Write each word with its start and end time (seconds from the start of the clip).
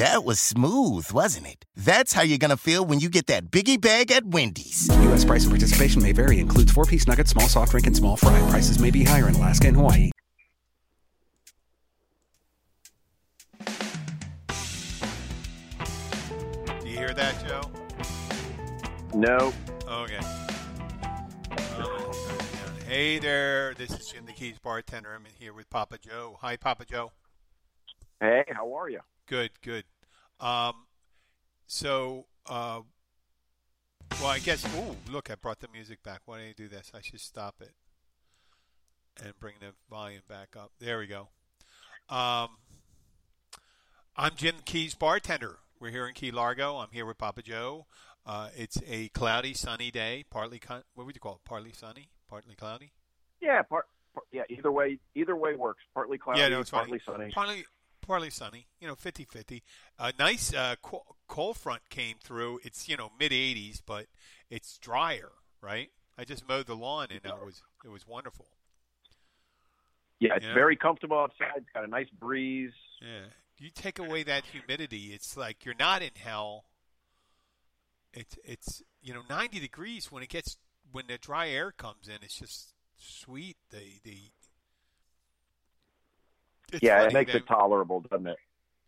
That 0.00 0.24
was 0.24 0.40
smooth, 0.40 1.12
wasn't 1.12 1.46
it? 1.46 1.66
That's 1.76 2.14
how 2.14 2.22
you're 2.22 2.38
gonna 2.38 2.56
feel 2.56 2.82
when 2.86 3.00
you 3.00 3.10
get 3.10 3.26
that 3.26 3.50
biggie 3.50 3.78
bag 3.78 4.10
at 4.10 4.24
Wendy's. 4.24 4.88
U.S. 4.88 5.26
price 5.26 5.42
and 5.42 5.52
participation 5.52 6.00
may 6.00 6.12
vary. 6.12 6.38
Includes 6.38 6.72
four-piece 6.72 7.06
nuggets, 7.06 7.32
small 7.32 7.48
soft 7.48 7.72
drink, 7.72 7.86
and 7.86 7.94
small 7.94 8.16
fry. 8.16 8.40
Prices 8.48 8.78
may 8.78 8.90
be 8.90 9.04
higher 9.04 9.28
in 9.28 9.34
Alaska 9.34 9.68
and 9.68 9.76
Hawaii. 9.76 10.10
Do 16.80 16.88
you 16.88 16.96
hear 16.96 17.12
that, 17.12 17.34
Joe? 17.46 17.70
No. 19.12 19.52
Okay. 19.86 20.16
Um, 21.76 22.12
hey 22.88 23.18
there, 23.18 23.74
this 23.74 23.90
is 23.90 24.06
Jim 24.06 24.24
the 24.24 24.32
Keys 24.32 24.58
bartender. 24.58 25.10
I'm 25.14 25.26
here 25.38 25.52
with 25.52 25.68
Papa 25.68 25.98
Joe. 25.98 26.38
Hi, 26.40 26.56
Papa 26.56 26.86
Joe. 26.86 27.12
Hey, 28.18 28.44
how 28.48 28.74
are 28.74 28.88
you? 28.88 29.00
Good, 29.30 29.52
good. 29.62 29.84
Um, 30.40 30.86
so, 31.68 32.26
uh, 32.46 32.80
well, 34.20 34.30
I 34.30 34.40
guess. 34.40 34.66
Oh, 34.74 34.96
look, 35.08 35.30
I 35.30 35.36
brought 35.36 35.60
the 35.60 35.68
music 35.72 36.02
back. 36.02 36.22
Why 36.24 36.38
don't 36.38 36.48
you 36.48 36.54
do 36.54 36.66
this? 36.66 36.90
I 36.92 37.00
should 37.00 37.20
stop 37.20 37.54
it 37.60 37.70
and 39.22 39.38
bring 39.38 39.54
the 39.60 39.68
volume 39.88 40.22
back 40.28 40.56
up. 40.58 40.72
There 40.80 40.98
we 40.98 41.06
go. 41.06 41.28
Um, 42.08 42.48
I'm 44.16 44.32
Jim 44.34 44.56
Keys, 44.64 44.96
bartender. 44.96 45.58
We're 45.78 45.92
here 45.92 46.08
in 46.08 46.14
Key 46.14 46.32
Largo. 46.32 46.78
I'm 46.78 46.90
here 46.90 47.06
with 47.06 47.16
Papa 47.16 47.42
Joe. 47.42 47.86
Uh, 48.26 48.48
it's 48.56 48.78
a 48.84 49.10
cloudy, 49.10 49.54
sunny 49.54 49.92
day. 49.92 50.24
Partly, 50.28 50.58
con- 50.58 50.82
what 50.94 51.06
would 51.06 51.14
you 51.14 51.20
call 51.20 51.34
it? 51.34 51.48
Partly 51.48 51.72
sunny, 51.72 52.10
partly 52.28 52.56
cloudy. 52.56 52.94
Yeah, 53.40 53.62
part, 53.62 53.86
part 54.12 54.26
yeah. 54.32 54.42
Either 54.50 54.72
way, 54.72 54.98
either 55.14 55.36
way 55.36 55.54
works. 55.54 55.84
Partly 55.94 56.18
cloudy, 56.18 56.40
yeah, 56.40 56.48
no, 56.48 56.58
it's 56.58 56.70
partly 56.70 56.98
funny. 56.98 57.30
sunny. 57.30 57.32
Partly, 57.32 57.64
partly 58.10 58.30
sunny. 58.30 58.66
You 58.80 58.88
know, 58.88 58.96
50-50. 58.96 59.62
A 60.00 60.12
nice 60.18 60.52
uh, 60.52 60.74
cold 61.28 61.56
front 61.56 61.82
came 61.90 62.16
through. 62.20 62.58
It's 62.64 62.88
you 62.88 62.96
know 62.96 63.10
mid 63.20 63.30
80s, 63.30 63.80
but 63.86 64.06
it's 64.50 64.78
drier, 64.78 65.30
right? 65.62 65.90
I 66.18 66.24
just 66.24 66.48
mowed 66.48 66.66
the 66.66 66.74
lawn 66.74 67.06
and 67.10 67.20
it 67.24 67.32
was 67.46 67.62
it 67.84 67.88
was 67.88 68.08
wonderful. 68.08 68.46
Yeah, 70.18 70.34
it's 70.34 70.44
Yeah. 70.44 70.54
very 70.54 70.74
comfortable 70.76 71.18
outside. 71.20 71.52
It's 71.58 71.66
got 71.72 71.84
a 71.84 71.86
nice 71.86 72.10
breeze. 72.10 72.72
Yeah. 73.00 73.26
You 73.58 73.70
take 73.70 74.00
away 74.00 74.24
that 74.24 74.44
humidity, 74.46 75.12
it's 75.14 75.36
like 75.36 75.64
you're 75.64 75.76
not 75.78 76.02
in 76.02 76.10
hell. 76.16 76.64
It's 78.12 78.36
it's 78.44 78.82
you 79.00 79.14
know 79.14 79.22
90 79.30 79.60
degrees 79.60 80.10
when 80.10 80.24
it 80.24 80.30
gets 80.30 80.56
when 80.90 81.06
the 81.06 81.16
dry 81.16 81.48
air 81.48 81.70
comes 81.70 82.08
in. 82.08 82.16
It's 82.22 82.34
just 82.40 82.74
sweet. 82.98 83.56
The 83.70 84.00
the 84.02 84.32
it's 86.72 86.82
yeah, 86.82 87.02
it 87.02 87.12
makes 87.12 87.32
they- 87.32 87.38
it 87.38 87.46
tolerable, 87.46 88.00
doesn't 88.00 88.26
it? 88.26 88.36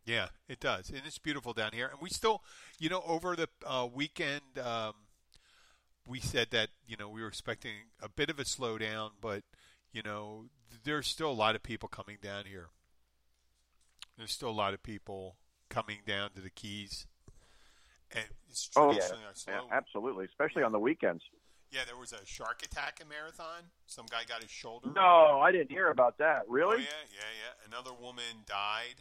Yeah, 0.04 0.28
it 0.48 0.58
does, 0.58 0.90
and 0.90 1.02
it's 1.06 1.18
beautiful 1.18 1.52
down 1.52 1.70
here. 1.72 1.86
And 1.86 2.00
we 2.00 2.10
still, 2.10 2.42
you 2.80 2.88
know, 2.88 3.02
over 3.06 3.36
the 3.36 3.48
uh, 3.64 3.86
weekend, 3.92 4.40
um, 4.60 4.94
we 6.08 6.18
said 6.18 6.48
that 6.50 6.70
you 6.86 6.96
know 6.96 7.08
we 7.08 7.22
were 7.22 7.28
expecting 7.28 7.72
a 8.02 8.08
bit 8.08 8.28
of 8.28 8.40
a 8.40 8.44
slowdown, 8.44 9.10
but 9.20 9.44
you 9.92 10.02
know, 10.02 10.46
there's 10.82 11.06
still 11.06 11.30
a 11.30 11.32
lot 11.32 11.54
of 11.54 11.62
people 11.62 11.88
coming 11.88 12.18
down 12.20 12.46
here. 12.46 12.70
There's 14.18 14.32
still 14.32 14.50
a 14.50 14.50
lot 14.50 14.74
of 14.74 14.82
people 14.82 15.36
coming 15.68 15.98
down 16.04 16.30
to 16.32 16.40
the 16.40 16.50
Keys, 16.50 17.06
and 18.10 18.24
it's 18.50 18.70
Oh 18.74 18.86
yeah, 18.90 18.94
traditionally 18.98 19.24
our 19.24 19.34
slow. 19.34 19.52
yeah, 19.54 19.60
absolutely. 19.76 20.24
Especially 20.24 20.64
on 20.64 20.72
the 20.72 20.80
weekends. 20.80 21.22
Yeah, 21.72 21.80
there 21.86 21.96
was 21.96 22.12
a 22.12 22.24
shark 22.26 22.62
attack 22.62 23.00
in 23.00 23.08
Marathon. 23.08 23.72
Some 23.86 24.04
guy 24.10 24.24
got 24.28 24.42
his 24.42 24.50
shoulder. 24.50 24.90
No, 24.94 25.40
I 25.40 25.50
didn't 25.52 25.70
hear 25.70 25.88
about 25.90 26.18
that. 26.18 26.42
Really? 26.46 26.76
Oh, 26.76 26.80
yeah, 26.80 27.06
yeah, 27.10 27.32
yeah. 27.40 27.66
Another 27.66 27.92
woman 27.98 28.44
died 28.46 29.00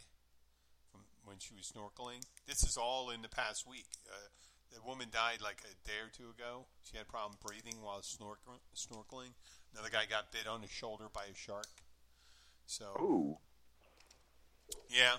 from 0.90 1.02
when 1.26 1.36
she 1.38 1.52
was 1.54 1.70
snorkeling. 1.70 2.24
This 2.46 2.62
is 2.64 2.78
all 2.78 3.10
in 3.10 3.20
the 3.20 3.28
past 3.28 3.68
week. 3.68 3.84
Uh, 4.10 4.16
the 4.74 4.80
woman 4.88 5.08
died 5.12 5.42
like 5.42 5.60
a 5.64 5.86
day 5.86 6.00
or 6.02 6.08
two 6.10 6.30
ago. 6.30 6.64
She 6.82 6.96
had 6.96 7.04
a 7.06 7.10
problem 7.10 7.36
breathing 7.46 7.82
while 7.82 8.00
snorkel- 8.02 8.62
snorkeling. 8.74 9.34
Another 9.74 9.90
guy 9.90 10.04
got 10.08 10.32
bit 10.32 10.46
on 10.48 10.62
the 10.62 10.68
shoulder 10.68 11.04
by 11.12 11.24
a 11.30 11.34
shark. 11.36 11.66
So, 12.64 12.96
Ooh. 13.02 13.36
yeah, 14.88 15.16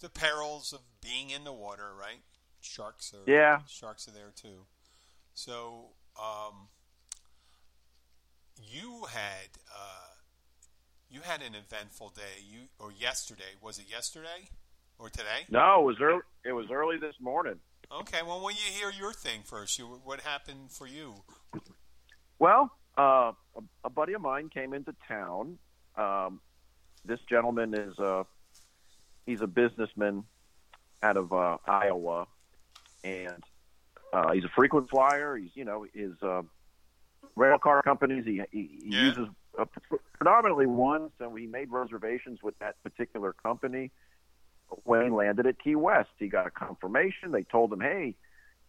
the 0.00 0.08
perils 0.08 0.72
of 0.72 0.82
being 1.02 1.30
in 1.30 1.42
the 1.42 1.52
water, 1.52 1.92
right? 1.98 2.22
Sharks 2.60 3.12
are 3.12 3.28
Yeah. 3.28 3.62
sharks 3.66 4.06
are 4.06 4.12
there 4.12 4.30
too. 4.30 4.66
So, 5.34 5.96
um, 6.18 6.68
you 8.56 9.04
had 9.10 9.48
uh, 9.72 10.14
you 11.10 11.20
had 11.22 11.42
an 11.42 11.54
eventful 11.54 12.12
day. 12.14 12.42
You 12.48 12.60
or 12.78 12.92
yesterday 12.92 13.54
was 13.60 13.78
it 13.78 13.86
yesterday 13.90 14.50
or 14.98 15.08
today? 15.08 15.46
No, 15.50 15.80
it 15.80 15.84
was 15.84 15.96
early. 16.00 16.22
It 16.44 16.52
was 16.52 16.66
early 16.70 16.98
this 16.98 17.14
morning. 17.20 17.58
Okay, 17.92 18.22
well, 18.26 18.42
when 18.42 18.54
you 18.54 18.72
hear 18.72 18.90
your 18.90 19.12
thing 19.12 19.42
first, 19.44 19.78
you, 19.78 19.84
what 20.04 20.20
happened 20.20 20.70
for 20.70 20.86
you? 20.86 21.14
Well, 22.38 22.72
uh, 22.98 23.32
a, 23.54 23.62
a 23.84 23.90
buddy 23.90 24.14
of 24.14 24.22
mine 24.22 24.48
came 24.48 24.72
into 24.72 24.94
town. 25.06 25.58
Um, 25.96 26.40
this 27.04 27.20
gentleman 27.28 27.74
is 27.74 27.98
a 27.98 28.26
he's 29.26 29.42
a 29.42 29.46
businessman 29.46 30.24
out 31.02 31.16
of 31.16 31.32
uh, 31.32 31.58
Iowa, 31.66 32.26
and 33.04 33.42
uh, 34.14 34.32
he's 34.32 34.44
a 34.44 34.48
frequent 34.48 34.88
flyer. 34.88 35.36
He's 35.36 35.50
you 35.54 35.64
know 35.64 35.86
his 35.92 36.12
uh, 36.22 36.42
rail 37.36 37.58
car 37.58 37.82
companies. 37.82 38.24
He, 38.24 38.40
he, 38.52 38.70
he 38.82 38.90
Yeah. 38.90 39.00
uses 39.06 39.28
uh, 39.58 39.64
predominantly 40.18 40.66
one, 40.66 41.10
so 41.18 41.34
he 41.34 41.46
made 41.46 41.70
reservations 41.70 42.42
with 42.42 42.58
that 42.60 42.82
particular 42.82 43.32
company. 43.32 43.90
When 44.84 45.04
he 45.04 45.10
landed 45.10 45.46
at 45.46 45.58
Key 45.62 45.74
West, 45.76 46.10
he 46.18 46.28
got 46.28 46.46
a 46.46 46.50
confirmation. 46.50 47.32
They 47.32 47.42
told 47.42 47.72
him, 47.72 47.80
"Hey, 47.80 48.14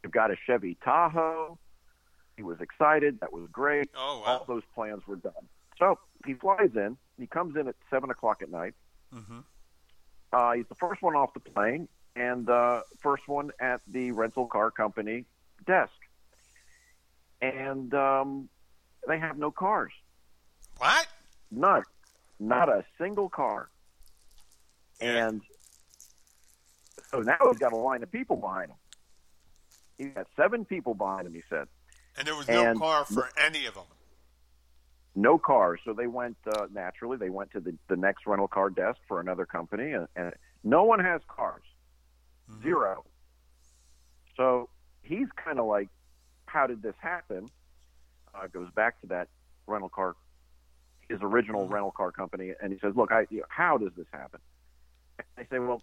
you've 0.04 0.12
got 0.12 0.32
a 0.32 0.36
Chevy 0.46 0.78
Tahoe." 0.84 1.58
He 2.38 2.44
was 2.44 2.60
excited. 2.60 3.22
That 3.22 3.32
was 3.32 3.48
great 3.52 3.90
Oh 3.96 4.22
all 4.26 4.44
those 4.46 4.64
plans 4.74 5.08
were 5.08 5.16
done. 5.16 5.48
So 5.80 6.00
he 6.26 6.34
flies 6.34 6.72
in. 6.76 6.98
He 7.18 7.28
comes 7.28 7.56
in 7.56 7.68
at 7.70 7.76
seven 7.90 8.10
o'clock 8.10 8.42
at 8.42 8.52
night. 8.52 8.74
Mm-hmm. 9.14 9.40
Uh, 10.34 10.52
he's 10.54 10.68
the 10.68 10.76
first 10.76 11.02
one 11.02 11.16
off 11.16 11.34
the 11.34 11.40
plane 11.40 11.88
and 12.16 12.50
uh, 12.50 12.82
first 13.00 13.26
one 13.28 13.52
at 13.60 13.80
the 13.88 14.12
rental 14.12 14.48
car 14.48 14.70
company 14.70 15.24
desk. 15.66 15.92
And 17.42 17.94
um, 17.94 18.50
they 19.08 19.20
have 19.20 19.38
no 19.38 19.52
cars. 19.52 19.92
What? 20.78 21.08
None. 21.52 21.84
Not 22.40 22.70
a 22.70 22.84
single 22.98 23.30
car. 23.30 23.70
And 25.02 25.42
so 27.12 27.20
now 27.20 27.38
he's 27.50 27.58
got 27.60 27.74
a 27.74 27.78
line 27.78 28.04
of 28.04 28.12
people 28.12 28.36
behind 28.38 28.72
him. 28.72 28.78
He's 29.98 30.10
got 30.14 30.28
seven 30.36 30.66
people 30.66 30.94
behind 30.94 31.28
him, 31.28 31.34
he 31.34 31.44
said. 31.50 31.68
And 32.18 32.28
there 32.28 32.36
was 32.36 32.48
no 32.48 32.66
And- 32.66 32.80
car 32.80 33.06
for 33.06 33.30
any 33.38 33.66
of 33.66 33.76
them. 33.76 33.84
no 35.16 35.38
cars. 35.38 35.80
So 35.86 35.94
they 35.94 36.08
went 36.08 36.38
uh, 36.48 36.68
naturally. 36.74 37.18
They 37.18 37.30
went 37.30 37.52
to 37.52 37.60
the, 37.60 37.76
the 37.88 37.96
next 37.96 38.26
rental 38.26 38.48
car 38.48 38.70
desk 38.70 39.00
for 39.08 39.20
another 39.22 39.46
company, 39.46 39.92
and, 39.94 40.08
and 40.16 40.34
no 40.64 40.84
one 40.84 41.00
has 41.00 41.22
cars, 41.28 41.64
zero. 42.64 43.06
So 44.36 44.68
he's 45.06 45.28
kind 45.36 45.60
of 45.60 45.66
like, 45.66 45.90
"How 46.46 46.68
did 46.68 46.82
this 46.82 46.96
happen?" 47.00 47.50
Uh, 48.34 48.48
goes 48.48 48.70
back 48.76 49.00
to 49.02 49.08
that 49.08 49.30
rental 49.68 49.90
car, 49.90 50.16
his 51.10 51.20
original 51.22 51.68
rental 51.68 51.92
car 51.92 52.12
company, 52.12 52.54
and 52.62 52.74
he 52.74 52.80
says, 52.80 52.96
"Look, 52.96 53.12
I, 53.12 53.28
you 53.30 53.40
know, 53.40 53.46
how 53.50 53.78
does 53.78 53.92
this 53.96 54.08
happen?" 54.12 54.40
I 55.38 55.46
say, 55.50 55.60
"Well, 55.60 55.82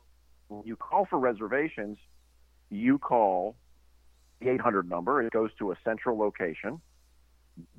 when 0.48 0.62
you 0.64 0.76
call 0.76 1.06
for 1.06 1.18
reservations, 1.18 1.98
you 2.70 2.98
call 2.98 3.56
the 4.40 4.50
800 4.50 4.88
number. 4.88 5.22
It 5.22 5.32
goes 5.32 5.50
to 5.58 5.72
a 5.72 5.76
central 5.84 6.18
location." 6.18 6.80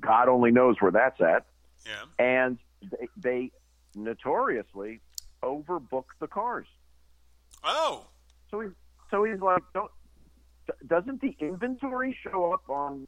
God 0.00 0.28
only 0.28 0.50
knows 0.50 0.76
where 0.80 0.92
that's 0.92 1.20
at. 1.20 1.46
Yeah. 1.86 2.04
And 2.18 2.58
they, 2.82 3.08
they 3.16 3.50
notoriously 3.94 5.00
overbook 5.42 6.04
the 6.20 6.26
cars. 6.26 6.66
Oh. 7.62 8.06
So 8.50 8.60
he, 8.60 8.68
so 9.10 9.24
he's 9.24 9.40
like, 9.40 9.62
don't, 9.74 9.90
doesn't 10.86 11.20
the 11.20 11.36
inventory 11.38 12.16
show 12.22 12.52
up 12.52 12.68
on? 12.68 13.06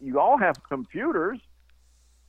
You 0.00 0.20
all 0.20 0.38
have 0.38 0.56
computers, 0.68 1.38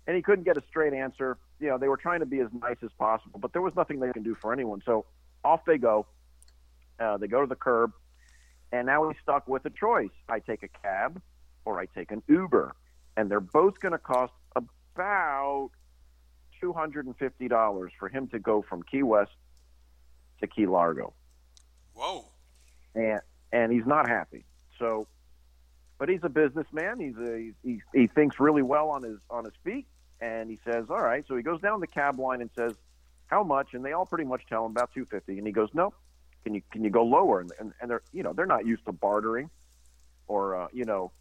and 0.07 0.15
he 0.15 0.21
couldn't 0.21 0.45
get 0.45 0.57
a 0.57 0.63
straight 0.67 0.93
answer. 0.93 1.37
You 1.59 1.69
know, 1.69 1.77
they 1.77 1.87
were 1.87 1.97
trying 1.97 2.19
to 2.19 2.25
be 2.25 2.39
as 2.39 2.49
nice 2.61 2.77
as 2.83 2.91
possible, 2.97 3.39
but 3.39 3.53
there 3.53 3.61
was 3.61 3.75
nothing 3.75 3.99
they 3.99 4.11
can 4.11 4.23
do 4.23 4.35
for 4.35 4.53
anyone. 4.53 4.81
So 4.85 5.05
off 5.43 5.65
they 5.65 5.77
go. 5.77 6.05
Uh, 6.99 7.17
they 7.17 7.27
go 7.27 7.41
to 7.41 7.47
the 7.47 7.55
curb, 7.55 7.91
and 8.71 8.85
now 8.87 9.07
he's 9.07 9.17
stuck 9.23 9.47
with 9.47 9.65
a 9.65 9.69
choice: 9.69 10.09
I 10.27 10.39
take 10.39 10.63
a 10.63 10.67
cab 10.67 11.21
or 11.65 11.79
I 11.79 11.85
take 11.85 12.11
an 12.11 12.21
Uber, 12.27 12.75
and 13.15 13.29
they're 13.31 13.39
both 13.39 13.79
going 13.79 13.93
to 13.93 13.97
cost 13.97 14.33
about 14.55 15.69
two 16.59 16.73
hundred 16.73 17.05
and 17.05 17.17
fifty 17.17 17.47
dollars 17.47 17.91
for 17.97 18.09
him 18.09 18.27
to 18.27 18.39
go 18.39 18.61
from 18.61 18.83
Key 18.83 19.03
West 19.03 19.31
to 20.41 20.47
Key 20.47 20.65
Largo, 20.65 21.13
Whoa. 21.93 22.25
and 22.95 23.21
and 23.51 23.71
he's 23.71 23.85
not 23.85 24.07
happy. 24.07 24.45
So, 24.79 25.07
but 25.97 26.09
he's 26.09 26.23
a 26.23 26.29
businessman. 26.29 26.99
He's 26.99 27.17
a 27.17 27.51
he, 27.63 27.81
he 27.93 28.07
thinks 28.07 28.39
really 28.39 28.61
well 28.63 28.89
on 28.89 29.03
his 29.03 29.19
on 29.29 29.45
his 29.45 29.53
feet, 29.63 29.85
and 30.21 30.49
he 30.49 30.59
says, 30.65 30.85
"All 30.89 31.01
right." 31.01 31.23
So 31.27 31.35
he 31.35 31.43
goes 31.43 31.61
down 31.61 31.79
the 31.81 31.87
cab 31.87 32.19
line 32.19 32.41
and 32.41 32.49
says, 32.57 32.73
"How 33.27 33.43
much?" 33.43 33.73
And 33.73 33.83
they 33.83 33.91
all 33.91 34.05
pretty 34.05 34.25
much 34.25 34.43
tell 34.47 34.65
him 34.65 34.71
about 34.71 34.91
two 34.93 35.05
fifty, 35.05 35.37
and 35.37 35.45
he 35.45 35.53
goes, 35.53 35.69
"No, 35.73 35.93
can 36.43 36.53
you 36.55 36.61
can 36.71 36.83
you 36.83 36.89
go 36.89 37.03
lower?" 37.03 37.41
And 37.41 37.51
and, 37.59 37.73
and 37.81 37.91
they're 37.91 38.01
you 38.13 38.23
know 38.23 38.33
they're 38.33 38.45
not 38.45 38.65
used 38.65 38.85
to 38.85 38.91
bartering 38.91 39.49
or 40.27 40.55
uh, 40.55 40.67
you 40.71 40.85
know 40.85 41.11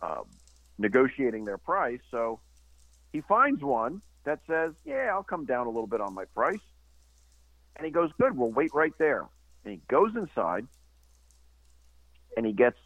uh, 0.00 0.22
negotiating 0.78 1.44
their 1.44 1.58
price, 1.58 2.00
so 2.10 2.40
he 3.12 3.22
finds 3.22 3.62
one 3.62 4.02
that 4.24 4.40
says, 4.46 4.74
"Yeah, 4.84 5.10
I'll 5.12 5.22
come 5.22 5.46
down 5.46 5.66
a 5.66 5.70
little 5.70 5.86
bit 5.86 6.00
on 6.00 6.14
my 6.14 6.26
price." 6.26 6.60
And 7.76 7.84
he 7.84 7.90
goes, 7.90 8.10
"Good, 8.18 8.36
we'll 8.36 8.52
wait 8.52 8.74
right 8.74 8.92
there." 8.98 9.26
And 9.64 9.72
he 9.72 9.80
goes 9.88 10.14
inside, 10.14 10.66
and 12.36 12.44
he 12.46 12.52
gets 12.52 12.76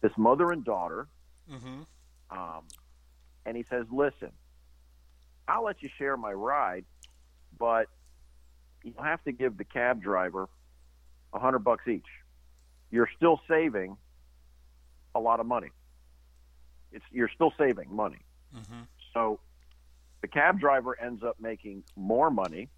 this 0.00 0.12
mother 0.16 0.50
and 0.52 0.64
daughter, 0.64 1.06
Mm-hmm. 1.50 1.82
um, 2.30 2.62
and 3.44 3.54
he 3.56 3.62
says, 3.64 3.84
"Listen, 3.92 4.30
I'll 5.46 5.64
let 5.64 5.82
you 5.82 5.90
share 5.98 6.16
my 6.16 6.32
ride, 6.32 6.86
but 7.58 7.88
you'll 8.82 9.02
have 9.02 9.22
to 9.24 9.32
give 9.32 9.58
the 9.58 9.64
cab 9.64 10.02
driver 10.02 10.48
a 11.34 11.38
hundred 11.38 11.58
bucks 11.60 11.86
each. 11.86 12.06
You're 12.90 13.10
still 13.16 13.40
saving 13.48 13.96
a 15.14 15.20
lot 15.20 15.38
of 15.40 15.44
money. 15.46 15.68
It's 16.92 17.04
you're 17.10 17.28
still 17.34 17.52
saving 17.58 17.94
money. 17.94 18.20
Mm-hmm. 18.56 18.82
So 19.12 19.40
the 20.22 20.28
cab 20.28 20.58
driver 20.58 20.98
ends 20.98 21.22
up 21.22 21.36
making 21.40 21.84
more 21.96 22.30
money 22.30 22.68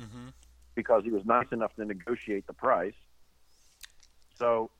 Mm-hmm. 0.00 0.28
because 0.74 1.04
he 1.04 1.10
was 1.10 1.24
nice 1.24 1.46
enough 1.52 1.74
to 1.76 1.84
negotiate 1.86 2.46
the 2.46 2.52
price. 2.52 2.92
So 4.38 4.70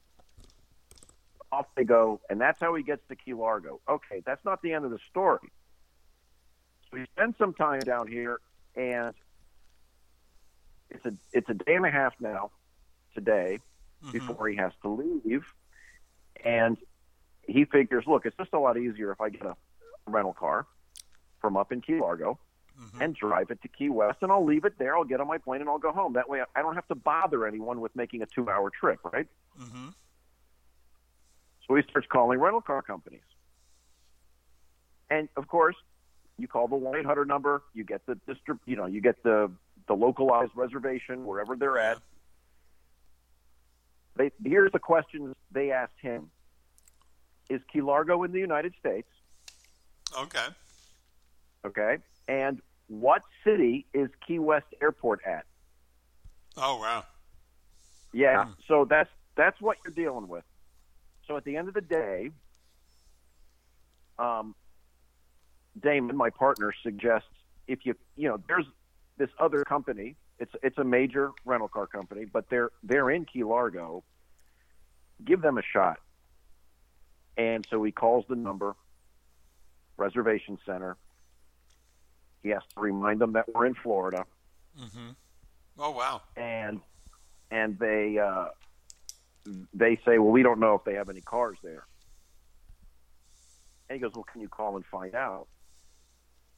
off 1.57 1.67
they 1.75 1.85
go, 1.85 2.21
and 2.29 2.41
that's 2.41 2.61
how 2.61 2.75
he 2.75 2.83
gets 2.83 3.07
to 3.09 3.17
Key 3.17 3.35
Largo. 3.35 3.81
Okay, 3.89 4.23
that's 4.25 4.45
not 4.45 4.61
the 4.63 4.73
end 4.73 4.85
of 4.85 4.91
the 4.91 4.99
story. 5.11 5.51
So 6.91 6.99
he 6.99 7.05
spends 7.05 7.37
some 7.39 7.55
time 7.55 7.81
down 7.81 8.07
here, 8.07 8.41
and 8.75 9.15
it's 10.91 11.05
a 11.07 11.15
it's 11.33 11.49
a 11.49 11.55
day 11.55 11.75
and 11.75 11.87
a 11.87 11.91
half 11.91 12.15
now 12.21 12.51
today 13.15 13.59
before 14.13 14.49
he 14.49 14.57
has 14.57 14.73
to 14.83 14.89
leave, 14.89 15.45
and 16.45 16.77
he 17.43 17.65
figures, 17.65 18.05
look, 18.07 18.27
it's 18.27 18.37
just 18.37 18.53
a 18.53 18.59
lot 18.59 18.77
easier 18.77 19.11
if 19.11 19.21
I 19.21 19.31
get 19.31 19.43
a 19.43 19.57
rental 20.07 20.35
car 20.35 20.67
from 21.41 21.57
up 21.57 21.73
in 21.73 21.81
Key 21.81 21.99
Largo 22.01 22.39
and 23.01 23.15
drive 23.15 23.51
it 23.51 23.63
to 23.63 23.69
Key 23.69 23.89
West, 23.89 24.19
and 24.21 24.31
I'll 24.31 24.45
leave 24.45 24.65
it 24.65 24.79
there. 24.79 24.97
I'll 24.97 25.05
get 25.05 25.21
on 25.21 25.27
my 25.27 25.39
plane 25.39 25.63
and 25.63 25.71
I'll 25.71 25.79
go 25.79 25.93
home. 25.93 26.13
That 26.13 26.29
way, 26.29 26.43
I 26.55 26.61
don't 26.61 26.75
have 26.75 26.87
to 26.89 26.95
bother 26.95 27.47
anyone 27.47 27.81
with 27.81 27.97
making 27.97 28.21
a 28.23 28.27
two-hour 28.27 28.71
trip, 28.71 29.01
right? 29.13 29.27
Mm-hmm. 29.59 29.89
So 31.67 31.75
he 31.75 31.83
starts 31.91 32.07
calling 32.11 32.39
rental 32.39 32.61
car 32.61 32.83
companies, 32.83 33.25
and 35.11 35.29
of 35.37 35.49
course, 35.49 35.77
you 36.39 36.47
call 36.47 36.69
the 36.69 36.77
one 36.77 36.97
eight 36.97 37.07
hundred 37.07 37.29
number. 37.29 37.63
You 37.75 37.85
get 37.85 38.05
the 38.07 38.15
distrib- 38.29 38.61
you 38.67 38.77
know, 38.77 38.87
you 38.87 39.01
get 39.01 39.23
the 39.23 39.51
the 39.89 39.95
localized 39.95 40.53
reservation 40.55 41.25
wherever 41.25 41.57
they're 41.57 41.79
at. 41.79 41.99
They, 44.17 44.31
here's 44.45 44.73
the 44.73 44.79
questions 44.79 45.35
they 45.51 45.73
asked 45.73 46.01
him: 46.01 46.31
Is 47.51 47.61
Key 47.73 47.83
Largo 47.83 48.23
in 48.23 48.33
the 48.33 48.41
United 48.41 48.75
States? 48.79 49.09
Okay. 50.17 50.47
Okay, 51.65 51.99
and 52.29 52.61
what 52.89 53.23
city 53.43 53.87
is 53.93 54.09
Key 54.27 54.39
West 54.39 54.67
Airport 54.81 55.21
at? 55.27 55.45
Oh 56.57 56.79
wow. 56.79 57.05
Yeah. 58.13 58.45
Hmm. 58.45 58.53
So 58.69 58.85
that's 58.85 59.11
that's 59.37 59.61
what 59.61 59.79
you're 59.85 59.93
dealing 59.95 60.29
with. 60.29 60.45
So 61.27 61.37
at 61.37 61.45
the 61.45 61.57
end 61.57 61.69
of 61.69 61.75
the 61.75 61.81
day, 61.81 62.31
um, 64.19 64.55
Damon, 65.81 66.17
my 66.17 66.31
partner, 66.31 66.73
suggests 66.83 67.29
if 67.67 67.85
you 67.85 67.95
you 68.17 68.29
know 68.29 68.39
there's 68.49 68.67
this 69.19 69.31
other 69.39 69.65
company. 69.65 70.17
It's 70.39 70.53
it's 70.63 70.79
a 70.79 70.85
major 70.85 71.33
rental 71.45 71.69
car 71.69 71.87
company, 71.87 72.25
but 72.27 72.49
they're 72.51 72.71
they're 72.83 73.11
in 73.11 73.25
Key 73.25 73.43
Largo. 73.45 74.05
Give 75.25 75.41
them 75.41 75.59
a 75.59 75.63
shot. 75.63 75.99
And 77.39 77.67
so 77.71 77.83
he 77.83 77.91
calls 77.93 78.25
the 78.29 78.37
number, 78.37 78.75
reservation 79.97 80.59
center. 80.65 80.97
He 82.43 82.51
has 82.51 82.63
to 82.75 82.81
remind 82.81 83.21
them 83.21 83.33
that 83.33 83.47
we're 83.55 83.67
in 83.67 83.75
Florida 83.75 84.25
Mm-hmm. 84.79 85.09
Oh 85.79 85.91
wow. 85.91 86.21
and 86.37 86.81
and 87.51 87.79
they 87.79 88.19
uh, 88.19 88.49
they 89.75 89.97
say, 90.05 90.19
well, 90.19 90.31
we 90.33 90.43
don't 90.43 90.61
know 90.61 90.75
if 90.75 90.85
they 90.85 90.95
have 90.95 91.09
any 91.09 91.21
cars 91.21 91.59
there. 91.63 91.87
And 93.89 93.97
he 93.97 94.01
goes, 94.01 94.13
well, 94.15 94.25
can 94.31 94.41
you 94.41 94.49
call 94.49 94.77
and 94.77 94.85
find 94.87 95.15
out? 95.15 95.47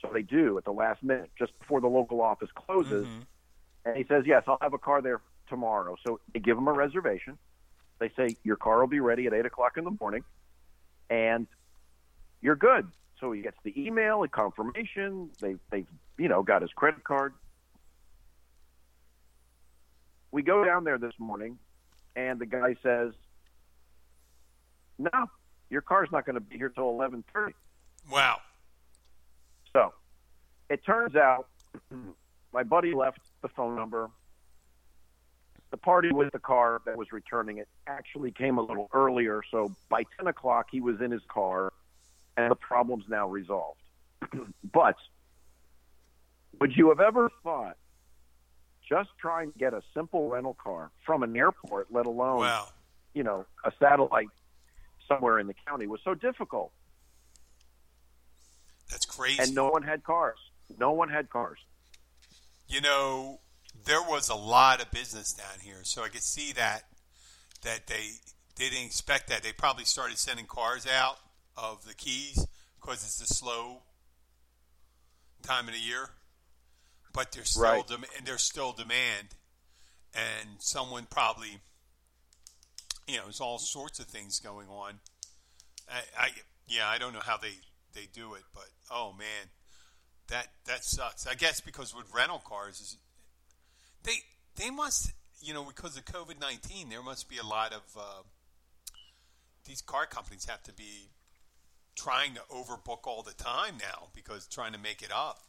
So 0.01 0.11
they 0.13 0.23
do 0.23 0.57
at 0.59 0.65
the 0.65 0.73
last 0.73 1.03
minute, 1.03 1.31
just 1.39 1.59
before 1.59 1.81
the 1.81 1.89
local 1.89 2.21
office 2.23 2.49
closes. 2.55 3.07
Mhm. 3.07 3.27
And 3.85 3.97
he 3.97 4.05
says, 4.05 4.25
yes, 4.27 4.45
I'll 4.47 4.59
have 4.61 4.75
a 4.75 4.79
car 4.79 5.03
there 5.03 5.21
tomorrow. 5.49 5.97
So 6.07 6.21
they 6.33 6.41
give 6.41 6.57
him 6.57 6.69
a 6.69 6.73
reservation. 6.73 7.39
They 7.99 8.11
say 8.11 8.37
your 8.45 8.57
car 8.57 8.79
will 8.81 8.87
be 8.87 9.01
ready 9.01 9.27
at 9.27 9.35
eight 9.35 9.45
o'clock 9.47 9.77
in 9.77 9.85
the 9.85 9.91
morning, 10.01 10.23
and 11.11 11.49
you're 12.41 12.55
good. 12.55 12.87
So 13.19 13.33
he 13.33 13.43
gets 13.43 13.57
the 13.65 13.75
email, 13.77 14.23
a 14.23 14.29
confirmation. 14.29 15.31
They 15.41 15.57
they 15.71 15.85
you 16.17 16.29
know 16.29 16.45
got 16.45 16.63
his 16.63 16.71
credit 16.73 17.03
card. 17.03 17.35
We 20.31 20.43
go 20.43 20.65
down 20.65 20.85
there 20.85 20.99
this 20.99 21.15
morning, 21.19 21.59
and 22.19 22.41
the 22.41 22.47
guy 22.47 22.75
says, 22.83 23.13
"No, 24.99 25.31
your 25.71 25.83
car's 25.83 26.09
not 26.11 26.27
going 26.27 26.35
to 26.35 26.41
be 26.41 26.57
here 26.57 26.69
till 26.69 26.89
eleven 26.91 27.23
thirty. 27.33 27.55
Wow. 28.11 28.41
So 29.73 29.95
it 30.69 30.85
turns 30.85 31.15
out 31.15 31.49
my 32.53 32.65
buddy 32.65 32.93
left 32.93 33.21
the 33.43 33.49
phone 33.49 33.77
number. 33.77 34.11
The 35.71 35.77
party 35.77 36.11
with 36.11 36.33
the 36.33 36.39
car 36.39 36.81
that 36.87 36.97
was 36.97 37.13
returning 37.13 37.59
it 37.59 37.69
actually 37.87 38.33
came 38.33 38.57
a 38.57 38.63
little 38.63 38.89
earlier. 38.95 39.43
So 39.51 39.71
by 39.91 40.05
10 40.17 40.27
o'clock, 40.27 40.69
he 40.73 40.81
was 40.81 41.03
in 41.03 41.11
his 41.11 41.21
car, 41.29 41.75
and 42.39 42.51
the 42.51 42.55
problem's 42.55 43.05
now 43.07 43.29
resolved. 43.29 43.83
but 44.73 44.97
would 46.59 46.75
you 46.75 46.89
have 46.89 47.01
ever 47.01 47.31
thought 47.43 47.77
just 48.89 49.11
trying 49.21 49.53
to 49.53 49.59
get 49.59 49.75
a 49.75 49.83
simple 49.95 50.29
rental 50.29 50.55
car 50.55 50.91
from 51.05 51.23
an 51.23 51.37
airport, 51.37 51.93
let 51.93 52.07
alone, 52.07 52.39
Wow. 52.41 52.69
you 53.15 53.23
know, 53.23 53.45
a 53.65 53.73
satellite 53.79 54.29
somewhere 55.07 55.39
in 55.39 55.47
the 55.47 55.55
county, 55.67 55.87
was 55.87 56.01
so 56.05 56.15
difficult? 56.15 56.73
That's 58.91 59.05
crazy. 59.07 59.43
And 59.43 59.55
no 59.55 59.69
one 59.69 59.83
had 59.83 60.03
cars. 60.05 60.39
No 60.79 60.93
one 60.93 61.09
had 61.09 61.31
cars. 61.31 61.59
you 62.71 62.81
know, 62.83 63.41
there 63.87 64.03
was 64.03 64.29
a 64.29 64.35
lot 64.35 64.83
of 64.83 64.91
business 64.91 65.33
down 65.33 65.61
here, 65.63 65.81
so 65.85 66.03
I 66.05 66.09
could 66.09 66.23
see 66.23 66.53
that 66.53 66.83
that 67.63 67.87
they 67.87 68.11
they 68.57 68.69
didn't 68.69 68.85
expect 68.87 69.29
that. 69.29 69.43
They 69.43 69.53
probably 69.53 69.85
started 69.85 70.19
sending 70.19 70.45
cars 70.47 70.87
out 70.87 71.19
of 71.57 71.87
the 71.87 71.95
keys 71.95 72.47
because 72.81 73.03
it's 73.05 73.21
a 73.23 73.27
slow 73.35 73.83
time 75.43 75.67
of 75.69 75.73
the 75.75 75.81
year. 75.81 76.11
But 77.13 77.33
there's 77.33 77.51
still 77.51 77.63
Right. 77.63 77.87
dem- 77.87 78.05
and 78.17 78.27
there's 78.27 78.43
still 78.45 78.73
demand, 78.73 79.35
and 80.15 80.63
someone 80.63 81.07
probably, 81.07 81.61
you 83.07 83.17
know, 83.17 83.25
there's 83.25 83.41
all 83.41 83.59
sorts 83.59 83.99
of 83.99 84.07
things 84.07 84.39
going 84.41 84.69
on. 84.69 85.01
I, 85.91 86.03
I 86.19 86.29
yeah, 86.67 86.89
I 86.89 86.99
don't 86.99 87.13
know 87.13 87.21
how 87.21 87.37
they 87.39 87.55
they 87.95 88.07
do 88.13 88.35
it, 88.35 88.43
but 88.55 88.69
oh 88.91 89.13
man, 89.13 89.51
that 90.29 90.49
that 90.67 90.85
sucks. 90.85 91.27
I 91.27 91.35
guess 91.35 91.61
because 91.61 91.95
with 91.95 92.13
rental 92.15 92.39
cars, 92.39 92.81
is 92.81 92.97
they 94.03 94.17
they 94.57 94.71
must 94.71 95.13
you 95.41 95.55
know 95.55 95.65
because 95.65 95.97
of 95.97 96.05
COVID 96.05 96.39
nineteen, 96.41 96.91
there 96.91 97.03
must 97.03 97.29
be 97.29 97.39
a 97.39 97.45
lot 97.47 97.73
of 97.73 97.83
uh, 97.97 98.23
these 99.65 99.81
car 99.81 100.07
companies 100.07 100.45
have 100.45 100.63
to 100.65 100.73
be 100.73 101.09
trying 101.97 102.35
to 102.35 102.41
overbook 102.51 103.07
all 103.07 103.23
the 103.23 103.33
time 103.35 103.77
now 103.81 104.09
because 104.15 104.47
trying 104.47 104.73
to 104.73 104.79
make 104.79 105.03
it 105.03 105.11
up. 105.11 105.43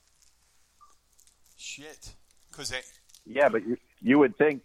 Shit, 1.62 2.16
because 2.50 2.70
they 2.70 2.80
Yeah, 3.26 3.50
but 3.50 3.68
you, 3.68 3.78
you 4.02 4.18
would 4.18 4.38
think 4.38 4.62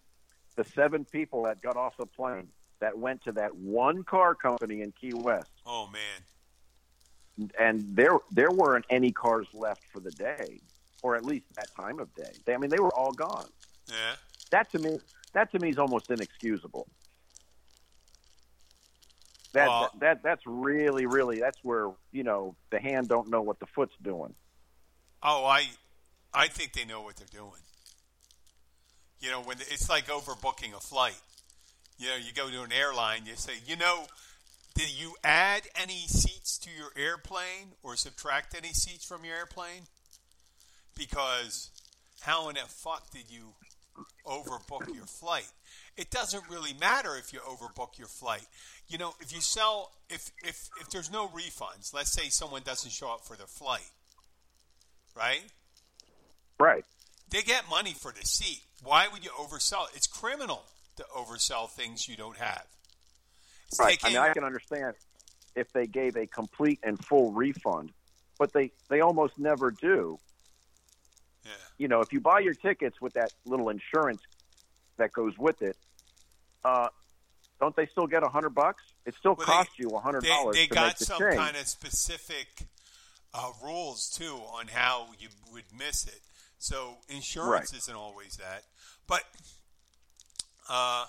the 0.54 0.62
seven 0.76 1.04
people 1.04 1.42
that 1.42 1.60
got 1.60 1.76
off 1.76 1.96
the 1.98 2.06
plane 2.06 2.48
that 2.80 2.96
went 2.96 3.24
to 3.24 3.32
that 3.32 3.56
one 3.56 4.04
car 4.04 4.36
company 4.36 4.80
in 4.80 4.92
Key 4.92 5.12
West, 5.12 5.50
oh 5.66 5.88
man, 5.88 7.50
and 7.58 7.96
there 7.96 8.18
there 8.30 8.52
weren't 8.52 8.84
any 8.90 9.10
cars 9.10 9.48
left 9.52 9.80
for 9.92 9.98
the 9.98 10.12
day, 10.12 10.60
or 11.02 11.16
at 11.16 11.24
least 11.24 11.46
that 11.56 11.66
time 11.74 11.98
of 11.98 12.14
day. 12.14 12.30
They, 12.46 12.54
I 12.54 12.58
mean, 12.58 12.70
they 12.70 12.78
were 12.78 12.94
all 12.94 13.10
gone. 13.12 13.48
yeah, 13.88 14.14
That 14.52 14.70
to 14.70 14.78
me, 14.78 15.00
that 15.32 15.50
to 15.50 15.58
me 15.58 15.70
is 15.70 15.78
almost 15.78 16.08
inexcusable. 16.10 16.86
That, 19.52 19.66
Well- 19.68 19.80
that 19.80 20.00
that 20.00 20.22
that's 20.22 20.42
really 20.46 21.06
really 21.06 21.40
that's 21.40 21.58
where 21.64 21.90
you 22.12 22.22
know 22.22 22.54
the 22.70 22.78
hand 22.78 23.08
don't 23.08 23.30
know 23.30 23.42
what 23.42 23.58
the 23.58 23.66
foot's 23.66 23.94
doing. 24.00 24.34
oh 25.24 25.44
I 25.44 25.66
I 26.34 26.48
think 26.48 26.72
they 26.72 26.84
know 26.84 27.02
what 27.02 27.16
they're 27.16 27.26
doing. 27.30 27.62
You 29.20 29.30
know, 29.30 29.40
when 29.40 29.58
it's 29.58 29.88
like 29.88 30.08
overbooking 30.08 30.76
a 30.76 30.80
flight. 30.80 31.20
You 31.96 32.08
know, 32.08 32.16
you 32.16 32.32
go 32.34 32.50
to 32.50 32.62
an 32.62 32.72
airline, 32.72 33.22
you 33.24 33.36
say, 33.36 33.52
you 33.66 33.76
know, 33.76 34.06
did 34.74 34.90
you 34.90 35.14
add 35.22 35.62
any 35.80 36.06
seats 36.08 36.58
to 36.58 36.70
your 36.76 36.90
airplane 36.96 37.74
or 37.84 37.94
subtract 37.94 38.56
any 38.56 38.72
seats 38.72 39.04
from 39.04 39.24
your 39.24 39.36
airplane? 39.36 39.82
Because 40.96 41.70
how 42.22 42.48
in 42.48 42.56
the 42.56 42.62
fuck 42.62 43.10
did 43.12 43.30
you 43.30 43.54
overbook 44.26 44.92
your 44.92 45.06
flight? 45.06 45.46
It 45.96 46.10
doesn't 46.10 46.42
really 46.50 46.74
matter 46.74 47.16
if 47.16 47.32
you 47.32 47.38
overbook 47.40 47.96
your 47.96 48.08
flight. 48.08 48.46
You 48.88 48.98
know, 48.98 49.14
if 49.20 49.32
you 49.32 49.40
sell, 49.40 49.92
if 50.10 50.32
if 50.42 50.68
if 50.80 50.90
there's 50.90 51.10
no 51.10 51.28
refunds, 51.28 51.94
let's 51.94 52.12
say 52.12 52.28
someone 52.28 52.62
doesn't 52.64 52.90
show 52.90 53.12
up 53.12 53.24
for 53.24 53.36
their 53.36 53.46
flight, 53.46 53.88
right? 55.16 55.42
Right. 56.58 56.84
They 57.30 57.42
get 57.42 57.68
money 57.68 57.92
for 57.92 58.12
the 58.12 58.24
seat. 58.26 58.62
Why 58.82 59.08
would 59.08 59.24
you 59.24 59.30
oversell? 59.30 59.86
It's 59.94 60.06
criminal 60.06 60.64
to 60.96 61.04
oversell 61.16 61.68
things 61.70 62.08
you 62.08 62.16
don't 62.16 62.36
have. 62.36 62.64
It's 63.68 63.80
Right. 63.80 63.98
I 64.04 64.08
mean, 64.08 64.18
I 64.18 64.32
can 64.32 64.44
understand 64.44 64.94
if 65.56 65.72
they 65.72 65.86
gave 65.86 66.16
a 66.16 66.26
complete 66.26 66.78
and 66.82 67.02
full 67.04 67.32
refund, 67.32 67.92
but 68.38 68.52
they 68.52 68.70
they 68.88 69.00
almost 69.00 69.38
never 69.38 69.70
do. 69.70 70.18
yeah. 71.44 71.50
You 71.78 71.88
know, 71.88 72.00
if 72.00 72.12
you 72.12 72.20
buy 72.20 72.38
your 72.40 72.54
tickets 72.54 73.00
with 73.00 73.14
that 73.14 73.32
little 73.44 73.68
insurance 73.68 74.20
that 74.96 75.12
goes 75.12 75.36
with 75.38 75.60
it, 75.62 75.76
uh, 76.64 76.88
don't 77.60 77.74
they 77.76 77.86
still 77.86 78.06
get 78.06 78.22
a 78.22 78.28
hundred 78.28 78.50
bucks? 78.50 78.82
It 79.06 79.14
still 79.18 79.34
Well, 79.34 79.46
costs 79.46 79.72
they- 79.76 79.82
you 79.84 79.90
a 79.90 80.00
hundred 80.00 80.22
They, 80.22 80.28
dollars 80.28 80.56
they 80.56 80.66
to 80.68 80.74
got 80.74 80.98
the 80.98 81.04
some 81.04 81.18
change. 81.20 81.36
kind 81.36 81.56
of 81.56 81.66
specific 81.66 82.66
uh, 83.32 83.50
rules 83.62 84.08
too 84.10 84.36
on 84.52 84.68
how 84.68 85.08
you 85.18 85.28
would 85.52 85.64
miss 85.76 86.06
it. 86.06 86.20
So 86.64 86.96
insurance 87.10 87.72
Right. 87.72 87.78
isn't 87.78 87.94
always 87.94 88.38
that, 88.38 88.62
but 89.06 89.20
uh, 90.66 91.04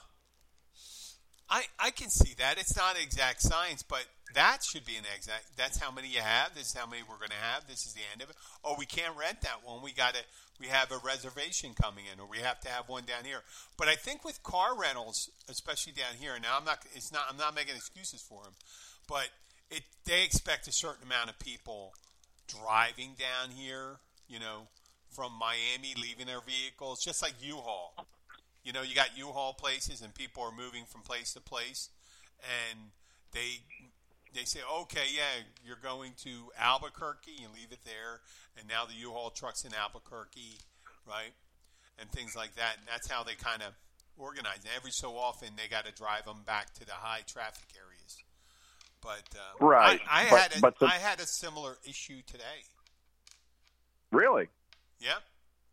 I 1.49 1.63
I 1.79 1.91
can 1.91 2.09
see 2.09 2.33
that 2.39 2.57
it's 2.57 2.75
not 2.75 2.97
exact 3.01 3.41
science, 3.41 3.81
but 3.81 4.03
that 4.33 4.65
should 4.69 4.83
be 4.83 4.97
an 4.97 5.05
exact. 5.15 5.55
That's 5.55 5.77
how 5.79 5.91
many 5.91 6.09
you 6.09 6.19
have. 6.19 6.53
This 6.55 6.67
is 6.67 6.73
how 6.73 6.85
many 6.85 7.03
we're 7.03 7.19
going 7.19 7.29
to 7.29 7.35
have. 7.53 7.67
This 7.67 7.85
is 7.85 7.93
the 7.93 8.01
end 8.11 8.21
of 8.21 8.29
it. 8.29 8.35
Oh, 8.65 8.75
we 8.77 8.85
can't 8.85 9.15
rent 9.17 9.39
that 9.43 9.63
one. 9.63 9.81
We 9.81 9.93
got 9.93 10.15
to. 10.15 10.19
We 10.59 10.67
have 10.67 10.91
a 10.91 10.97
reservation 10.97 11.71
coming 11.73 12.03
in, 12.11 12.19
or 12.19 12.27
we 12.27 12.39
have 12.39 12.59
to 12.61 12.67
have 12.67 12.89
one 12.89 13.05
down 13.05 13.23
here. 13.23 13.39
But 13.77 13.87
I 13.87 13.95
think 13.95 14.25
with 14.25 14.43
car 14.43 14.77
rentals, 14.77 15.29
especially 15.47 15.93
down 15.93 16.15
here, 16.19 16.33
now 16.41 16.57
I'm 16.59 16.65
not. 16.65 16.79
It's 16.93 17.13
not. 17.13 17.27
I'm 17.29 17.37
not 17.37 17.55
making 17.55 17.77
excuses 17.77 18.21
for 18.21 18.43
them, 18.43 18.53
but 19.07 19.29
it 19.71 19.83
they 20.03 20.25
expect 20.25 20.67
a 20.67 20.73
certain 20.73 21.05
amount 21.05 21.29
of 21.29 21.39
people 21.39 21.93
driving 22.45 23.15
down 23.17 23.51
here. 23.55 23.99
You 24.27 24.39
know, 24.39 24.67
from 25.15 25.31
Miami, 25.39 25.93
leaving 26.01 26.25
their 26.27 26.41
vehicles, 26.41 27.03
just 27.03 27.21
like 27.21 27.33
U-Haul. 27.41 27.93
You 28.63 28.73
know, 28.73 28.81
you 28.81 28.93
got 28.95 29.17
U-Haul 29.17 29.53
places, 29.53 30.01
and 30.01 30.13
people 30.13 30.43
are 30.43 30.51
moving 30.51 30.85
from 30.85 31.01
place 31.01 31.33
to 31.33 31.39
place, 31.41 31.89
and 32.69 32.79
they 33.31 33.61
they 34.33 34.43
say, 34.43 34.59
okay, 34.81 35.05
yeah, 35.15 35.43
you're 35.65 35.77
going 35.81 36.11
to 36.23 36.29
Albuquerque, 36.59 37.31
you 37.39 37.47
leave 37.55 37.71
it 37.71 37.79
there, 37.85 38.19
and 38.59 38.67
now 38.67 38.83
the 38.85 38.93
U-Haul 38.95 39.29
truck's 39.29 39.63
in 39.63 39.71
Albuquerque, 39.73 40.59
right, 41.07 41.31
and 41.99 42.09
things 42.11 42.35
like 42.35 42.53
that. 42.55 42.75
And 42.79 42.85
that's 42.85 43.09
how 43.09 43.23
they 43.23 43.35
kind 43.35 43.61
of 43.61 43.69
organize. 44.17 44.57
And 44.57 44.71
every 44.75 44.91
so 44.91 45.15
often, 45.15 45.49
they 45.55 45.69
got 45.69 45.85
to 45.85 45.93
drive 45.93 46.25
them 46.25 46.41
back 46.45 46.73
to 46.73 46.85
the 46.85 46.91
high 46.91 47.21
traffic 47.25 47.63
areas. 47.77 48.17
But 49.01 49.23
uh, 49.37 49.65
Right. 49.65 50.01
I, 50.09 50.23
I 50.25 50.29
But- 50.29 50.39
had 50.41 50.57
a, 50.57 50.59
but 50.59 50.79
the- 50.79 50.85
I 50.87 50.95
had 50.97 51.19
a 51.21 51.25
similar 51.27 51.77
issue 51.87 52.21
today. 52.27 52.65
Really? 54.11 54.49
Yep. 55.05 55.21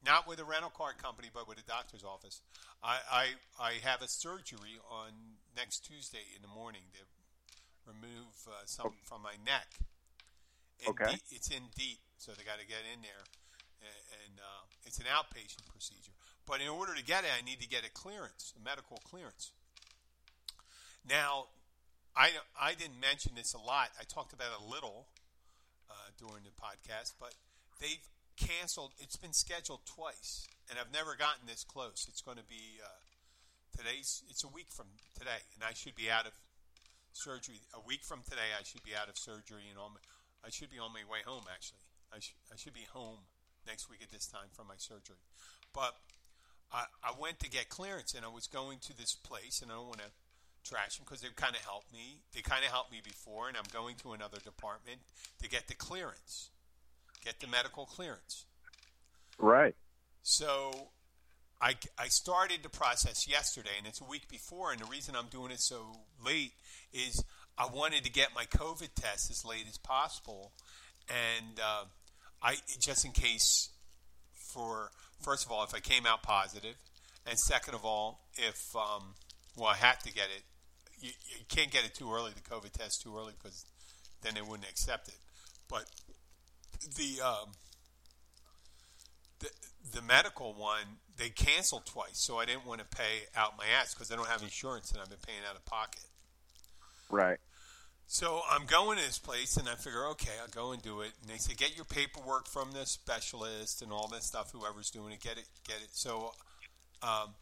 Not 0.05 0.29
with 0.29 0.41
a 0.41 0.45
rental 0.45 0.69
car 0.69 0.93
company, 0.93 1.31
but 1.33 1.49
with 1.49 1.57
a 1.59 1.65
doctor's 1.65 2.05
office. 2.05 2.43
I, 2.83 2.99
I, 3.09 3.25
I 3.57 3.73
have 3.83 4.03
a 4.03 4.09
surgery 4.09 4.77
on 4.91 5.39
next 5.57 5.87
Tuesday 5.87 6.27
in 6.37 6.43
the 6.43 6.53
morning 6.53 6.83
to 6.93 7.03
remove 7.89 8.35
uh, 8.47 8.67
something 8.67 9.01
from 9.05 9.23
my 9.23 9.35
neck. 9.47 9.67
In 10.85 10.91
Okay. 10.91 11.17
De- 11.17 11.31
it's 11.31 11.49
in 11.49 11.71
deep, 11.79 12.03
so 12.19 12.33
they 12.33 12.43
got 12.43 12.59
to 12.59 12.67
get 12.67 12.83
in 12.93 13.01
there, 13.01 13.23
and, 13.81 14.01
and 14.27 14.33
uh, 14.43 14.63
it's 14.85 14.99
an 14.99 15.07
outpatient 15.07 15.65
procedure. 15.71 16.13
But 16.47 16.61
in 16.61 16.69
order 16.69 16.93
to 16.95 17.05
get 17.05 17.23
it, 17.23 17.31
I 17.31 17.41
need 17.47 17.61
to 17.61 17.69
get 17.69 17.87
a 17.87 17.91
clearance, 17.91 18.53
a 18.59 18.61
medical 18.63 18.99
clearance. 19.09 19.53
Now, 21.09 21.47
I 22.17 22.31
I 22.59 22.75
didn't 22.75 23.01
mention 23.01 23.33
this 23.35 23.55
a 23.55 23.63
lot. 23.63 23.91
I 23.99 24.05
talked 24.05 24.33
about 24.33 24.49
it 24.51 24.67
a 24.67 24.71
little 24.71 25.07
uh, 25.89 26.11
during 26.19 26.43
the 26.43 26.55
podcast, 26.59 27.15
but 27.19 27.35
they've 27.79 28.03
canceled. 28.37 28.93
It's 28.99 29.17
been 29.17 29.33
scheduled 29.33 29.85
twice, 29.87 30.47
and 30.71 30.79
I've 30.79 30.93
never 30.93 31.17
gotten 31.17 31.47
this 31.47 31.65
close. 31.65 32.07
It's 32.09 32.23
going 32.23 32.39
to 32.39 32.45
be 32.45 32.81
uh, 32.83 33.03
today's. 33.77 34.23
It's 34.29 34.45
a 34.45 34.49
week 34.49 34.71
from 34.71 34.87
today, 35.19 35.43
and 35.55 35.65
I 35.65 35.73
should 35.75 35.95
be 35.95 36.11
out 36.11 36.27
of 36.27 36.33
surgery. 37.13 37.61
A 37.75 37.81
week 37.81 38.05
from 38.05 38.23
today, 38.25 38.55
I 38.59 38.63
should 38.63 38.83
be 38.83 38.93
out 38.97 39.09
of 39.09 39.17
surgery, 39.17 39.69
and 39.71 39.79
on 39.79 39.95
my, 39.95 40.01
I 40.45 40.51
should 40.51 40.71
be 40.71 40.79
on 40.79 40.93
my 40.93 41.05
way 41.11 41.21
home. 41.25 41.45
Actually, 41.53 41.85
I 42.13 42.19
should 42.21 42.39
I 42.53 42.57
should 42.57 42.75
be 42.75 42.87
home 42.93 43.29
next 43.67 43.89
week 43.91 44.01
at 44.03 44.11
this 44.11 44.27
time 44.27 44.51
from 44.53 44.69
my 44.69 44.79
surgery, 44.79 45.21
but. 45.73 45.97
I, 46.73 46.87
I 47.05 47.13
went 47.21 47.39
to 47.41 47.51
get 47.51 47.69
clearance, 47.69 48.15
and 48.15 48.25
I 48.25 48.29
was 48.29 48.47
going 48.47 48.79
to 48.89 48.97
this 48.97 49.13
place, 49.15 49.61
and 49.61 49.71
I 49.71 49.75
don't 49.75 49.89
want 49.89 49.99
to 49.99 50.09
trash 50.65 50.97
them 50.97 51.05
because 51.05 51.21
they've 51.21 51.37
kind 51.37 51.55
of 51.55 51.63
helped 51.63 51.93
me. 51.93 52.23
They 52.33 52.41
kind 52.41 52.65
of 52.65 52.71
helped 52.71 52.91
me 52.91 53.01
before, 53.05 53.49
and 53.49 53.57
I'm 53.57 53.69
going 53.73 53.97
to 53.97 54.13
another 54.13 54.39
department 54.39 55.01
to 55.43 55.49
get 55.49 55.69
the 55.69 55.75
clearance, 55.75 56.51
get 57.25 57.41
the 57.41 57.47
medical 57.47 57.87
clearance. 57.87 58.45
Right. 59.39 59.75
So 60.23 60.89
I, 61.61 61.75
I 61.99 62.09
started 62.09 62.61
the 62.63 62.69
process 62.69 63.29
yesterday, 63.29 63.71
and 63.79 63.87
it's 63.87 64.01
a 64.01 64.05
week 64.05 64.29
before. 64.29 64.73
And 64.73 64.81
the 64.81 64.87
reason 64.87 65.15
I'm 65.17 65.29
doing 65.31 65.53
it 65.53 65.61
so 65.61 65.97
late 66.25 66.53
is 66.93 67.25
I 67.57 67.67
wanted 67.67 68.05
to 68.05 68.11
get 68.11 68.29
my 68.35 68.45
COVID 68.45 68.89
test 68.95 69.31
as 69.31 69.45
late 69.45 69.67
as 69.69 69.79
possible, 69.79 70.53
and 71.09 71.61
uh, 71.61 71.85
I 72.43 72.57
just 72.81 73.05
in 73.05 73.13
case 73.13 73.71
for 74.35 74.91
first 75.21 75.47
of 75.47 75.53
all 75.53 75.63
if 75.65 75.75
I 75.75 75.81
came 75.81 76.07
out 76.07 76.23
positive, 76.23 76.77
and 77.27 77.39
second 77.39 77.75
of 77.75 77.85
all 77.85 78.21
if 78.35 78.75
um, 78.75 79.15
well 79.57 79.69
I 79.69 79.77
have 79.77 80.01
to 80.01 80.13
get 80.13 80.27
it. 80.37 80.43
You, 81.01 81.11
you 81.31 81.45
can't 81.49 81.71
get 81.71 81.85
it 81.85 81.95
too 81.95 82.13
early, 82.13 82.31
the 82.33 82.41
COVID 82.41 82.73
test 82.73 83.03
too 83.03 83.17
early 83.17 83.33
because 83.41 83.65
then 84.23 84.35
they 84.35 84.43
wouldn't 84.43 84.69
accept 84.69 85.09
it. 85.09 85.17
But 85.69 85.85
the 86.97 87.21
um, 87.25 87.49
the, 89.41 89.49
the 89.95 90.03
medical 90.03 90.55
one 90.55 90.99
they 91.19 91.29
canceled 91.29 91.87
twice, 91.87 92.19
so 92.19 92.39
I 92.39 92.47
didn't 92.47 92.67
want 92.67 92.81
to 92.81 92.87
pay 92.87 93.27
out 93.37 93.57
my 93.59 93.67
ass 93.81 93.95
because 93.95 94.11
I 94.11 94.17
don't 94.17 94.29
have 94.29 94.43
insurance 94.43 94.91
and 94.93 95.01
I've 95.01 95.09
been 95.09 95.19
paying 95.27 95.41
out 95.49 95.57
of 95.57 95.65
pocket. 95.65 96.05
Right. 97.11 97.39
So 98.07 98.41
I'm 98.51 98.67
going 98.67 98.99
to 98.99 99.05
this 99.05 99.19
place 99.19 99.57
and 99.57 99.69
I 99.69 99.75
figure, 99.75 100.07
okay, 100.09 100.33
I'll 100.41 100.49
go 100.49 100.73
and 100.73 100.83
do 100.83 101.01
it. 101.01 101.13
And 101.21 101.31
they 101.31 101.39
say, 101.39 101.55
get 101.55 101.77
your 101.77 101.85
paperwork 101.85 102.47
from 102.47 102.73
the 102.73 102.85
specialist 102.85 103.81
and 103.83 103.93
all 103.93 104.09
that 104.09 104.23
stuff. 104.23 104.53
Whoever's 104.53 104.91
doing 104.91 105.13
it, 105.13 105.21
get 105.21 105.39
it, 105.39 105.49
get 105.67 105.79
it. 105.83 105.89
So, 105.93 106.33
um, 107.03 107.35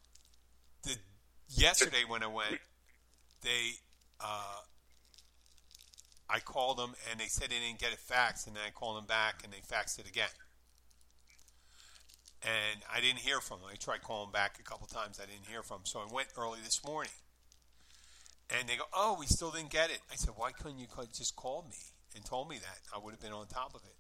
the 0.84 0.96
yesterday 1.48 2.02
when 2.06 2.22
I 2.22 2.28
went, 2.28 2.58
they, 3.42 3.72
uh, 4.20 4.60
I 6.32 6.40
called 6.40 6.78
them 6.78 6.94
and 7.10 7.18
they 7.18 7.26
said 7.26 7.50
they 7.50 7.58
didn't 7.58 7.80
get 7.80 7.92
it 7.92 7.98
faxed, 7.98 8.46
and 8.46 8.56
then 8.56 8.62
I 8.66 8.70
called 8.70 8.96
them 8.96 9.06
back 9.06 9.42
and 9.44 9.52
they 9.52 9.58
faxed 9.58 9.98
it 9.98 10.08
again. 10.08 10.34
And 12.42 12.80
I 12.92 13.00
didn't 13.00 13.18
hear 13.18 13.40
from 13.40 13.60
them. 13.60 13.68
I 13.70 13.76
tried 13.76 14.02
calling 14.02 14.32
back 14.32 14.58
a 14.58 14.62
couple 14.62 14.86
times. 14.86 15.20
I 15.22 15.26
didn't 15.26 15.46
hear 15.46 15.62
from 15.62 15.78
them. 15.78 15.86
So 15.86 16.00
I 16.00 16.12
went 16.12 16.28
early 16.38 16.60
this 16.64 16.82
morning. 16.84 17.12
And 18.48 18.68
they 18.68 18.76
go, 18.76 18.84
oh, 18.94 19.16
we 19.18 19.26
still 19.26 19.50
didn't 19.50 19.70
get 19.70 19.90
it. 19.90 20.00
I 20.10 20.16
said, 20.16 20.34
why 20.36 20.50
couldn't 20.50 20.78
you 20.78 20.86
just 21.16 21.36
call 21.36 21.66
me 21.68 21.76
and 22.16 22.24
told 22.24 22.48
me 22.48 22.56
that? 22.56 22.78
I 22.94 22.98
would 22.98 23.12
have 23.12 23.20
been 23.20 23.32
on 23.32 23.46
top 23.46 23.74
of 23.74 23.82
it. 23.84 23.94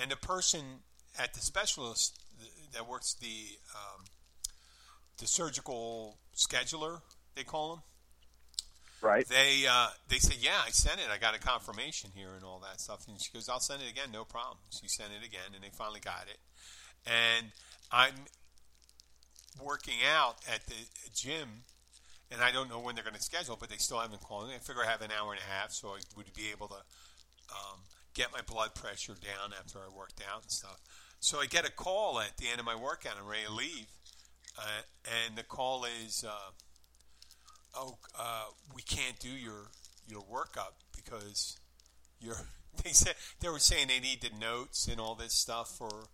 And 0.00 0.10
the 0.10 0.16
person 0.16 0.60
at 1.18 1.34
the 1.34 1.40
specialist 1.40 2.20
that 2.74 2.88
works 2.88 3.14
the 3.14 3.58
um, 3.74 4.04
the 5.18 5.26
surgical 5.26 6.18
scheduler, 6.36 7.00
they 7.34 7.42
call 7.42 7.76
them. 7.76 7.82
Right. 9.06 9.28
They 9.28 9.66
uh, 9.70 9.88
they 10.08 10.18
said, 10.18 10.38
yeah, 10.40 10.60
I 10.66 10.70
sent 10.70 10.98
it. 11.00 11.06
I 11.12 11.18
got 11.18 11.34
a 11.34 11.38
confirmation 11.38 12.10
here 12.14 12.30
and 12.34 12.44
all 12.44 12.60
that 12.68 12.80
stuff. 12.80 13.06
And 13.08 13.20
she 13.20 13.32
goes, 13.32 13.48
I'll 13.48 13.60
send 13.60 13.82
it 13.82 13.90
again, 13.90 14.08
no 14.12 14.24
problem. 14.24 14.58
She 14.70 14.88
sent 14.88 15.10
it 15.12 15.24
again, 15.24 15.54
and 15.54 15.62
they 15.62 15.70
finally 15.70 16.00
got 16.00 16.26
it. 16.28 16.38
And 17.06 17.52
I'm 17.92 18.14
working 19.62 19.98
out 20.04 20.36
at 20.52 20.66
the 20.66 20.74
gym 21.14 21.64
and 22.30 22.42
I 22.42 22.50
don't 22.50 22.68
know 22.68 22.80
when 22.80 22.94
they're 22.94 23.04
going 23.04 23.16
to 23.16 23.22
schedule, 23.22 23.56
but 23.58 23.68
they 23.68 23.76
still 23.76 24.00
haven't 24.00 24.20
called 24.20 24.48
me. 24.48 24.54
I 24.54 24.58
figure 24.58 24.82
I 24.84 24.90
have 24.90 25.02
an 25.02 25.10
hour 25.16 25.32
and 25.32 25.40
a 25.40 25.44
half, 25.44 25.72
so 25.72 25.88
I 25.88 26.00
would 26.16 26.32
be 26.34 26.50
able 26.50 26.68
to 26.68 26.74
um, 26.74 27.80
get 28.14 28.32
my 28.32 28.40
blood 28.40 28.74
pressure 28.74 29.14
down 29.14 29.52
after 29.58 29.78
I 29.78 29.94
worked 29.96 30.22
out 30.32 30.42
and 30.42 30.50
stuff. 30.50 30.80
So 31.20 31.40
I 31.40 31.46
get 31.46 31.66
a 31.66 31.72
call 31.72 32.18
at 32.18 32.36
the 32.36 32.48
end 32.48 32.58
of 32.58 32.66
my 32.66 32.74
workout. 32.74 33.14
I'm 33.20 33.28
ready 33.28 33.46
to 33.46 33.52
leave, 33.52 33.86
uh, 34.58 34.82
and 35.26 35.36
the 35.36 35.44
call 35.44 35.84
is, 35.84 36.24
uh, 36.26 36.50
"Oh, 37.76 37.98
uh, 38.18 38.46
we 38.74 38.82
can't 38.82 39.18
do 39.18 39.28
your 39.28 39.68
your 40.06 40.22
workup 40.22 40.74
because 40.94 41.58
you're." 42.20 42.36
They 42.84 42.92
said 42.92 43.14
they 43.40 43.48
were 43.48 43.58
saying 43.58 43.88
they 43.88 44.00
need 44.00 44.20
the 44.20 44.28
notes 44.38 44.86
and 44.86 45.00
all 45.00 45.14
this 45.14 45.32
stuff 45.32 45.78
for 45.78 46.08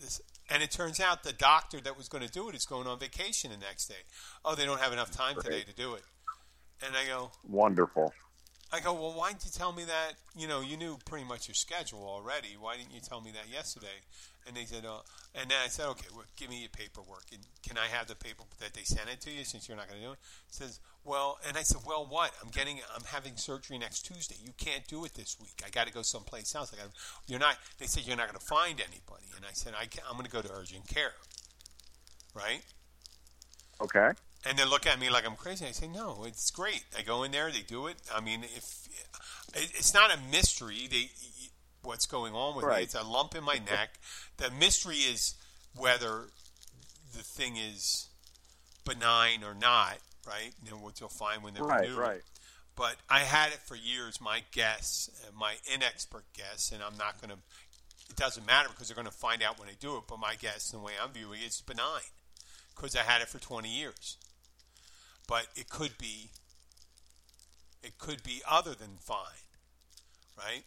this, 0.00 0.22
And 0.48 0.62
it 0.62 0.70
turns 0.70 1.00
out 1.00 1.22
the 1.22 1.34
doctor 1.34 1.82
that 1.82 1.98
was 1.98 2.08
going 2.08 2.26
to 2.26 2.32
do 2.32 2.48
it 2.48 2.54
is 2.54 2.64
going 2.64 2.86
on 2.86 2.98
vacation 2.98 3.50
the 3.50 3.58
next 3.58 3.86
day. 3.86 4.02
Oh, 4.42 4.54
they 4.54 4.64
don't 4.64 4.80
have 4.80 4.94
enough 4.94 5.10
time 5.10 5.34
Great. 5.34 5.44
today 5.44 5.62
to 5.64 5.74
do 5.74 5.94
it. 5.94 6.02
And 6.84 6.96
I 6.96 7.06
go, 7.06 7.30
Wonderful. 7.46 8.14
I 8.72 8.80
go, 8.80 8.92
well, 8.94 9.12
why 9.12 9.30
didn't 9.32 9.44
you 9.46 9.50
tell 9.50 9.72
me 9.72 9.84
that? 9.84 10.12
You 10.36 10.46
know, 10.46 10.60
you 10.60 10.76
knew 10.76 10.96
pretty 11.04 11.24
much 11.24 11.48
your 11.48 11.56
schedule 11.56 12.04
already. 12.04 12.56
Why 12.58 12.76
didn't 12.76 12.94
you 12.94 13.00
tell 13.00 13.20
me 13.20 13.32
that 13.32 13.52
yesterday? 13.52 14.00
And 14.46 14.56
they 14.56 14.64
said, 14.64 14.84
oh, 14.86 15.02
and 15.34 15.50
then 15.50 15.58
I 15.64 15.68
said, 15.68 15.86
okay, 15.90 16.06
well, 16.14 16.24
give 16.36 16.50
me 16.50 16.60
your 16.60 16.70
paperwork. 16.70 17.24
And 17.32 17.40
can 17.66 17.78
I 17.78 17.86
have 17.86 18.08
the 18.08 18.16
paper 18.16 18.42
that 18.58 18.74
they 18.74 18.82
sent 18.82 19.08
it 19.08 19.20
to 19.22 19.30
you 19.30 19.44
since 19.44 19.68
you're 19.68 19.76
not 19.76 19.88
going 19.88 20.00
to 20.00 20.06
do 20.06 20.12
it? 20.12 20.18
It 20.48 20.54
says, 20.54 20.80
well, 21.04 21.38
and 21.46 21.56
I 21.56 21.62
said, 21.62 21.82
well, 21.86 22.06
what? 22.08 22.32
I'm 22.42 22.50
getting, 22.50 22.80
I'm 22.94 23.04
having 23.04 23.36
surgery 23.36 23.78
next 23.78 24.02
Tuesday. 24.02 24.36
You 24.42 24.52
can't 24.58 24.86
do 24.88 25.04
it 25.04 25.14
this 25.14 25.36
week. 25.40 25.62
I 25.64 25.70
got 25.70 25.86
to 25.86 25.92
go 25.92 26.02
someplace 26.02 26.54
else. 26.54 26.72
I 26.74 26.82
got, 26.82 26.90
you're 27.26 27.38
not. 27.38 27.56
They 27.78 27.86
said 27.86 28.06
you're 28.06 28.16
not 28.16 28.26
going 28.26 28.38
to 28.38 28.44
find 28.44 28.80
anybody. 28.80 29.26
And 29.36 29.44
I 29.44 29.52
said, 29.52 29.74
I 29.78 29.86
can, 29.86 30.02
I'm 30.08 30.14
going 30.14 30.26
to 30.26 30.30
go 30.30 30.42
to 30.42 30.50
urgent 30.52 30.88
care. 30.88 31.12
Right. 32.34 32.62
Okay. 33.80 34.10
And 34.46 34.58
they 34.58 34.64
look 34.64 34.86
at 34.86 34.98
me 34.98 35.10
like 35.10 35.26
I'm 35.26 35.36
crazy. 35.36 35.66
I 35.66 35.72
say, 35.72 35.86
no, 35.86 36.24
it's 36.26 36.50
great. 36.50 36.84
I 36.98 37.02
go 37.02 37.22
in 37.22 37.32
there, 37.32 37.50
they 37.50 37.60
do 37.60 37.86
it. 37.86 37.96
I 38.14 38.20
mean, 38.20 38.42
if 38.44 38.88
it's 39.54 39.92
not 39.92 40.12
a 40.12 40.18
mystery, 40.30 40.88
they 40.90 41.10
what's 41.82 42.06
going 42.06 42.34
on 42.34 42.56
with 42.56 42.64
Right. 42.64 42.78
me. 42.78 42.82
It's 42.84 42.94
a 42.94 43.02
lump 43.02 43.34
in 43.34 43.44
my 43.44 43.54
neck. 43.70 43.98
The 44.36 44.50
mystery 44.50 44.96
is 44.98 45.34
whether 45.74 46.28
the 47.16 47.22
thing 47.22 47.56
is 47.56 48.08
benign 48.84 49.44
or 49.44 49.54
not. 49.54 49.98
Right? 50.26 50.52
You 50.62 50.70
know 50.72 50.76
what 50.76 51.00
you'll 51.00 51.08
find 51.08 51.42
when 51.42 51.54
they're 51.54 51.64
Right. 51.64 51.90
Right. 51.94 52.22
But 52.76 52.96
I 53.08 53.20
had 53.20 53.52
it 53.52 53.58
for 53.58 53.74
years. 53.74 54.20
My 54.20 54.42
guess, 54.52 55.10
uh, 55.26 55.30
my 55.38 55.54
inexpert 55.70 56.22
guess, 56.34 56.70
and 56.72 56.82
I'm 56.82 56.96
not 56.96 57.20
going 57.20 57.30
to. 57.30 57.38
It 58.08 58.16
doesn't 58.16 58.46
matter 58.46 58.68
because 58.70 58.88
they're 58.88 58.94
going 58.94 59.06
to 59.06 59.12
find 59.12 59.42
out 59.42 59.58
when 59.58 59.68
they 59.68 59.74
do 59.78 59.96
it. 59.96 60.04
But 60.08 60.18
my 60.18 60.34
guess, 60.34 60.72
and 60.72 60.80
the 60.80 60.86
way 60.86 60.92
I'm 61.02 61.12
viewing 61.12 61.40
it, 61.42 61.46
is 61.46 61.60
benign 61.60 62.02
because 62.74 62.94
I 62.96 63.00
had 63.00 63.22
it 63.22 63.28
for 63.28 63.38
20 63.38 63.68
years. 63.68 64.16
But 65.26 65.46
it 65.56 65.68
could 65.68 65.96
be. 65.98 66.30
It 67.82 67.98
could 67.98 68.22
be 68.22 68.42
other 68.48 68.74
than 68.74 68.98
fine, 69.00 69.44
right? 70.36 70.64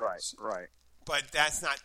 Right. 0.00 0.22
Right. 0.38 0.68
But 1.06 1.24
that's 1.32 1.62
not 1.62 1.80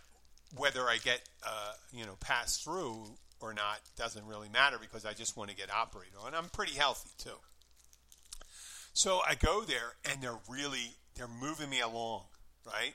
whether 0.55 0.81
I 0.81 0.97
get 0.97 1.21
uh, 1.45 1.73
you 1.93 2.05
know 2.05 2.15
passed 2.19 2.63
through 2.63 3.05
or 3.41 3.53
not 3.53 3.79
doesn't 3.97 4.25
really 4.25 4.49
matter 4.49 4.77
because 4.79 5.05
I 5.05 5.13
just 5.13 5.37
want 5.37 5.49
to 5.49 5.55
get 5.55 5.73
operated 5.73 6.13
on. 6.21 6.33
I'm 6.33 6.49
pretty 6.49 6.73
healthy 6.73 7.09
too. 7.17 7.37
So 8.93 9.21
I 9.27 9.35
go 9.35 9.61
there 9.61 9.93
and 10.09 10.21
they're 10.21 10.39
really 10.49 10.95
they're 11.15 11.27
moving 11.27 11.69
me 11.69 11.81
along, 11.81 12.23
right? 12.65 12.93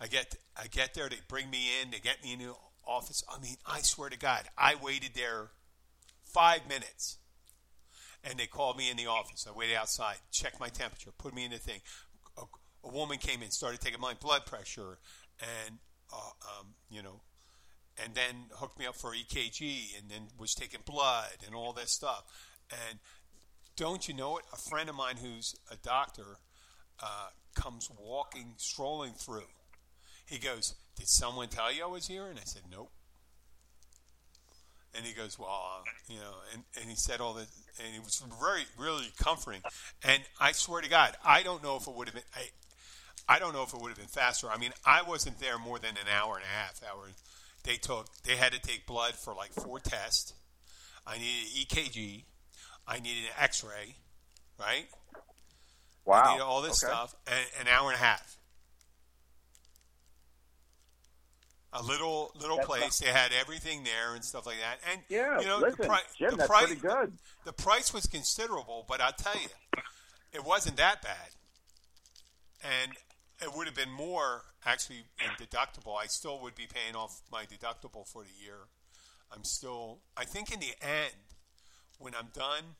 I 0.00 0.06
get 0.06 0.36
I 0.56 0.66
get 0.66 0.94
there, 0.94 1.08
they 1.08 1.16
bring 1.28 1.50
me 1.50 1.68
in, 1.80 1.90
they 1.90 1.98
get 1.98 2.22
me 2.22 2.32
in 2.32 2.40
the 2.40 2.54
office. 2.86 3.22
I 3.28 3.40
mean, 3.40 3.56
I 3.66 3.80
swear 3.80 4.10
to 4.10 4.18
God, 4.18 4.42
I 4.58 4.74
waited 4.74 5.10
there 5.14 5.50
five 6.24 6.68
minutes, 6.68 7.18
and 8.24 8.38
they 8.38 8.46
called 8.46 8.76
me 8.76 8.90
in 8.90 8.96
the 8.96 9.06
office. 9.06 9.46
I 9.48 9.56
waited 9.56 9.76
outside, 9.76 10.16
checked 10.30 10.60
my 10.60 10.68
temperature, 10.68 11.10
put 11.16 11.34
me 11.34 11.44
in 11.44 11.50
the 11.50 11.58
thing. 11.58 11.80
A, 12.84 12.88
woman 12.88 13.18
came 13.18 13.42
in, 13.42 13.50
started 13.50 13.80
taking 13.80 14.00
my 14.00 14.14
blood 14.14 14.46
pressure, 14.46 14.98
and 15.40 15.78
uh, 16.12 16.58
um, 16.58 16.68
you 16.90 17.02
know, 17.02 17.20
and 18.02 18.14
then 18.14 18.46
hooked 18.52 18.78
me 18.78 18.86
up 18.86 18.96
for 18.96 19.12
EKG, 19.14 19.98
and 19.98 20.10
then 20.10 20.28
was 20.38 20.54
taking 20.54 20.80
blood 20.84 21.36
and 21.46 21.54
all 21.54 21.72
that 21.74 21.88
stuff. 21.88 22.24
And 22.70 22.98
don't 23.76 24.08
you 24.08 24.14
know 24.14 24.38
it? 24.38 24.44
A 24.52 24.56
friend 24.56 24.88
of 24.88 24.94
mine 24.94 25.16
who's 25.16 25.54
a 25.70 25.76
doctor 25.76 26.38
uh, 27.02 27.28
comes 27.54 27.90
walking, 27.98 28.54
strolling 28.56 29.12
through. 29.12 29.48
He 30.26 30.38
goes, 30.38 30.74
"Did 30.96 31.08
someone 31.08 31.48
tell 31.48 31.72
you 31.72 31.84
I 31.84 31.86
was 31.86 32.06
here?" 32.06 32.26
And 32.26 32.38
I 32.38 32.44
said, 32.44 32.62
"Nope." 32.70 32.92
And 34.94 35.04
he 35.04 35.12
goes, 35.12 35.38
"Well, 35.38 35.82
you 36.08 36.16
know," 36.16 36.34
and, 36.52 36.64
and 36.80 36.90
he 36.90 36.96
said 36.96 37.20
all 37.20 37.34
this, 37.34 37.48
and 37.78 37.94
it 37.94 38.02
was 38.02 38.22
very, 38.40 38.62
really 38.78 39.12
comforting. 39.18 39.62
And 40.04 40.22
I 40.40 40.52
swear 40.52 40.82
to 40.82 40.88
God, 40.88 41.16
I 41.24 41.42
don't 41.42 41.62
know 41.62 41.76
if 41.76 41.86
it 41.86 41.94
would 41.94 42.08
have 42.08 42.14
been. 42.14 42.24
I, 42.34 42.48
I 43.28 43.38
don't 43.38 43.52
know 43.52 43.62
if 43.62 43.72
it 43.72 43.80
would 43.80 43.88
have 43.88 43.98
been 43.98 44.06
faster. 44.08 44.48
I 44.50 44.56
mean, 44.58 44.72
I 44.84 45.02
wasn't 45.02 45.38
there 45.38 45.58
more 45.58 45.78
than 45.78 45.90
an 45.92 46.08
hour 46.12 46.34
and 46.36 46.44
a 46.44 46.48
half. 46.48 46.80
Hour. 46.90 47.08
They 47.64 47.76
took. 47.76 48.06
They 48.24 48.36
had 48.36 48.52
to 48.52 48.60
take 48.60 48.86
blood 48.86 49.14
for 49.14 49.34
like 49.34 49.52
four 49.52 49.78
tests. 49.78 50.32
I 51.06 51.18
needed 51.18 51.68
EKG. 51.68 52.24
I 52.88 52.98
needed 52.98 53.24
an 53.24 53.42
X-ray. 53.44 53.96
Right. 54.58 54.86
I 55.14 55.18
Wow. 56.04 56.32
needed 56.32 56.42
all 56.42 56.62
this 56.62 56.82
Okay. 56.82 56.92
stuff. 56.92 57.14
And, 57.26 57.46
an 57.60 57.68
hour 57.68 57.90
and 57.90 57.94
a 58.00 58.02
half. 58.04 58.36
A 61.72 61.82
little 61.82 62.32
little 62.34 62.56
That's 62.56 62.66
place. 62.68 62.98
They 62.98 63.06
had 63.12 63.30
everything 63.32 63.84
there 63.84 64.14
and 64.14 64.24
stuff 64.24 64.44
like 64.44 64.56
that. 64.58 64.80
And 64.90 65.02
Yeah. 65.08 65.38
you 65.38 65.46
know, 65.46 65.58
listen, 65.58 65.82
the, 65.82 65.86
pri- 65.86 66.02
Jim, 66.18 66.30
the 66.32 66.36
that's 66.38 66.48
price 66.48 66.66
pretty 66.66 66.80
good. 66.80 67.18
the 67.44 67.52
price 67.52 67.92
was 67.92 68.06
considerable, 68.06 68.84
but 68.88 69.00
I'll 69.00 69.12
tell 69.12 69.40
you, 69.40 69.48
it 70.32 70.42
wasn't 70.42 70.78
that 70.78 71.00
bad. 71.00 71.28
And 72.62 72.96
it 73.42 73.56
would 73.56 73.66
have 73.66 73.76
been 73.76 73.90
more 73.90 74.42
actually 74.64 75.04
in 75.18 75.46
deductible. 75.46 75.96
I 76.00 76.06
still 76.06 76.40
would 76.40 76.54
be 76.54 76.66
paying 76.66 76.94
off 76.94 77.22
my 77.32 77.44
deductible 77.44 78.06
for 78.06 78.22
the 78.22 78.44
year. 78.44 78.68
I'm 79.32 79.44
still. 79.44 80.00
I 80.16 80.24
think 80.24 80.52
in 80.52 80.60
the 80.60 80.74
end, 80.82 81.14
when 81.98 82.14
I'm 82.14 82.28
done, 82.34 82.76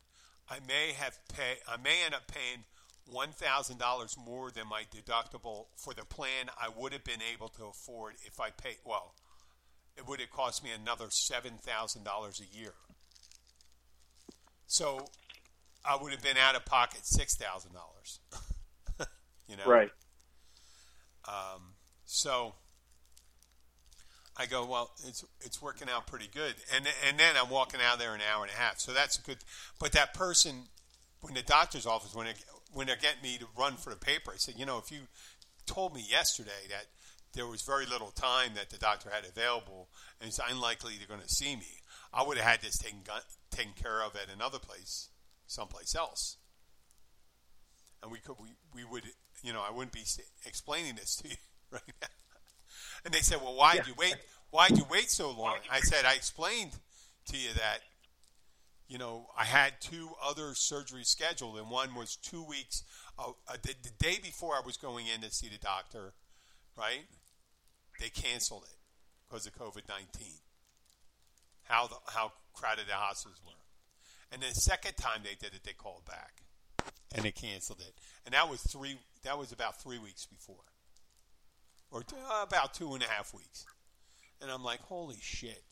I 0.48 0.58
may 0.66 0.92
have 0.92 1.18
pay. 1.32 1.58
I 1.68 1.76
may 1.76 2.04
end 2.04 2.14
up 2.14 2.26
paying 2.26 2.64
one 3.06 3.30
thousand 3.30 3.78
dollars 3.78 4.16
more 4.22 4.50
than 4.50 4.66
my 4.68 4.82
deductible 4.94 5.66
for 5.76 5.94
the 5.94 6.04
plan 6.04 6.50
I 6.60 6.68
would 6.68 6.92
have 6.92 7.04
been 7.04 7.22
able 7.32 7.48
to 7.50 7.66
afford 7.66 8.14
if 8.24 8.40
I 8.40 8.50
paid. 8.50 8.76
Well, 8.84 9.14
it 9.96 10.08
would 10.08 10.20
have 10.20 10.30
cost 10.30 10.62
me 10.64 10.70
another 10.70 11.06
seven 11.10 11.52
thousand 11.60 12.04
dollars 12.04 12.40
a 12.40 12.58
year. 12.58 12.74
So 14.66 15.06
I 15.84 15.96
would 16.00 16.12
have 16.12 16.22
been 16.22 16.36
out 16.36 16.54
of 16.56 16.64
pocket 16.64 17.00
six 17.04 17.36
thousand 17.36 17.72
dollars. 17.72 18.20
you 19.48 19.56
know, 19.56 19.64
Right. 19.66 19.90
Um, 21.26 21.74
so 22.04 22.54
I 24.36 24.46
go, 24.46 24.64
well, 24.64 24.90
it's 25.06 25.24
it's 25.42 25.60
working 25.60 25.88
out 25.90 26.06
pretty 26.06 26.28
good, 26.32 26.54
and 26.74 26.86
and 27.08 27.18
then 27.18 27.34
I'm 27.40 27.50
walking 27.50 27.80
out 27.80 27.98
there 27.98 28.14
an 28.14 28.20
hour 28.32 28.42
and 28.42 28.52
a 28.52 28.56
half, 28.56 28.78
so 28.78 28.92
that's 28.92 29.18
good. 29.18 29.38
But 29.78 29.92
that 29.92 30.14
person, 30.14 30.64
when 31.20 31.34
the 31.34 31.42
doctor's 31.42 31.86
office, 31.86 32.14
when 32.14 32.26
they 32.26 32.34
when 32.72 32.86
they're 32.86 32.96
getting 32.96 33.22
me 33.22 33.38
to 33.38 33.46
run 33.58 33.76
for 33.76 33.90
the 33.90 33.96
paper, 33.96 34.30
I 34.32 34.36
said, 34.36 34.54
you 34.56 34.64
know, 34.64 34.78
if 34.78 34.90
you 34.90 35.00
told 35.66 35.94
me 35.94 36.04
yesterday 36.08 36.68
that 36.70 36.86
there 37.34 37.46
was 37.46 37.62
very 37.62 37.86
little 37.86 38.10
time 38.10 38.52
that 38.54 38.70
the 38.70 38.78
doctor 38.78 39.10
had 39.10 39.24
available, 39.24 39.88
and 40.20 40.28
it's 40.28 40.40
unlikely 40.48 40.94
they're 40.96 41.06
going 41.06 41.26
to 41.26 41.34
see 41.34 41.54
me, 41.54 41.82
I 42.12 42.22
would 42.22 42.38
have 42.38 42.46
had 42.46 42.62
this 42.62 42.78
taken 42.78 43.00
taken 43.50 43.72
care 43.80 44.02
of 44.02 44.16
at 44.16 44.34
another 44.34 44.58
place, 44.58 45.10
someplace 45.46 45.94
else, 45.94 46.38
and 48.02 48.10
we 48.10 48.18
could 48.18 48.36
we, 48.40 48.48
we 48.74 48.84
would 48.84 49.04
you 49.42 49.52
know 49.52 49.62
I 49.66 49.70
wouldn't 49.70 49.92
be 49.92 50.04
explaining 50.46 50.96
this 50.96 51.16
to 51.16 51.28
you 51.28 51.36
right 51.70 51.82
now. 52.00 52.08
And 53.04 53.14
they 53.14 53.20
said, 53.20 53.40
"Well, 53.40 53.54
why 53.54 53.76
would 53.76 53.86
you 53.86 53.94
wait? 53.96 54.16
Why 54.50 54.66
would 54.68 54.78
you 54.78 54.86
wait 54.90 55.10
so 55.10 55.30
long?" 55.30 55.56
I 55.70 55.80
said, 55.80 56.04
"I 56.04 56.14
explained 56.14 56.72
to 57.26 57.36
you 57.36 57.52
that, 57.54 57.80
you 58.88 58.98
know, 58.98 59.26
I 59.36 59.44
had 59.44 59.80
two 59.80 60.10
other 60.22 60.50
surgeries 60.50 61.06
scheduled, 61.06 61.58
and 61.58 61.70
one 61.70 61.94
was 61.94 62.16
two 62.16 62.42
weeks. 62.42 62.82
Uh, 63.18 63.32
uh, 63.48 63.56
the, 63.62 63.74
the 63.82 63.90
day 63.98 64.18
before 64.22 64.54
I 64.54 64.60
was 64.64 64.76
going 64.76 65.06
in 65.06 65.20
to 65.22 65.30
see 65.30 65.48
the 65.48 65.58
doctor, 65.58 66.12
right? 66.76 67.04
They 68.00 68.08
canceled 68.08 68.64
it 68.64 68.76
because 69.28 69.46
of 69.46 69.54
COVID 69.54 69.88
nineteen. 69.88 70.38
How 71.64 71.86
the, 71.86 71.96
how 72.08 72.32
crowded 72.52 72.86
the 72.88 72.94
hospitals 72.94 73.40
were, 73.46 73.52
and 74.32 74.42
the 74.42 74.54
second 74.54 74.96
time 74.96 75.20
they 75.22 75.36
did 75.38 75.54
it, 75.54 75.62
they 75.64 75.72
called 75.72 76.04
back, 76.04 76.42
and 77.14 77.24
they 77.24 77.30
canceled 77.30 77.80
it, 77.80 77.94
and 78.26 78.34
that 78.34 78.50
was 78.50 78.60
three. 78.62 78.98
That 79.24 79.38
was 79.38 79.52
about 79.52 79.82
three 79.82 79.98
weeks 79.98 80.26
before 80.26 80.64
or 81.90 82.02
t- 82.02 82.16
uh, 82.16 82.44
about 82.46 82.74
two 82.74 82.94
and 82.94 83.02
a 83.02 83.06
half 83.06 83.34
weeks. 83.34 83.66
And 84.40 84.50
I'm 84.50 84.64
like, 84.64 84.80
holy 84.80 85.18
shit. 85.20 85.64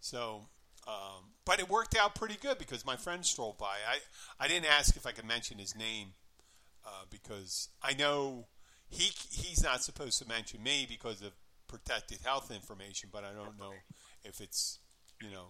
So, 0.00 0.48
um, 0.86 1.32
but 1.44 1.60
it 1.60 1.68
worked 1.68 1.96
out 1.96 2.14
pretty 2.14 2.36
good 2.40 2.58
because 2.58 2.84
my 2.84 2.96
friend 2.96 3.24
strolled 3.24 3.58
by. 3.58 3.76
I, 3.88 3.98
I 4.44 4.48
didn't 4.48 4.66
ask 4.66 4.96
if 4.96 5.06
I 5.06 5.12
could 5.12 5.24
mention 5.24 5.58
his 5.58 5.74
name 5.76 6.08
uh, 6.84 7.04
because 7.10 7.68
I 7.82 7.94
know 7.94 8.46
he 8.88 9.10
he's 9.30 9.62
not 9.62 9.82
supposed 9.82 10.20
to 10.20 10.28
mention 10.28 10.62
me 10.62 10.86
because 10.88 11.22
of 11.22 11.32
protected 11.68 12.18
health 12.24 12.52
information, 12.52 13.08
but 13.12 13.24
I 13.24 13.32
don't 13.32 13.58
know 13.58 13.72
if 14.24 14.40
it's, 14.40 14.78
you 15.20 15.30
know, 15.30 15.46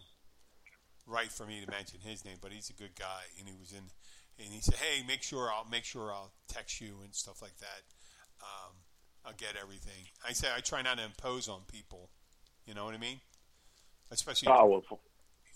right 1.06 1.30
for 1.30 1.46
me 1.46 1.62
to 1.62 1.70
mention 1.70 2.00
his 2.00 2.24
name, 2.24 2.36
but 2.40 2.52
he's 2.52 2.70
a 2.70 2.72
good 2.72 2.94
guy, 2.98 3.22
and 3.38 3.48
he 3.48 3.54
was 3.58 3.72
in, 3.72 3.90
and 4.38 4.48
he 4.48 4.60
said, 4.60 4.74
"Hey, 4.76 5.02
make 5.06 5.22
sure 5.22 5.50
I'll 5.50 5.66
make 5.70 5.84
sure 5.84 6.12
I'll 6.12 6.32
text 6.48 6.80
you 6.80 6.96
and 7.04 7.14
stuff 7.14 7.40
like 7.42 7.56
that. 7.58 7.82
Um, 8.42 8.72
I'll 9.24 9.32
get 9.36 9.56
everything." 9.60 10.06
I 10.26 10.32
say 10.32 10.48
I 10.54 10.60
try 10.60 10.82
not 10.82 10.98
to 10.98 11.04
impose 11.04 11.48
on 11.48 11.62
people. 11.70 12.10
You 12.66 12.74
know 12.74 12.84
what 12.84 12.94
I 12.94 12.98
mean? 12.98 13.20
Especially, 14.10 14.48
Oh, 14.48 14.66
well, 14.66 15.00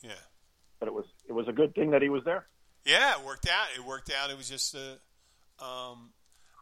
yeah, 0.02 0.12
but 0.78 0.88
it 0.88 0.94
was 0.94 1.06
it 1.28 1.32
was 1.32 1.46
a 1.48 1.52
good 1.52 1.74
thing 1.74 1.90
that 1.90 2.02
he 2.02 2.08
was 2.08 2.24
there. 2.24 2.46
yeah. 2.84 3.18
It 3.20 3.24
worked 3.24 3.48
out. 3.48 3.68
It 3.76 3.84
worked 3.84 4.10
out. 4.10 4.30
It 4.30 4.36
was 4.36 4.48
just 4.48 4.74
uh, 4.74 5.62
um, 5.64 6.10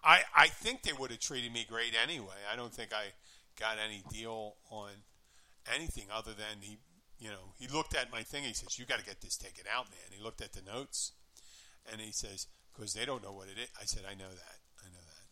I 0.04 0.20
I 0.37 0.48
think 0.48 0.83
they 0.83 0.92
would 0.92 1.11
have 1.11 1.20
treated 1.20 1.52
me 1.52 1.64
great 1.68 1.94
anyway. 2.02 2.37
I 2.52 2.57
don't 2.57 2.72
think 2.72 2.92
I 2.92 3.12
got 3.59 3.76
any 3.85 4.02
deal 4.11 4.57
on. 4.70 4.90
anything 5.74 6.04
other 6.12 6.33
than 6.33 6.61
he, 6.62 6.78
you 7.18 7.28
know, 7.28 7.52
he 7.59 7.68
looked 7.68 7.94
at 7.94 8.11
my 8.12 8.22
thing. 8.22 8.44
He 8.44 8.52
says, 8.54 8.78
"You 8.78 8.85
got 8.87 8.98
to 8.98 9.04
get 9.04 9.20
this 9.20 9.37
taken 9.37 9.64
out, 9.72 9.90
man." 9.90 10.00
He 10.11 10.22
looked 10.22 10.40
at 10.42 10.52
the 10.52 10.62
notes, 10.62 11.12
and 11.90 12.01
he 12.01 12.12
says, 12.12 12.46
"Because 12.74 12.94
they 12.94 13.05
don't 13.05 13.22
know 13.22 13.33
what 13.33 13.48
it 13.48 13.59
is." 13.59 13.68
I 13.81 13.85
said, 13.85 14.05
"I 14.09 14.14
know 14.14 14.29
that. 14.29 14.59
I 14.85 14.88
know 14.88 15.05
that." 15.05 15.24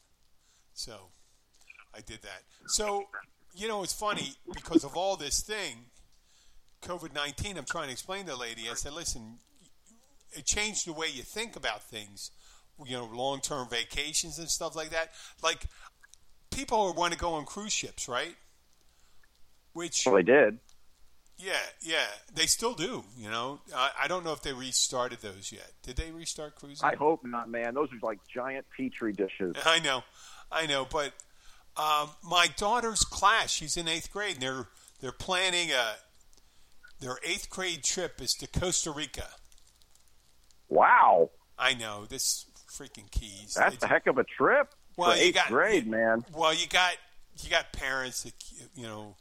So 0.74 1.10
I 1.94 2.00
did 2.00 2.22
that. 2.22 2.42
So 2.66 3.08
you 3.54 3.68
know, 3.68 3.82
it's 3.82 3.92
funny 3.92 4.34
because 4.52 4.84
of 4.84 4.96
all 4.96 5.16
this 5.16 5.40
thing, 5.40 5.86
COVID 6.82 7.14
nineteen. 7.14 7.56
I'm 7.56 7.64
trying 7.64 7.86
to 7.86 7.92
explain 7.92 8.24
to 8.26 8.32
the 8.32 8.36
lady. 8.36 8.68
I 8.70 8.74
said, 8.74 8.92
"Listen, 8.92 9.38
it 10.32 10.44
changed 10.44 10.86
the 10.86 10.92
way 10.92 11.06
you 11.08 11.22
think 11.22 11.56
about 11.56 11.82
things." 11.82 12.30
You 12.84 12.98
know, 12.98 13.06
long 13.06 13.40
term 13.40 13.68
vacations 13.70 14.38
and 14.38 14.50
stuff 14.50 14.76
like 14.76 14.90
that. 14.90 15.12
Like 15.42 15.66
people 16.50 16.92
want 16.94 17.12
to 17.12 17.18
go 17.18 17.34
on 17.34 17.44
cruise 17.44 17.72
ships, 17.72 18.08
right? 18.08 18.36
Which 19.72 20.04
Well, 20.06 20.16
they 20.16 20.22
did. 20.22 20.58
Yeah, 21.38 21.52
yeah, 21.82 22.06
they 22.34 22.46
still 22.46 22.74
do. 22.74 23.04
You 23.16 23.30
know, 23.30 23.60
I, 23.74 23.90
I 24.02 24.08
don't 24.08 24.24
know 24.24 24.32
if 24.32 24.42
they 24.42 24.52
restarted 24.52 25.20
those 25.20 25.52
yet. 25.52 25.70
Did 25.82 25.96
they 25.96 26.10
restart 26.10 26.54
cruising? 26.56 26.86
I 26.88 26.94
hope 26.96 27.24
not, 27.24 27.48
man. 27.50 27.74
Those 27.74 27.88
are 27.92 27.98
like 28.06 28.18
giant 28.26 28.66
petri 28.76 29.12
dishes. 29.12 29.54
I 29.66 29.78
know, 29.80 30.02
I 30.50 30.66
know, 30.66 30.86
but 30.90 31.12
um, 31.76 32.10
my 32.24 32.46
daughter's 32.56 33.00
class, 33.00 33.50
she's 33.50 33.76
in 33.76 33.86
eighth 33.88 34.10
grade, 34.12 34.34
and 34.34 34.42
they're 34.42 34.66
they're 35.00 35.12
planning 35.12 35.70
a 35.70 35.94
their 37.00 37.18
eighth 37.22 37.50
grade 37.50 37.84
trip 37.84 38.22
is 38.22 38.32
to 38.34 38.46
Costa 38.46 38.90
Rica. 38.90 39.26
Wow, 40.68 41.30
I 41.58 41.74
know 41.74 42.04
this 42.06 42.46
freaking 42.70 43.10
keys. 43.10 43.54
that's 43.56 43.76
They- 43.76 43.86
a 43.86 43.88
heck 43.88 44.06
of 44.06 44.18
a 44.18 44.24
trip 44.24 44.74
Well, 44.96 45.12
for 45.12 45.16
you 45.16 45.24
eighth 45.24 45.34
got- 45.34 45.48
grade, 45.48 45.86
man. 45.86 46.24
well, 46.32 46.52
you 46.54 46.66
got 46.66 46.94
you 47.42 47.50
got 47.50 47.72
parents 47.72 48.22
that 48.22 48.32
you 48.74 48.82
know 48.86 49.16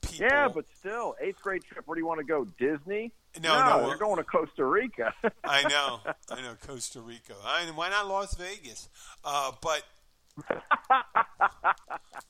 people. 0.00 0.26
Yeah, 0.26 0.48
but 0.48 0.64
still, 0.78 1.14
eighth 1.20 1.40
grade 1.42 1.62
trip. 1.64 1.86
Where 1.86 1.94
do 1.94 2.00
you 2.00 2.06
want 2.06 2.18
to 2.20 2.24
go? 2.24 2.44
Disney? 2.58 3.12
No, 3.40 3.64
no. 3.64 3.86
you're 3.86 3.96
going 3.96 4.16
to 4.16 4.24
Costa 4.24 4.64
Rica. 4.64 5.14
I 5.44 5.62
know, 5.68 6.00
I 6.30 6.42
know 6.42 6.54
Costa 6.66 7.00
Rica. 7.00 7.34
I 7.44 7.64
why 7.74 7.88
not 7.88 8.08
Las 8.08 8.34
Vegas? 8.34 8.88
Uh, 9.24 9.52
but 9.62 9.82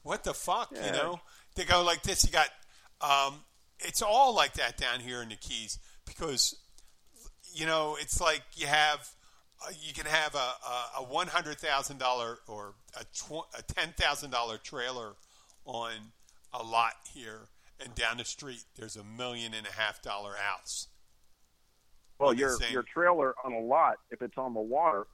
what 0.03 0.25
the 0.25 0.35
fuck, 0.35 0.71
you 0.73 0.93
know? 0.93 1.21
They 1.57 1.65
go 1.65 1.83
like 1.83 2.03
this. 2.03 2.25
You 2.25 2.31
got, 2.31 2.49
um, 3.01 3.41
it's 3.81 4.03
all 4.03 4.35
like 4.35 4.55
that 4.55 4.77
down 4.77 5.01
here 5.01 5.23
in 5.23 5.31
the 5.31 5.37
Keys 5.37 5.79
because, 6.07 6.57
you 7.55 7.67
know, 7.67 7.97
it's 8.01 8.21
like 8.21 8.43
you 8.55 8.67
have, 8.67 9.09
uh, 9.67 9.73
you 9.83 9.95
can 9.95 10.07
have 10.07 10.35
a, 10.35 10.39
a, 10.39 10.87
a 10.99 11.03
one 11.05 11.27
hundred 11.27 11.59
thousand 11.59 11.99
dollar 11.99 12.39
or 12.47 12.75
a, 12.99 13.05
tw- 13.05 13.49
a 13.59 13.63
ten 13.63 13.93
thousand 13.97 14.31
dollar 14.31 14.59
trailer 14.59 15.15
on 15.65 15.93
a 16.53 16.63
lot 16.63 16.93
here, 17.13 17.49
and 17.85 17.95
down 17.95 18.17
the 18.19 18.25
street 18.25 18.65
there's 18.77 18.97
a 18.97 19.05
million 19.05 19.55
and 19.55 19.67
a 19.67 19.73
half 19.73 20.03
dollar 20.03 20.35
house. 20.35 20.89
well, 22.19 22.33
your 22.35 22.57
saying. 22.57 22.73
your 22.73 22.83
trailer 22.85 23.35
on 23.45 23.53
a 23.53 23.61
lot, 23.61 23.97
if 24.11 24.23
it's 24.23 24.37
on 24.37 24.55
the 24.55 24.61
water, 24.61 25.07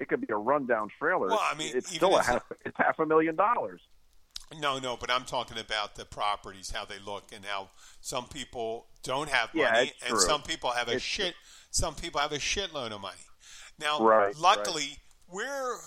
it 0.00 0.08
could 0.08 0.20
be 0.20 0.26
a 0.30 0.36
rundown 0.36 0.88
trailer. 0.98 1.28
Well, 1.28 1.40
I 1.42 1.56
mean, 1.56 1.72
it's 1.74 1.94
still 1.94 2.16
a 2.18 2.22
half. 2.22 2.44
It's 2.64 2.76
half 2.76 2.98
a 2.98 3.06
million 3.06 3.36
dollars. 3.36 3.80
No, 4.60 4.78
no, 4.78 4.96
but 4.98 5.10
I'm 5.10 5.24
talking 5.24 5.56
about 5.58 5.94
the 5.94 6.04
properties, 6.04 6.70
how 6.70 6.84
they 6.84 6.98
look, 6.98 7.24
and 7.34 7.42
how 7.44 7.70
some 8.02 8.26
people 8.26 8.86
don't 9.02 9.30
have 9.30 9.54
money, 9.54 9.92
it's 9.94 10.02
and 10.02 10.10
true. 10.10 10.20
some 10.20 10.42
people 10.42 10.70
have 10.72 10.88
a 10.88 10.94
It's 10.96 11.02
shit. 11.02 11.34
Some 11.70 11.94
people 11.94 12.20
have 12.20 12.32
a 12.32 12.38
shitload 12.38 12.90
of 12.92 13.00
money. 13.00 13.16
Now, 13.78 14.00
Right, 14.00 14.36
luckily, 14.36 14.98
we're 15.26 15.78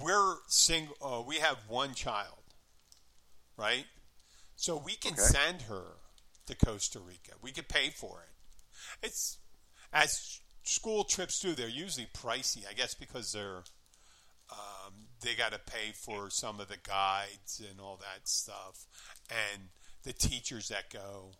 we're 0.00 0.36
single. 0.46 0.96
Uh, 1.02 1.22
we 1.26 1.36
have 1.36 1.58
one 1.68 1.92
child, 1.92 2.38
right? 3.58 3.84
So 4.56 4.76
we 4.76 4.94
can 4.96 5.12
Okay. 5.12 5.22
send 5.22 5.62
her 5.62 5.96
to 6.46 6.54
Costa 6.54 7.00
Rica. 7.00 7.32
We 7.42 7.52
could 7.52 7.68
pay 7.68 7.90
for 7.90 8.22
it. 8.22 9.06
It's 9.06 9.38
as 9.92 10.40
school 10.62 11.04
trips 11.04 11.38
do. 11.40 11.52
They're 11.54 11.68
usually 11.68 12.06
pricey, 12.06 12.68
I 12.68 12.72
guess, 12.72 12.94
because 12.94 13.32
they're 13.32 13.64
um, 14.50 14.92
they 15.22 15.34
got 15.34 15.52
to 15.52 15.58
pay 15.58 15.92
for 15.94 16.28
some 16.30 16.60
of 16.60 16.68
the 16.68 16.76
guides 16.76 17.60
and 17.68 17.80
all 17.80 17.96
that 17.96 18.28
stuff, 18.28 18.86
and 19.30 19.68
the 20.02 20.12
teachers 20.12 20.68
that 20.68 20.90
go, 20.90 21.30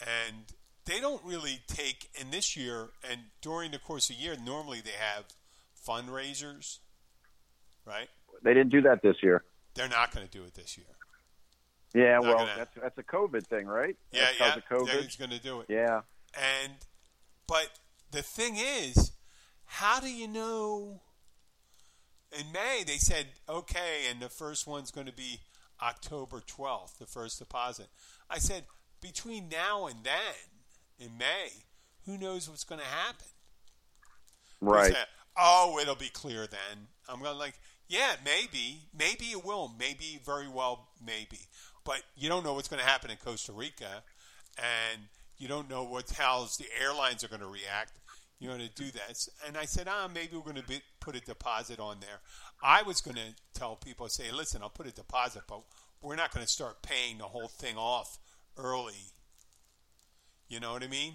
and 0.00 0.44
they 0.86 1.00
don't 1.00 1.22
really 1.24 1.60
take. 1.66 2.08
And 2.18 2.32
this 2.32 2.56
year, 2.56 2.88
and 3.08 3.20
during 3.42 3.72
the 3.72 3.78
course 3.78 4.08
of 4.08 4.16
the 4.16 4.22
year, 4.22 4.36
normally 4.42 4.80
they 4.80 4.92
have 4.98 5.26
fundraisers, 5.86 6.78
right? 7.86 8.08
They 8.42 8.54
didn't 8.54 8.70
do 8.70 8.80
that 8.82 9.02
this 9.02 9.16
year. 9.22 9.44
They're 9.74 9.88
not 9.88 10.12
going 10.14 10.26
to 10.26 10.32
do 10.32 10.44
it 10.44 10.54
this 10.54 10.76
year. 10.78 10.86
Yeah, 11.94 12.18
well, 12.20 12.38
gonna- 12.38 12.54
that's 12.56 12.74
that's 12.80 12.98
a 12.98 13.02
COVID 13.02 13.46
thing, 13.46 13.66
right? 13.66 13.96
Yeah, 14.12 14.20
that's 14.38 14.38
yeah, 14.40 14.54
they're 14.68 14.96
going 15.18 15.30
to 15.30 15.38
do 15.40 15.60
it. 15.60 15.66
Yeah. 15.68 16.02
And 16.34 16.72
but 17.46 17.70
the 18.10 18.22
thing 18.22 18.56
is, 18.56 19.12
how 19.64 20.00
do 20.00 20.08
you 20.08 20.28
know? 20.28 21.00
In 22.38 22.50
May, 22.50 22.82
they 22.86 22.96
said 22.96 23.26
okay, 23.48 24.06
and 24.10 24.20
the 24.20 24.30
first 24.30 24.66
one's 24.66 24.90
going 24.90 25.06
to 25.06 25.12
be 25.12 25.40
October 25.82 26.40
twelfth, 26.46 26.98
the 26.98 27.06
first 27.06 27.38
deposit. 27.38 27.88
I 28.30 28.38
said 28.38 28.64
between 29.02 29.48
now 29.50 29.86
and 29.86 30.02
then, 30.02 30.34
in 30.98 31.18
May, 31.18 31.48
who 32.06 32.16
knows 32.16 32.48
what's 32.48 32.64
going 32.64 32.80
to 32.80 32.86
happen? 32.86 33.26
Right. 34.60 34.92
said, 34.92 35.06
oh, 35.36 35.78
it'll 35.82 35.96
be 35.96 36.08
clear 36.08 36.46
then. 36.46 36.86
I'm 37.08 37.20
going 37.20 37.36
like, 37.36 37.54
yeah, 37.88 38.12
maybe, 38.24 38.82
maybe 38.96 39.26
it 39.26 39.44
will, 39.44 39.72
maybe 39.78 40.20
very 40.24 40.48
well, 40.48 40.88
maybe, 41.04 41.40
but 41.84 42.02
you 42.16 42.28
don't 42.28 42.44
know 42.44 42.54
what's 42.54 42.68
going 42.68 42.80
to 42.82 42.88
happen 42.88 43.10
in 43.10 43.16
Costa 43.16 43.52
Rica, 43.52 44.02
and 44.58 45.02
you 45.38 45.48
don't 45.48 45.68
know 45.68 45.84
what 45.84 46.10
how 46.12 46.46
the 46.58 46.66
airlines 46.80 47.24
are 47.24 47.28
going 47.28 47.40
to 47.40 47.46
react. 47.46 47.92
You're 48.38 48.56
going 48.56 48.68
to 48.68 48.74
do 48.74 48.90
that, 48.90 49.24
and 49.46 49.56
I 49.56 49.66
said, 49.66 49.86
ah, 49.88 50.08
maybe 50.12 50.36
we're 50.36 50.42
going 50.42 50.56
to 50.56 50.66
be, 50.66 50.80
put 50.98 51.14
a 51.14 51.20
deposit 51.20 51.78
on 51.78 52.00
there. 52.00 52.18
I 52.60 52.82
was 52.82 53.00
going 53.00 53.14
to 53.16 53.34
tell 53.54 53.76
people, 53.76 54.08
say, 54.08 54.32
listen, 54.32 54.62
I'll 54.62 54.68
put 54.70 54.88
a 54.88 54.92
deposit, 54.92 55.42
but 55.48 55.60
we're 56.00 56.16
not 56.16 56.32
going 56.34 56.44
to 56.44 56.50
start 56.50 56.82
paying 56.82 57.18
the 57.18 57.24
whole 57.24 57.46
thing 57.46 57.76
off 57.76 58.18
early. 58.56 59.12
You 60.48 60.58
know 60.58 60.72
what 60.72 60.82
I 60.82 60.88
mean? 60.88 61.14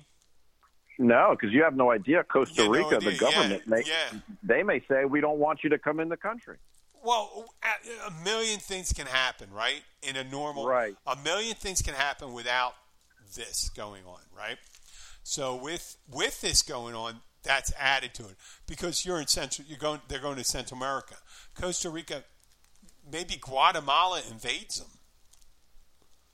No, 0.99 1.35
because 1.37 1.53
you 1.53 1.63
have 1.63 1.75
no 1.75 1.91
idea. 1.91 2.23
Costa 2.23 2.61
Yeah, 2.63 2.67
no 2.67 2.71
Rica, 2.71 2.95
idea. 2.95 3.11
the 3.11 3.17
government 3.17 3.63
Yeah, 3.65 3.69
may 3.75 3.83
yeah. 3.85 4.19
they 4.41 4.63
may 4.63 4.79
say 4.89 5.05
we 5.05 5.21
don't 5.21 5.37
want 5.37 5.63
you 5.63 5.69
to 5.69 5.77
come 5.77 5.99
in 5.99 6.09
the 6.09 6.17
country. 6.17 6.57
Well, 7.03 7.45
a 8.07 8.23
million 8.23 8.59
things 8.59 8.93
can 8.93 9.07
happen, 9.07 9.49
right? 9.51 9.81
In 10.01 10.15
a 10.15 10.23
normal, 10.23 10.67
Right. 10.67 10.95
A 11.05 11.15
million 11.15 11.55
things 11.55 11.81
can 11.81 11.93
happen 11.93 12.33
without 12.33 12.73
this 13.35 13.69
going 13.69 14.03
on, 14.05 14.19
right? 14.35 14.57
So 15.23 15.55
with 15.55 15.97
with 16.09 16.39
this 16.41 16.61
going 16.61 16.95
on, 16.95 17.19
that's 17.43 17.71
added 17.77 18.13
to 18.15 18.23
it 18.23 18.35
because 18.65 19.05
you're 19.05 19.19
in 19.19 19.27
Central. 19.27 19.67
You're 19.67 19.77
going. 19.77 20.01
They're 20.07 20.19
going 20.19 20.37
to 20.37 20.43
Central 20.43 20.77
America, 20.77 21.15
Costa 21.59 21.89
Rica. 21.89 22.23
Maybe 23.09 23.37
Guatemala 23.37 24.21
invades 24.29 24.79
them. 24.79 24.89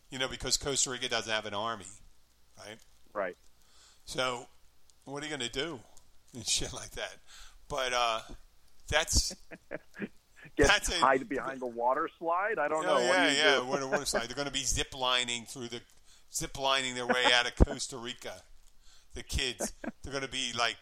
You 0.10 0.20
know, 0.20 0.28
because 0.28 0.58
Costa 0.58 0.92
Rica 0.92 1.10
doesn't 1.10 1.32
have 1.32 1.46
an 1.46 1.54
army, 1.56 1.86
right? 2.58 2.78
Right. 3.14 3.38
So, 4.06 4.48
what 5.06 5.24
are 5.24 5.26
you 5.26 5.36
going 5.36 5.50
to 5.50 5.60
do 5.60 5.80
and 6.36 6.48
shit 6.48 6.74
like 6.74 6.92
that? 6.92 7.16
But 7.68 7.94
uh, 7.94 8.20
that's 8.90 9.36
Get 10.56 10.68
That's 10.68 10.90
a- 10.90 11.00
hide 11.00 11.28
behind 11.28 11.60
the 11.60 11.66
water 11.68 12.10
slide. 12.20 12.60
I 12.60 12.68
don't 12.68 12.84
know. 12.84 12.98
Oh, 12.98 13.08
What 13.08 13.18
yeah, 13.18 13.30
do 13.30 13.36
yeah. 13.36 13.56
do? 13.56 13.66
What 13.66 13.82
a 13.82 13.88
what. 13.88 14.06
They're 14.12 14.36
going 14.36 14.48
to 14.48 14.54
be 14.54 14.64
zip 14.64 14.96
lining 14.98 15.46
through 15.46 15.70
the 15.70 15.82
zip 16.34 16.60
lining 16.60 16.94
their 16.96 17.08
way 17.08 17.24
out 17.34 17.48
of 17.48 17.56
Costa 17.56 17.98
Rica. 17.98 18.34
The 19.16 19.24
kids. 19.24 19.74
They're 20.04 20.12
going 20.12 20.24
to 20.24 20.30
be 20.30 20.52
like 20.58 20.78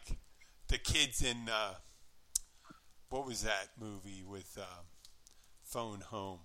the 0.68 0.78
kids 0.78 1.22
in 1.22 1.48
uh, 1.50 1.76
what 3.10 3.26
was 3.26 3.44
that 3.44 3.70
movie 3.80 4.24
with 4.26 4.58
uh, 4.60 4.64
Phone 5.64 6.02
Home? 6.02 6.40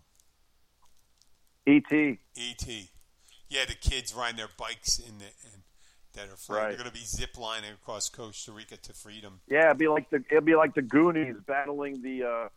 E.T. 1.66 2.18
E.T. 2.36 2.90
Yeah, 3.48 3.64
the 3.66 3.74
kids 3.74 4.14
riding 4.14 4.36
their 4.36 4.48
bikes 4.58 4.98
in 4.98 5.18
the 5.18 5.24
and 5.52 5.62
that 6.14 6.28
are 6.32 6.36
flying. 6.36 6.62
Right. 6.62 6.68
They're 6.70 6.78
going 6.78 6.88
to 6.90 6.94
be 6.94 7.04
zip 7.04 7.36
lining 7.38 7.72
across 7.72 8.08
Costa 8.08 8.52
Rica 8.52 8.76
to 8.76 8.92
freedom. 8.92 9.40
Yeah, 9.48 9.66
it'd 9.66 9.78
be 9.78 9.88
like 9.88 10.10
the 10.10 10.22
it'd 10.30 10.44
be 10.44 10.56
like 10.56 10.74
the 10.74 10.82
Goonies 10.82 11.36
battling 11.46 12.02
the, 12.02 12.22
uh, 12.24 12.48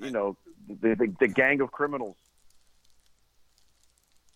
you 0.00 0.10
know, 0.10 0.36
the, 0.68 0.94
the 0.94 1.14
the 1.20 1.28
gang 1.28 1.60
of 1.60 1.70
criminals. 1.72 2.16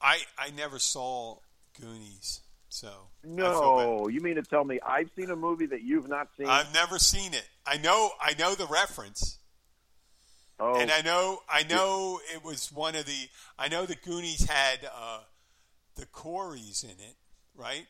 I 0.00 0.18
I 0.38 0.50
never 0.50 0.78
saw 0.78 1.38
Goonies, 1.80 2.40
so 2.68 2.88
I 2.88 3.26
feel 3.26 3.76
bad. 3.76 3.86
No, 3.86 4.08
you 4.08 4.20
mean 4.20 4.36
to 4.36 4.42
tell 4.42 4.64
me 4.64 4.78
I've 4.86 5.10
seen 5.16 5.30
a 5.30 5.36
movie 5.36 5.66
that 5.66 5.82
you've 5.82 6.08
not 6.08 6.28
seen? 6.36 6.46
I've 6.46 6.72
never 6.72 6.98
seen 6.98 7.34
it. 7.34 7.48
I 7.66 7.78
know 7.78 8.10
I 8.20 8.34
know 8.38 8.54
the 8.54 8.66
reference. 8.66 9.38
oh, 10.60 10.76
And 10.80 10.90
I 10.90 11.02
know, 11.02 11.40
I 11.48 11.62
know 11.64 12.20
it 12.34 12.44
was 12.44 12.70
one 12.72 12.94
of 12.94 13.06
the. 13.06 13.28
I 13.58 13.68
know 13.68 13.86
the 13.86 13.96
Goonies 13.96 14.48
had 14.48 14.78
uh, 14.94 15.20
the 15.96 16.06
Coreys 16.06 16.84
in 16.84 16.90
it, 16.90 17.16
right? 17.54 17.86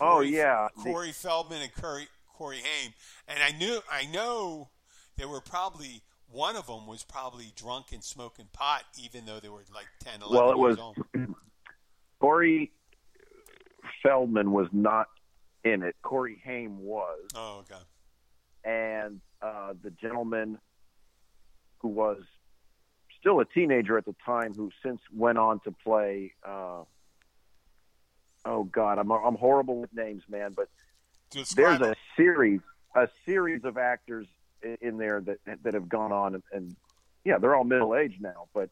Oh, 0.00 0.20
yeah. 0.20 0.68
The- 0.76 0.82
Corey 0.82 1.12
Feldman 1.12 1.62
and 1.62 1.72
Corey 1.74 2.08
Corey 2.34 2.58
Haim, 2.58 2.92
and 3.28 3.38
I 3.42 3.56
knew, 3.56 3.80
I 3.90 4.06
know 4.06 4.68
there 5.16 5.28
were 5.28 5.40
probably 5.40 6.02
one 6.30 6.56
of 6.56 6.66
them 6.66 6.86
was 6.86 7.04
probably 7.04 7.52
drunk 7.54 7.86
and 7.92 8.02
smoking 8.02 8.48
pot, 8.52 8.82
even 9.02 9.24
though 9.26 9.40
they 9.40 9.48
were 9.48 9.62
like 9.72 9.86
10, 10.00 10.22
11 10.22 10.30
Well, 10.36 10.50
it 10.52 10.56
years 10.58 10.78
was 10.78 10.78
old. 10.78 10.96
Corey 12.20 12.72
Feldman 14.02 14.50
was 14.52 14.68
not 14.72 15.06
in 15.64 15.82
it. 15.82 15.94
Corey 16.02 16.40
Haim 16.44 16.78
was, 16.80 17.20
Oh, 17.34 17.62
okay. 17.64 17.80
and 18.64 19.20
uh, 19.42 19.74
the 19.82 19.90
gentleman 19.90 20.58
who 21.78 21.88
was 21.88 22.18
still 23.20 23.40
a 23.40 23.44
teenager 23.44 23.96
at 23.98 24.04
the 24.06 24.14
time, 24.24 24.54
who 24.54 24.70
since 24.84 25.00
went 25.14 25.38
on 25.38 25.60
to 25.60 25.70
play. 25.84 26.32
Uh, 26.46 26.82
oh 28.44 28.64
God, 28.64 28.98
I'm 28.98 29.10
I'm 29.10 29.36
horrible 29.36 29.80
with 29.80 29.92
names, 29.94 30.22
man. 30.28 30.52
But 30.56 30.68
Describe 31.30 31.80
there's 31.80 31.92
a 31.92 31.94
series 32.16 32.60
a 32.94 33.08
series 33.26 33.64
of 33.64 33.76
actors 33.76 34.26
in 34.80 34.98
there 34.98 35.20
that 35.20 35.38
that 35.62 35.74
have 35.74 35.88
gone 35.88 36.12
on 36.12 36.34
and, 36.34 36.42
and 36.52 36.76
yeah, 37.24 37.38
they're 37.38 37.54
all 37.54 37.64
middle 37.64 37.96
aged 37.96 38.20
now. 38.20 38.48
But 38.54 38.70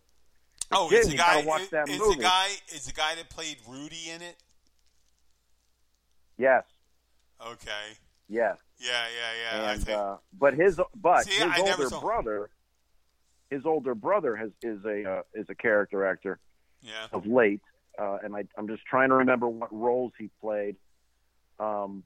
Oh, 0.74 0.90
is 0.90 1.08
the 1.08 1.16
guy 1.16 1.42
watch 1.44 1.62
is, 1.62 1.70
that 1.70 1.88
is 1.88 1.98
movie. 1.98 2.16
the 2.16 2.22
guy 2.22 2.48
the 2.68 2.92
guy 2.92 3.14
that 3.16 3.28
played 3.30 3.58
Rudy 3.68 4.10
in 4.10 4.22
it? 4.22 4.36
yes, 6.38 6.64
Okay. 7.44 7.96
yes, 8.28 8.56
Yeah, 8.78 8.90
yeah, 8.90 9.58
yeah. 9.60 9.66
I 9.68 9.72
and 9.72 9.84
think. 9.84 9.98
uh, 9.98 10.16
but 10.38 10.54
his 10.54 10.80
but 10.96 11.24
See, 11.24 11.32
his 11.34 11.42
I 11.42 11.60
older 11.60 11.88
brother, 12.00 12.50
his 13.50 13.66
older 13.66 13.94
brother 13.94 14.36
has 14.36 14.50
is 14.62 14.84
a 14.84 15.10
uh, 15.10 15.22
is 15.34 15.46
a 15.50 15.54
character 15.54 16.06
actor 16.06 16.38
yeah. 16.80 17.06
of 17.12 17.26
late, 17.26 17.60
uh, 17.98 18.18
and 18.24 18.34
I, 18.34 18.44
I'm 18.56 18.68
just 18.68 18.84
trying 18.86 19.10
to 19.10 19.16
remember 19.16 19.48
what 19.48 19.72
roles 19.72 20.12
he 20.18 20.30
played. 20.40 20.76
Um, 21.58 22.02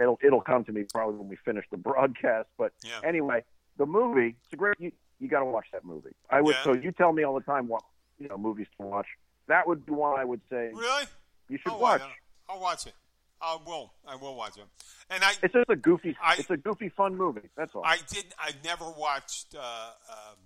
it'll 0.00 0.18
it'll 0.24 0.40
come 0.40 0.64
to 0.64 0.72
me 0.72 0.84
probably 0.92 1.16
when 1.18 1.28
we 1.28 1.36
finish 1.36 1.64
the 1.70 1.76
broadcast. 1.76 2.48
But 2.58 2.72
Yeah. 2.82 3.00
anyway, 3.04 3.44
the 3.76 3.86
movie 3.86 4.36
it's 4.44 4.52
a 4.52 4.56
great. 4.56 4.76
You, 4.78 4.92
you 5.18 5.28
got 5.28 5.40
to 5.40 5.44
watch 5.46 5.66
that 5.72 5.84
movie. 5.84 6.10
I 6.30 6.40
would. 6.40 6.54
Yeah. 6.56 6.64
So 6.64 6.72
you 6.74 6.92
tell 6.92 7.12
me 7.12 7.22
all 7.22 7.34
the 7.34 7.44
time 7.44 7.68
what 7.68 7.82
you 8.18 8.28
know 8.28 8.36
movies 8.38 8.66
to 8.80 8.86
watch. 8.86 9.06
That 9.48 9.66
would 9.66 9.84
be 9.86 9.92
one 9.92 10.18
I 10.18 10.24
would 10.24 10.40
say 10.50 10.70
Really? 10.74 11.04
you 11.48 11.58
should 11.58 11.72
why 11.72 11.78
watch. 11.78 12.00
not? 12.00 12.10
I'll 12.48 12.60
watch 12.60 12.86
it. 12.86 12.94
I 13.40 13.58
will. 13.66 13.92
I 14.06 14.14
will 14.16 14.36
watch 14.36 14.56
it. 14.56 14.64
And 15.10 15.24
I, 15.24 15.32
It's 15.42 15.52
just 15.52 15.68
a 15.68 15.74
goofy. 15.76 16.16
I- 16.22 16.36
it's 16.38 16.48
a 16.50 16.56
goofy, 16.56 16.88
fun 16.90 17.16
movie. 17.16 17.48
That's 17.56 17.74
all. 17.74 17.82
I 17.84 17.98
did. 18.08 18.26
I 18.38 18.52
never 18.64 18.84
watched. 18.90 19.54
Uh, 19.56 19.90
um, 20.10 20.36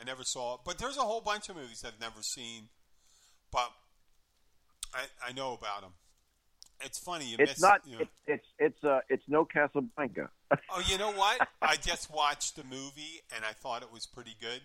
I 0.00 0.04
never 0.04 0.22
saw 0.22 0.54
it. 0.54 0.60
But 0.64 0.78
there's 0.78 0.96
a 0.96 1.00
whole 1.02 1.20
bunch 1.20 1.48
of 1.48 1.56
movies 1.56 1.84
I've 1.84 2.00
never 2.00 2.22
seen. 2.22 2.68
But 3.50 3.70
I, 4.94 5.04
I 5.28 5.32
know 5.32 5.54
about 5.54 5.80
them. 5.82 5.92
It's 6.82 6.98
funny. 6.98 7.26
You 7.26 7.36
it's 7.38 7.52
miss, 7.52 7.60
not. 7.62 7.80
You 7.86 7.96
know. 7.98 8.02
It's 8.02 8.10
it's 8.26 8.46
it's 8.58 8.84
uh 8.84 9.00
it's 9.08 9.24
no 9.28 9.44
Casablanca. 9.44 10.30
Oh, 10.70 10.80
you 10.86 10.96
know 10.98 11.10
what? 11.12 11.48
I 11.60 11.74
just 11.76 12.08
watched 12.14 12.54
the 12.54 12.62
movie 12.64 13.20
and 13.34 13.44
I 13.44 13.52
thought 13.52 13.82
it 13.82 13.92
was 13.92 14.06
pretty 14.06 14.36
good. 14.40 14.60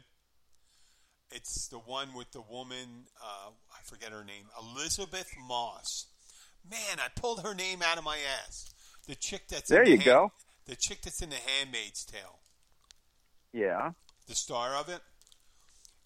It's 1.31 1.67
the 1.69 1.79
one 1.79 2.09
with 2.15 2.31
the 2.33 2.41
woman, 2.41 3.05
uh, 3.19 3.49
I 3.71 3.79
forget 3.85 4.11
her 4.11 4.23
name, 4.23 4.43
Elisabeth 4.61 5.33
Moss. 5.47 6.05
Man, 6.69 6.99
I 6.99 7.07
pulled 7.19 7.41
her 7.43 7.55
name 7.55 7.81
out 7.81 7.97
of 7.97 8.03
my 8.03 8.17
ass. 8.45 8.69
The 9.07 9.15
chick 9.15 9.47
that's 9.49 9.69
There 9.69 9.79
in 9.81 9.85
the 9.85 9.91
you 9.91 9.97
hand- 9.97 10.05
go. 10.05 10.31
The 10.67 10.75
chick 10.75 11.01
that's 11.01 11.21
in 11.23 11.29
the 11.31 11.37
Handmaid's 11.37 12.05
Tale, 12.05 12.39
yeah. 13.53 13.91
the 14.27 14.35
star 14.35 14.75
of 14.75 14.87
it. 14.89 15.01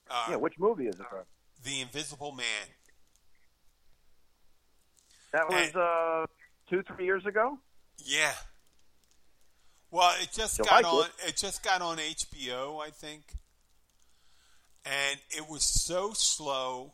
Uh, 0.10 0.28
Yeah. 0.30 0.36
Which 0.38 0.58
movie 0.58 0.88
is 0.88 0.98
it? 1.00 1.06
The 1.64 1.82
Invisible 1.82 2.32
Man. 2.32 2.68
That 5.36 5.50
was 5.50 5.76
uh 5.76 6.26
two 6.70 6.82
three 6.84 7.04
years 7.04 7.26
ago. 7.26 7.60
Yeah. 8.06 8.32
Well, 9.92 10.16
it 10.22 10.30
just 10.34 10.58
You 10.58 10.64
got 10.64 10.84
like 10.84 10.94
on. 10.94 11.06
it? 11.06 11.12
It? 11.28 11.36
just 11.38 11.62
got 11.62 11.82
on 11.82 11.98
HBO, 11.98 12.82
I 12.82 12.90
think, 12.90 13.24
and 14.86 15.20
it 15.30 15.50
was 15.50 15.64
so 15.64 16.14
slow. 16.14 16.94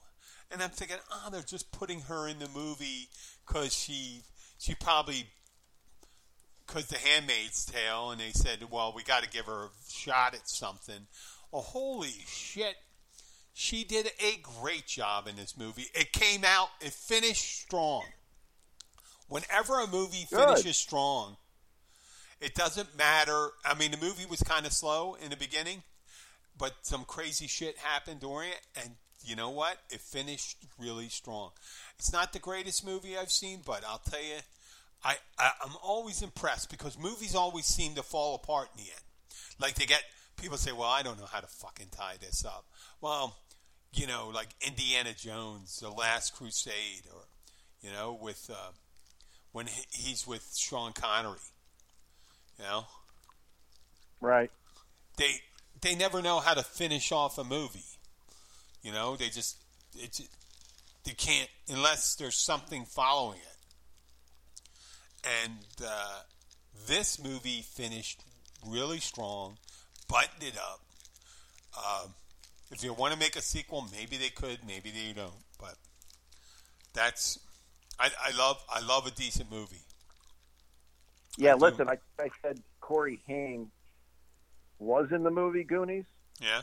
And 0.52 0.62
I'm 0.64 0.72
thinking, 0.72 0.98
oh, 1.14 1.30
they're 1.32 1.44
just 1.44 1.72
putting 1.72 2.02
her 2.02 2.28
in 2.28 2.40
the 2.40 2.50
movie 2.50 3.10
because 3.48 3.76
she 3.76 4.22
she 4.58 4.74
probably 4.74 5.28
because 6.66 6.88
the 6.88 6.98
Handmaid's 6.98 7.64
Tale, 7.66 8.10
and 8.10 8.20
they 8.20 8.32
said, 8.32 8.60
well, 8.72 8.92
we 8.96 9.04
got 9.04 9.22
to 9.22 9.30
give 9.30 9.46
her 9.46 9.66
a 9.66 9.70
shot 9.88 10.34
at 10.34 10.50
something. 10.50 11.06
Oh, 11.54 11.62
holy 11.62 12.16
shit! 12.26 12.76
She 13.54 13.84
did 13.84 14.08
a 14.20 14.40
great 14.42 14.88
job 14.88 15.28
in 15.28 15.36
this 15.36 15.56
movie. 15.56 15.86
It 15.94 16.12
came 16.12 16.44
out. 16.44 16.70
It 16.82 16.94
finished 16.94 17.62
strong. 17.62 18.04
Whenever 19.32 19.80
a 19.80 19.88
movie 19.88 20.28
Good. 20.30 20.40
finishes 20.40 20.76
strong, 20.76 21.38
it 22.42 22.54
doesn't 22.54 22.98
matter. 22.98 23.52
I 23.64 23.76
mean, 23.76 23.92
the 23.92 23.98
movie 23.98 24.26
was 24.30 24.44
kind 24.44 24.66
of 24.66 24.74
slow 24.74 25.16
in 25.24 25.30
the 25.30 25.38
beginning, 25.38 25.84
but 26.58 26.74
some 26.82 27.06
crazy 27.06 27.48
shit 27.48 27.78
happened 27.78 28.20
during 28.20 28.50
it, 28.50 28.60
and 28.76 28.96
you 29.24 29.38
know 29.38 29.50
what? 29.50 29.78
It 29.90 30.02
finished 30.02 30.58
really 30.78 31.08
strong. 31.08 31.52
It's 31.98 32.12
not 32.12 32.34
the 32.34 32.40
greatest 32.40 32.86
movie 32.86 33.18
I've 33.18 33.32
seen, 33.32 33.62
but 33.66 33.86
I'll 33.88 34.00
tell 34.00 34.22
you, 34.22 34.40
I, 35.02 35.16
I 35.40 35.52
I'm 35.64 35.78
always 35.82 36.22
impressed 36.22 36.70
because 36.70 37.00
movies 37.00 37.34
always 37.34 37.66
seem 37.66 37.96
to 37.96 38.04
fall 38.04 38.36
apart 38.36 38.68
in 38.76 38.84
the 38.84 38.90
end. 38.90 39.02
Like 39.62 39.76
they 39.76 39.86
get 39.86 40.04
people 40.36 40.58
say, 40.58 40.74
"Well, 40.74 40.90
I 40.90 41.04
don't 41.04 41.18
know 41.18 41.26
how 41.32 41.40
to 41.40 41.48
fucking 41.48 41.88
tie 41.92 42.16
this 42.20 42.44
up." 42.44 42.66
Well, 43.00 43.38
you 43.94 44.08
know, 44.08 44.30
like 44.34 44.50
Indiana 44.60 45.14
Jones, 45.14 45.80
The 45.80 45.90
Last 45.90 46.36
Crusade, 46.36 47.08
or 47.16 47.22
you 47.82 47.94
know, 47.94 48.20
with 48.22 48.50
uh, 48.54 48.72
when 49.52 49.68
he's 49.92 50.26
with 50.28 50.56
Sean 50.58 50.94
Connery. 50.94 51.38
You 52.58 52.64
know, 52.66 52.86
Right. 54.20 54.52
they 55.18 55.42
they 55.82 55.96
never 55.96 56.22
know 56.22 56.40
how 56.40 56.54
to 56.54 56.64
finish 56.64 57.12
off 57.12 57.38
a 57.38 57.44
movie. 57.44 57.84
You 58.84 58.92
know, 58.92 59.16
they 59.16 59.30
just 59.30 59.58
it's 59.98 60.22
they 61.04 61.14
can't 61.14 61.50
unless 61.70 62.16
there's 62.16 62.36
something 62.38 62.86
following 62.86 63.40
it. 63.40 63.48
And 65.44 65.86
uh, 65.86 66.20
this 66.88 67.22
movie 67.24 67.62
finished 67.62 68.24
really 68.66 69.00
strong, 69.00 69.58
buttoned 70.08 70.44
it 70.44 70.58
up. 70.58 70.82
Um, 71.78 72.14
if 72.72 72.84
you 72.84 72.94
want 72.94 73.14
to 73.14 73.20
make 73.20 73.36
a 73.36 73.42
sequel, 73.42 73.88
maybe 73.92 74.18
they 74.18 74.30
could, 74.30 74.60
maybe 74.66 74.92
they 74.92 75.14
don't. 75.14 75.32
But 75.60 75.76
that's 76.94 77.40
I, 78.02 78.10
I 78.28 78.38
love 78.38 78.64
I 78.70 78.82
love 78.82 79.06
a 79.08 79.12
decent 79.12 79.52
movie. 79.52 79.78
Yeah. 81.38 81.52
I 81.54 81.58
do. 81.58 81.66
listen, 81.66 81.88
I 81.90 81.98
I 82.20 82.30
said 82.42 82.60
Corey 82.82 83.20
Haim 83.28 83.72
was 84.80 85.12
in 85.12 85.24
the 85.24 85.30
movie 85.32 85.64
Goonies. 85.64 86.06
Yeah, 86.42 86.62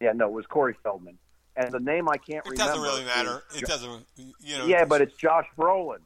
Yeah. 0.00 0.12
No, 0.12 0.26
it 0.26 0.32
was 0.32 0.46
Corey 0.46 0.74
Feldman. 0.82 1.18
And 1.56 1.70
the 1.70 1.78
name 1.78 2.08
I 2.08 2.16
can't 2.16 2.44
it 2.46 2.50
remember. 2.50 2.54
It 2.54 2.56
doesn't 2.66 2.82
really 2.82 3.04
matter. 3.04 3.42
It 3.54 3.60
Jo- 3.60 3.66
doesn't, 3.66 4.06
you 4.40 4.58
know. 4.58 4.66
Yeah, 4.66 4.84
but 4.86 5.02
it's 5.02 5.14
Josh 5.14 5.46
Brolin 5.56 5.98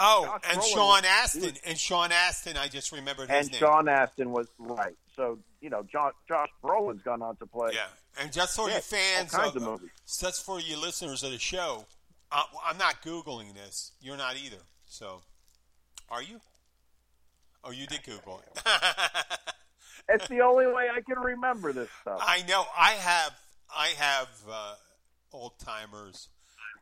Oh, 0.00 0.24
Josh 0.26 0.40
and 0.52 0.60
Brolin 0.60 0.72
Sean 0.74 1.02
Astin. 1.04 1.42
was- 1.42 1.60
and 1.64 1.78
Sean 1.78 2.12
Astin, 2.12 2.56
I 2.56 2.68
just 2.68 2.92
remembered 2.92 3.30
his 3.30 3.46
and 3.46 3.50
name. 3.52 3.58
Sean 3.58 3.88
Astin 3.88 4.30
was 4.30 4.46
right. 4.58 4.94
So 5.16 5.38
you 5.60 5.70
know, 5.70 5.82
Josh 5.82 6.12
Josh 6.28 6.50
Brolin's 6.62 7.02
gone 7.02 7.22
on 7.22 7.36
to 7.38 7.46
play. 7.46 7.70
Yeah, 7.74 7.86
and 8.20 8.32
just 8.32 8.54
for 8.54 8.68
Yeah, 8.68 8.76
you 8.76 8.82
fans, 8.82 9.32
kinds 9.32 9.56
uh, 9.56 9.60
of, 9.60 9.66
of 9.66 9.90
just 10.06 10.44
for 10.46 10.60
you 10.60 10.76
listeners 10.76 11.22
of 11.24 11.32
the 11.32 11.38
show, 11.40 11.86
uh, 12.32 12.42
I'm 12.64 12.78
not 12.78 13.02
googling 13.02 13.54
this. 13.54 13.92
You're 14.00 14.16
not 14.16 14.36
either. 14.36 14.62
So, 14.86 15.22
are 16.10 16.22
you? 16.22 16.40
Oh, 17.64 17.70
you 17.70 17.86
did 17.86 18.02
Google 18.04 18.42
it. 18.46 18.62
It's 20.08 20.26
the 20.28 20.40
only 20.40 20.66
way 20.66 20.88
I 20.94 21.00
can 21.02 21.18
remember 21.18 21.72
this 21.72 21.88
stuff. 22.00 22.20
I 22.22 22.42
know. 22.48 22.64
I 22.76 22.92
have. 22.92 23.32
I 23.76 23.88
have 23.98 24.28
uh, 24.50 24.74
old 25.32 25.58
timers, 25.58 26.28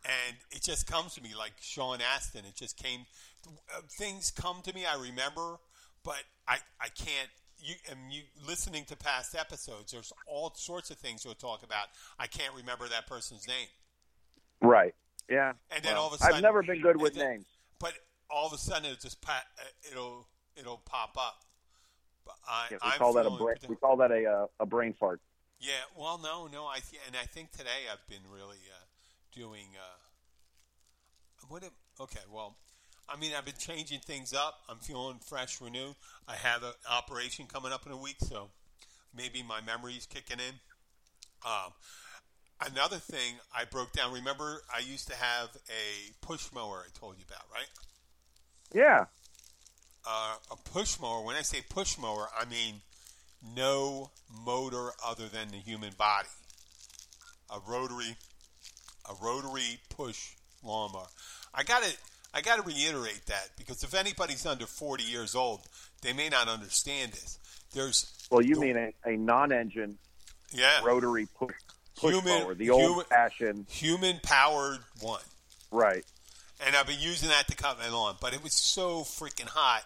and 0.05 0.37
it 0.53 0.63
just 0.63 0.87
comes 0.87 1.15
to 1.15 1.23
me 1.23 1.31
like 1.37 1.53
Sean 1.61 1.99
Astin. 2.15 2.45
It 2.47 2.55
just 2.55 2.77
came. 2.77 3.01
Uh, 3.49 3.81
things 3.99 4.31
come 4.31 4.63
to 4.63 4.73
me. 4.73 4.85
I 4.87 4.95
remember, 5.01 5.57
but 6.05 6.23
I 6.47 6.59
I 6.81 6.89
can't. 6.89 7.29
You 7.59 7.75
and 7.91 8.13
you 8.13 8.23
listening 8.47 8.85
to 8.85 8.97
past 8.97 9.35
episodes. 9.35 9.91
There's 9.91 10.13
all 10.29 10.53
sorts 10.55 10.91
of 10.91 10.99
things 10.99 11.25
we'll 11.25 11.35
talk 11.35 11.65
about. 11.65 11.87
I 12.19 12.29
can't 12.29 12.55
remember 12.55 12.87
that 12.89 13.09
person's 13.09 13.49
name. 13.49 13.67
Right. 14.63 14.95
Yeah. 15.29 15.53
And 15.71 15.83
then 15.85 15.95
Well, 15.95 16.03
all 16.03 16.09
of 16.09 16.15
a 16.15 16.19
sudden, 16.19 16.37
I've 16.37 16.43
never 16.43 16.63
been 16.63 16.81
good 16.81 17.01
with 17.01 17.15
then- 17.15 17.29
names. 17.31 17.47
But 17.79 17.95
all 18.31 18.47
of 18.47 18.53
a 18.53 18.59
sudden, 18.59 18.87
it'll 18.87 18.97
just 18.97 19.21
pa- 19.21 19.45
uh, 19.59 19.65
it'll 19.91 20.27
it'll 20.57 20.79
pop 20.79 21.17
up. 21.19 21.43
But 22.25 22.37
I, 22.49 22.67
Yeah, 22.71 22.79
we 22.83 22.91
I'm 22.91 22.99
call 22.99 23.13
that 23.15 23.21
a 23.27 23.31
feeling 23.31 23.45
brain. 23.45 23.57
We 23.69 23.77
call 23.77 23.97
that 23.99 24.11
a 24.11 24.25
uh, 24.25 24.47
a 24.61 24.67
brain 24.67 24.95
fart. 24.99 25.21
Yeah, 25.61 25.73
well, 25.97 26.19
no, 26.19 26.47
no, 26.47 26.67
I 26.67 26.81
th- 26.81 27.01
and 27.07 27.17
I 27.17 27.25
think 27.25 27.51
today 27.53 27.87
I've 27.91 28.07
been 28.09 28.23
really 28.33 28.59
uh, 28.71 28.85
doing. 29.33 29.69
Uh, 29.77 31.45
what? 31.49 31.63
Am, 31.65 31.71
okay, 32.01 32.21
well, 32.33 32.57
I 33.09 33.17
mean, 33.17 33.33
I've 33.37 33.45
been 33.45 33.55
changing 33.59 34.01
things 34.01 34.33
up. 34.35 34.61
I'm 34.69 34.79
feeling 34.79 35.19
fresh, 35.25 35.61
renewed. 35.61 35.95
I 36.27 36.35
have 36.35 36.63
an 36.63 36.73
operation 36.91 37.47
coming 37.47 37.73
up 37.73 37.87
in 37.87 37.93
a 37.93 37.97
week, 37.97 38.17
so 38.21 38.51
maybe 39.15 39.43
my 39.43 39.61
memory's 39.61 40.07
kicking 40.07 40.39
in. 40.41 40.55
Um, 41.47 41.73
another 42.65 42.97
thing 42.97 43.35
I 43.55 43.65
broke 43.65 43.93
down. 43.93 44.13
Remember, 44.13 44.63
I 44.75 44.81
used 44.81 45.09
to 45.09 45.17
have 45.17 45.49
a 45.69 46.27
push 46.27 46.53
mower. 46.53 46.85
I 46.87 46.99
told 46.99 47.17
you 47.19 47.25
about, 47.29 47.45
right? 47.53 47.69
Yeah. 48.75 49.07
uh, 50.07 50.37
a 50.51 50.57
push 50.71 50.99
mower. 51.01 51.23
When 51.25 51.37
I 51.37 51.43
say 51.43 51.61
push 51.69 51.99
mower, 51.99 52.29
I 52.39 52.45
mean 52.45 52.83
no 53.55 54.11
motor 54.45 54.91
other 55.05 55.29
than 55.29 55.49
the 55.49 55.59
human 55.59 55.93
body. 55.97 56.29
A 57.51 57.59
rotary, 57.67 58.17
a 59.09 59.15
rotary 59.25 59.79
push 59.89 60.33
lawnmower. 60.65 61.07
I 61.55 61.63
got 61.63 61.83
to 61.85 61.93
I 62.35 62.41
got 62.43 62.57
to 62.57 62.63
reiterate 62.63 63.27
that 63.27 63.51
because 63.57 63.83
if 63.85 63.95
anybody's 63.95 64.45
under 64.47 64.67
40 64.67 65.05
years 65.05 65.35
old, 65.35 65.61
they 66.03 66.13
may 66.13 66.29
not 66.29 66.49
understand 66.49 67.13
this. 67.13 67.39
There's 67.73 68.13
Well, 68.31 68.43
you 68.43 68.57
mean 68.59 68.77
a, 68.77 68.93
a 69.05 69.17
non-engine 69.17 69.99
yeah 70.53 70.81
rotary 70.85 71.27
push, 71.39 71.55
push 71.97 72.15
Human- 72.15 72.43
mower, 72.43 72.55
the 72.55 72.65
human- 72.67 72.85
old-fashioned, 72.87 73.67
human 73.71 74.21
powered 74.21 74.85
one. 75.01 75.23
right? 75.71 76.05
and 76.59 76.75
I've 76.75 76.87
been 76.87 76.99
using 77.01 77.29
that 77.29 77.49
to 77.49 77.55
cut 77.55 77.79
my 77.79 77.89
lawn. 77.91 78.17
But 78.19 78.33
it 78.33 78.43
was 78.43 78.55
so 78.55 79.05
freaking 79.05 79.49
hot 79.49 79.85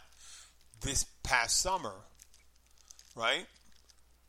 this 0.83 1.05
past 1.25 1.57
summer, 1.59 1.95
right? 3.17 3.47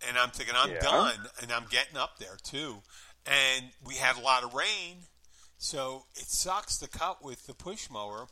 And 0.08 0.18
I'm 0.18 0.32
thinking 0.32 0.56
I'm 0.56 0.72
Yeah. 0.72 0.80
done, 0.80 1.30
and 1.40 1.52
I'm 1.52 1.68
getting 1.68 1.98
up 1.98 2.18
there 2.18 2.38
too. 2.38 2.82
And 3.28 3.72
we 3.84 3.98
had 3.98 4.16
a 4.18 4.22
lot 4.22 4.44
of 4.44 4.56
rain, 4.56 5.08
so 5.60 6.08
it 6.16 6.28
sucks 6.32 6.78
to 6.78 6.88
cut 6.88 7.22
with 7.22 7.46
the 7.46 7.54
push 7.54 7.90
mower, 7.92 8.28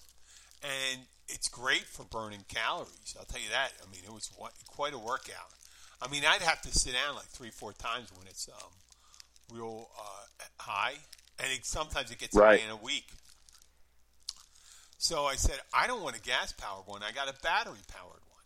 and 0.64 1.08
it's 1.28 1.48
great 1.48 1.86
for 1.88 2.04
burning 2.04 2.46
calories. 2.46 3.16
I'll 3.20 3.26
tell 3.26 3.40
you 3.42 3.50
that. 3.50 3.74
I 3.84 3.86
mean, 3.92 4.04
it 4.04 4.12
was 4.12 4.32
quite 4.66 4.94
a 4.94 4.98
workout. 4.98 5.54
I 6.02 6.08
mean, 6.08 6.26
I'd 6.26 6.42
have 6.42 6.62
to 6.64 6.72
sit 6.72 6.94
down 6.94 7.14
like 7.16 7.28
three, 7.28 7.52
four 7.52 7.74
times 7.74 8.12
when 8.14 8.26
it's 8.26 8.48
um, 8.50 8.74
real 9.52 9.90
uh, 9.98 10.44
high, 10.60 10.94
and 11.40 11.52
it, 11.52 11.66
sometimes 11.66 12.12
it 12.12 12.18
gets 12.20 12.36
Right. 12.36 12.60
high 12.60 12.66
in 12.66 12.72
a 12.72 12.76
week. 12.78 13.08
So 14.98 15.26
I 15.26 15.36
said, 15.36 15.60
I 15.74 15.88
don't 15.88 16.04
want 16.04 16.18
a 16.18 16.22
gas 16.22 16.52
powered 16.52 16.86
one. 16.86 17.02
I 17.04 17.12
got 17.12 17.30
a 17.30 17.42
battery 17.42 17.80
powered 17.88 18.22
one. 18.30 18.44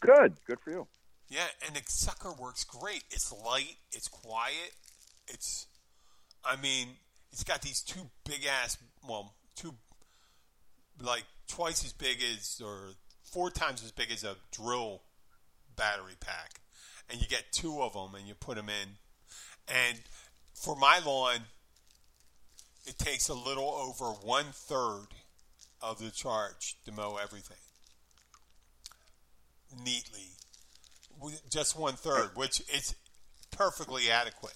Good, 0.00 0.34
good 0.44 0.58
for 0.60 0.70
you. 0.70 0.86
Yeah, 1.28 1.46
and 1.66 1.74
the 1.76 1.82
sucker 1.86 2.32
works 2.32 2.64
great. 2.64 3.04
It's 3.10 3.32
light. 3.32 3.76
It's 3.92 4.08
quiet. 4.08 4.72
It's, 5.28 5.66
I 6.44 6.56
mean, 6.56 6.88
it's 7.32 7.44
got 7.44 7.62
these 7.62 7.80
two 7.80 8.10
big 8.24 8.44
ass, 8.44 8.76
well, 9.08 9.34
two, 9.54 9.74
like 11.00 11.24
twice 11.48 11.84
as 11.84 11.92
big 11.92 12.18
as, 12.22 12.60
or 12.64 12.90
four 13.22 13.50
times 13.50 13.84
as 13.84 13.92
big 13.92 14.10
as 14.10 14.24
a 14.24 14.36
drill 14.52 15.02
battery 15.76 16.14
pack. 16.20 16.60
And 17.08 17.20
you 17.20 17.28
get 17.28 17.44
two 17.52 17.82
of 17.82 17.92
them 17.92 18.14
and 18.16 18.26
you 18.26 18.34
put 18.34 18.56
them 18.56 18.68
in. 18.68 18.88
And 19.68 19.98
for 20.54 20.76
my 20.76 21.00
lawn, 21.04 21.38
it 22.86 22.98
takes 22.98 23.28
a 23.28 23.34
little 23.34 23.68
over 23.68 24.06
one 24.12 24.46
third 24.52 25.08
of 25.82 25.98
the 25.98 26.10
charge 26.10 26.76
to 26.84 26.92
mow 26.92 27.18
everything 27.22 27.56
neatly. 29.84 30.30
Just 31.50 31.78
one 31.78 31.94
third, 31.94 32.30
which 32.34 32.60
is 32.72 32.94
perfectly 33.50 34.10
adequate. 34.10 34.54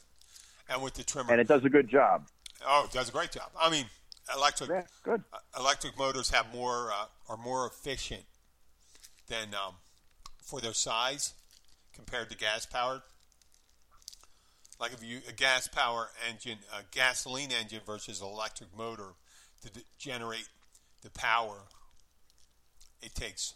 And 0.68 0.82
with 0.82 0.94
the 0.94 1.02
trimmer, 1.02 1.32
And 1.32 1.40
it 1.40 1.48
does 1.48 1.64
a 1.64 1.68
good 1.70 1.88
job. 1.88 2.26
oh, 2.66 2.84
it 2.84 2.92
does 2.92 3.08
a 3.08 3.12
great 3.12 3.32
job. 3.32 3.50
I 3.60 3.70
mean, 3.70 3.86
electric 4.36 4.70
Yeah, 4.70 4.82
good. 5.02 5.24
uh, 5.32 5.38
electric 5.58 5.98
motors 5.98 6.30
have 6.30 6.52
more 6.54 6.92
uh, 6.92 7.06
are 7.28 7.36
more 7.36 7.66
efficient 7.66 8.22
than 9.26 9.48
um, 9.54 9.74
for 10.42 10.60
their 10.60 10.74
size 10.74 11.34
compared 11.92 12.30
to 12.30 12.36
gas 12.36 12.66
powered. 12.66 13.02
Like 14.80 14.92
if 14.94 15.04
you 15.04 15.20
a 15.28 15.32
gas 15.32 15.68
power 15.68 16.08
engine, 16.28 16.58
a 16.72 16.82
gasoline 16.90 17.50
engine 17.52 17.80
versus 17.84 18.22
electric 18.22 18.76
motor 18.76 19.08
to 19.62 19.70
d- 19.70 19.80
generate 19.98 20.48
the 21.02 21.10
power, 21.10 21.56
it 23.02 23.14
takes 23.14 23.54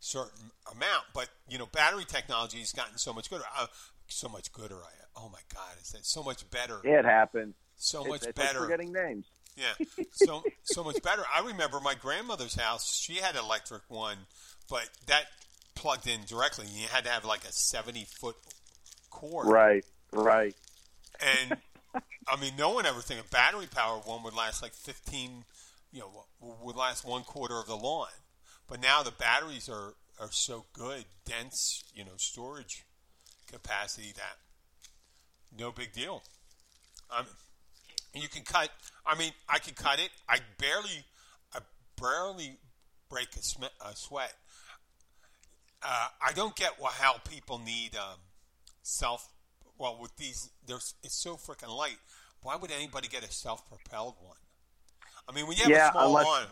certain 0.00 0.50
amount. 0.72 1.04
But 1.14 1.28
you 1.48 1.58
know, 1.58 1.66
battery 1.66 2.04
technology 2.06 2.58
has 2.58 2.72
gotten 2.72 2.98
so 2.98 3.12
much 3.12 3.30
gooder. 3.30 3.44
Uh, 3.56 3.66
so 4.08 4.28
much 4.28 4.52
gooder. 4.52 4.76
I, 4.76 4.90
oh 5.16 5.28
my 5.32 5.38
God, 5.54 5.74
it's 5.78 5.94
it's 5.94 6.12
so 6.12 6.22
much 6.22 6.48
better. 6.50 6.80
It 6.84 7.04
happened. 7.04 7.54
So 7.76 8.00
It's- 8.00 8.08
much 8.10 8.16
it's 8.28 8.38
like 8.38 8.46
better. 8.46 8.60
forgetting 8.60 8.92
names. 8.92 9.26
Yeah, 9.56 9.86
so 10.12 10.42
so 10.64 10.82
much 10.82 11.00
better. 11.02 11.22
I 11.32 11.46
remember 11.46 11.78
my 11.80 11.94
grandmother's 11.94 12.56
house. 12.56 12.92
She 12.96 13.14
had 13.16 13.36
an 13.36 13.44
electric 13.44 13.82
one, 13.88 14.16
but 14.68 14.88
that 15.06 15.26
plugged 15.76 16.08
in 16.08 16.20
directly. 16.26 16.66
You 16.66 16.88
had 16.88 17.04
to 17.04 17.10
have 17.10 17.24
like 17.24 17.44
a 17.44 17.52
seventy 17.52 18.04
foot 18.04 18.34
cord. 19.30 19.46
Right, 19.48 19.84
right. 20.12 20.54
And 21.20 21.58
I 22.28 22.40
mean, 22.40 22.52
no 22.58 22.70
one 22.70 22.86
ever 22.86 23.00
think 23.00 23.20
a 23.20 23.28
battery 23.30 23.66
powered 23.70 24.04
one 24.04 24.22
would 24.22 24.34
last 24.34 24.62
like 24.62 24.72
fifteen. 24.72 25.44
You 25.92 26.00
know, 26.00 26.24
would 26.62 26.76
last 26.76 27.04
one 27.04 27.22
quarter 27.22 27.58
of 27.58 27.66
the 27.66 27.76
lawn. 27.76 28.08
But 28.68 28.80
now 28.80 29.02
the 29.02 29.12
batteries 29.12 29.68
are 29.68 29.94
are 30.20 30.30
so 30.30 30.66
good, 30.72 31.04
dense. 31.24 31.84
You 31.94 32.04
know, 32.04 32.16
storage 32.16 32.84
capacity 33.50 34.12
that 34.16 34.38
no 35.56 35.70
big 35.70 35.92
deal. 35.92 36.22
Um, 37.16 37.26
you 38.14 38.28
can 38.28 38.42
cut. 38.42 38.70
I 39.06 39.16
mean, 39.16 39.32
I 39.48 39.58
can 39.58 39.74
cut 39.74 40.00
it. 40.00 40.10
I 40.28 40.38
barely, 40.58 41.04
I 41.54 41.58
barely 42.00 42.58
break 43.08 43.28
a, 43.36 43.42
sm- 43.42 43.64
a 43.84 43.94
sweat. 43.94 44.34
Uh, 45.82 46.08
I 46.26 46.32
don't 46.32 46.56
get 46.56 46.72
how 46.80 47.18
people 47.28 47.58
need 47.58 47.94
um, 47.94 48.18
self. 48.84 49.32
Well, 49.76 49.98
with 50.00 50.16
these, 50.16 50.50
there's 50.66 50.94
it's 51.02 51.14
so 51.20 51.34
freaking 51.36 51.76
light. 51.76 51.96
Why 52.42 52.54
would 52.56 52.70
anybody 52.70 53.08
get 53.08 53.24
a 53.24 53.32
self-propelled 53.32 54.14
one? 54.20 54.36
I 55.28 55.32
mean, 55.32 55.46
when 55.48 55.56
you 55.56 55.62
have 55.64 55.72
Yeah, 55.72 55.88
a 55.88 55.92
small 55.92 56.06
unless- 56.08 56.26
lawn, 56.26 56.46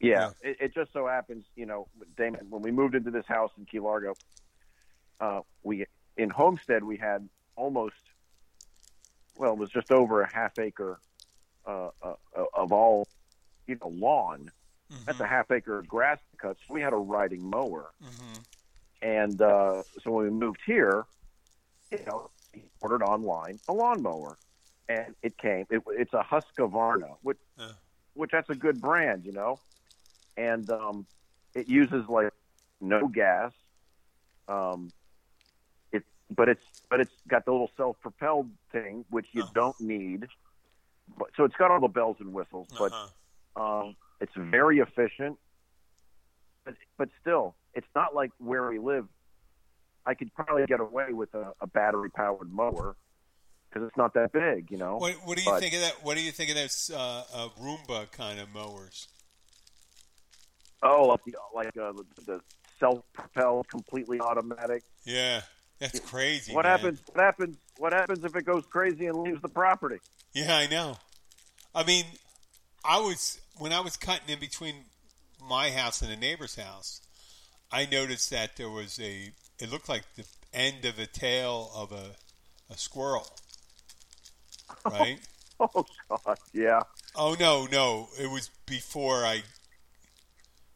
Yeah, 0.00 0.30
It, 0.42 0.56
it 0.60 0.74
just 0.74 0.92
so 0.92 1.06
happens, 1.06 1.44
you 1.54 1.64
know, 1.64 1.88
Damon, 2.16 2.46
when 2.50 2.60
we 2.60 2.70
moved 2.70 2.94
into 2.94 3.10
this 3.10 3.24
house 3.26 3.50
in 3.56 3.64
Key 3.64 3.78
Largo, 3.80 4.14
uh, 5.20 5.40
we 5.62 5.86
in 6.16 6.28
Homestead 6.30 6.84
we 6.84 6.96
had 6.98 7.26
almost, 7.56 7.94
well, 9.36 9.52
it 9.52 9.58
was 9.58 9.70
just 9.70 9.90
over 9.90 10.20
a 10.22 10.32
half 10.34 10.58
acre 10.58 10.98
uh, 11.66 11.88
uh, 12.02 12.14
of 12.52 12.72
all, 12.72 13.08
you 13.66 13.78
know, 13.80 13.88
lawn. 13.88 14.50
That's 15.06 15.18
a 15.20 15.26
half 15.26 15.50
acre 15.50 15.78
of 15.78 15.88
grass 15.88 16.18
to 16.32 16.36
cut. 16.36 16.56
So 16.68 16.74
we 16.74 16.80
had 16.82 16.92
a 16.92 16.96
riding 16.96 17.42
mower, 17.48 17.90
and 19.02 19.40
uh, 19.40 19.82
so 20.02 20.10
when 20.10 20.24
we 20.24 20.30
moved 20.30 20.60
here, 20.66 21.04
you 21.90 21.98
know, 22.06 22.30
we 22.54 22.64
ordered 22.80 23.02
online 23.02 23.58
a 23.68 23.72
lawnmower, 23.72 24.38
and 24.88 25.14
it 25.22 25.36
came. 25.38 25.66
It, 25.70 25.82
it's 25.90 26.12
a 26.12 26.22
Husqvarna, 26.22 27.16
which 27.22 27.38
which 28.14 28.30
that's 28.30 28.50
a 28.50 28.54
good 28.54 28.80
brand, 28.80 29.24
you 29.24 29.32
know, 29.32 29.58
and 30.36 30.68
um, 30.70 31.06
it 31.54 31.68
uses 31.68 32.08
like 32.08 32.32
no 32.80 33.08
gas. 33.08 33.52
Um, 34.48 34.90
it 35.92 36.04
but 36.30 36.48
it's 36.48 36.64
but 36.90 37.00
it's 37.00 37.12
got 37.28 37.44
the 37.44 37.52
little 37.52 37.70
self-propelled 37.76 38.50
thing 38.72 39.04
which 39.10 39.26
you 39.32 39.42
Oh. 39.44 39.50
don't 39.54 39.80
need. 39.80 40.26
But 41.18 41.28
so 41.36 41.44
it's 41.44 41.56
got 41.56 41.70
all 41.70 41.80
the 41.80 41.88
bells 41.88 42.16
and 42.20 42.32
whistles, 42.32 42.68
but 42.78 42.92
uh-huh. 42.92 43.80
um, 43.86 43.96
it's 44.20 44.32
very 44.36 44.78
efficient. 44.78 45.38
But 46.64 46.74
but 46.96 47.08
still, 47.20 47.54
it's 47.74 47.86
not 47.94 48.14
like 48.14 48.30
where 48.38 48.68
we 48.68 48.78
live. 48.78 49.06
I 50.06 50.14
could 50.14 50.32
probably 50.34 50.66
get 50.66 50.80
away 50.80 51.12
with 51.12 51.32
a, 51.34 51.52
a 51.60 51.66
battery-powered 51.66 52.52
mower 52.52 52.96
because 53.68 53.88
it's 53.88 53.96
not 53.96 54.14
that 54.14 54.32
big, 54.32 54.70
you 54.70 54.76
know. 54.76 54.96
what, 54.98 55.14
what 55.24 55.36
do 55.36 55.42
you 55.42 55.50
But- 55.50 55.60
think 55.60 55.74
of 55.74 55.80
that? 55.80 56.04
What 56.04 56.16
do 56.16 56.22
you 56.22 56.30
think 56.30 56.50
of 56.50 56.56
those 56.56 56.90
uh, 56.94 57.24
uh, 57.34 57.48
Roomba 57.60 58.10
kind 58.12 58.38
of 58.38 58.52
mowers? 58.52 59.08
Oh, 60.82 61.06
like 61.08 61.24
the, 61.24 61.34
like 61.54 61.76
uh, 61.78 61.92
the, 62.26 62.40
self-propelled, 62.78 63.68
completely 63.68 64.20
automatic. 64.20 64.82
Yeah, 65.06 65.40
that's 65.78 65.98
crazy. 66.00 66.52
What 66.54 66.64
man. 66.66 66.78
happens? 66.78 67.02
What 67.12 67.24
happens? 67.24 67.56
What 67.78 67.92
happens 67.94 68.24
if 68.24 68.36
it 68.36 68.44
goes 68.44 68.66
crazy 68.66 69.06
and 69.06 69.16
leaves 69.16 69.40
the 69.40 69.48
property? 69.48 69.96
Yeah, 70.34 70.54
I 70.56 70.66
know. 70.66 70.98
I 71.74 71.84
mean, 71.84 72.04
I 72.84 73.00
was 73.00 73.40
when 73.56 73.72
I 73.72 73.80
was 73.80 73.96
cutting 73.96 74.28
in 74.28 74.38
between 74.38 74.74
my 75.48 75.70
house 75.70 76.02
and 76.02 76.10
the 76.10 76.16
neighbor's 76.16 76.56
house. 76.56 77.00
I 77.74 77.86
noticed 77.90 78.30
that 78.30 78.56
there 78.56 78.70
was 78.70 79.00
a. 79.00 79.32
It 79.58 79.70
looked 79.70 79.88
like 79.88 80.04
the 80.14 80.24
end 80.52 80.84
of 80.84 80.98
a 80.98 81.06
tail 81.06 81.70
of 81.74 81.90
a 81.90 82.10
a 82.70 82.78
squirrel. 82.78 83.26
Right? 84.84 85.18
Oh 85.60 85.86
God, 86.08 86.38
yeah. 86.52 86.80
oh 87.14 87.36
no, 87.38 87.66
no! 87.70 88.08
It 88.20 88.28
was 88.30 88.50
before 88.66 89.24
I 89.24 89.42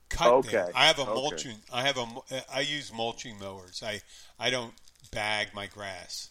cut 0.08 0.32
Okay, 0.34 0.52
them. 0.52 0.70
I 0.74 0.86
have 0.86 0.98
a 0.98 1.02
okay. 1.02 1.14
mulching. 1.14 1.56
I 1.72 1.82
have 1.82 1.98
a. 1.98 2.06
I 2.52 2.60
use 2.60 2.92
mulching 2.92 3.38
mowers. 3.38 3.82
I 3.84 4.00
I 4.38 4.50
don't 4.50 4.72
bag 5.10 5.48
my 5.52 5.66
grass. 5.66 6.30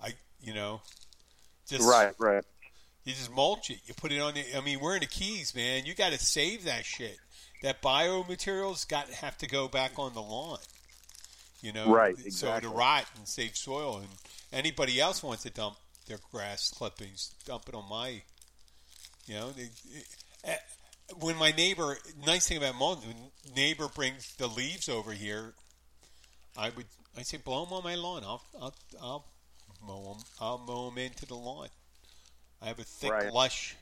I 0.00 0.14
you 0.40 0.52
know 0.52 0.80
just 1.66 1.88
Right, 1.88 2.12
right. 2.18 2.44
You 3.04 3.12
just 3.12 3.32
mulch 3.32 3.70
it. 3.70 3.78
You 3.86 3.94
put 3.94 4.12
it 4.12 4.20
on 4.20 4.34
the. 4.34 4.44
I 4.56 4.60
mean, 4.60 4.80
we're 4.80 4.94
in 4.94 5.00
the 5.00 5.06
Keys, 5.06 5.54
man. 5.54 5.84
You 5.84 5.94
got 5.94 6.12
to 6.12 6.18
save 6.18 6.64
that 6.64 6.84
shit. 6.84 7.18
That 7.64 7.80
biomaterials 7.80 8.86
got 8.86 9.08
have 9.08 9.38
to 9.38 9.46
go 9.46 9.68
back 9.68 9.98
on 9.98 10.12
the 10.12 10.22
lawn. 10.22 10.58
You 11.62 11.72
know, 11.72 11.90
Right, 11.90 12.14
So 12.30 12.60
to 12.60 12.68
rot 12.68 13.06
and 13.16 13.26
save 13.26 13.56
soil, 13.56 13.96
and 13.96 14.08
anybody 14.52 15.00
else 15.00 15.22
wants 15.22 15.44
to 15.44 15.50
dump 15.50 15.76
their 16.06 16.18
grass 16.30 16.70
clippings, 16.70 17.34
dump 17.46 17.68
it 17.68 17.74
on 17.74 17.88
my. 17.88 18.20
You 19.26 19.34
know, 19.34 19.50
they, 19.50 19.70
eh, 20.44 20.56
when 21.20 21.36
my 21.36 21.52
neighbor, 21.52 21.96
nice 22.26 22.46
thing 22.46 22.58
about 22.58 22.74
mulch, 22.74 22.98
when 23.06 23.16
neighbor 23.56 23.88
brings 23.88 24.34
the 24.34 24.46
leaves 24.46 24.88
over 24.88 25.12
here 25.12 25.54
I 26.56 26.70
would. 26.70 26.86
I 27.16 27.22
say 27.22 27.38
blow 27.38 27.64
them 27.64 27.72
on 27.72 27.84
my 27.84 27.94
lawn. 27.94 28.22
I'll 28.24 28.42
I'll 28.60 28.74
I'll 29.00 29.24
mow 29.86 30.14
them. 30.14 30.22
I'll 30.40 30.58
mow 30.58 30.90
them 30.90 30.98
into 30.98 31.26
the 31.26 31.34
lawn. 31.34 31.68
I 32.60 32.66
have 32.66 32.78
a 32.78 32.84
thick, 32.84 33.10
Right. 33.10 33.32
lush 33.32 33.76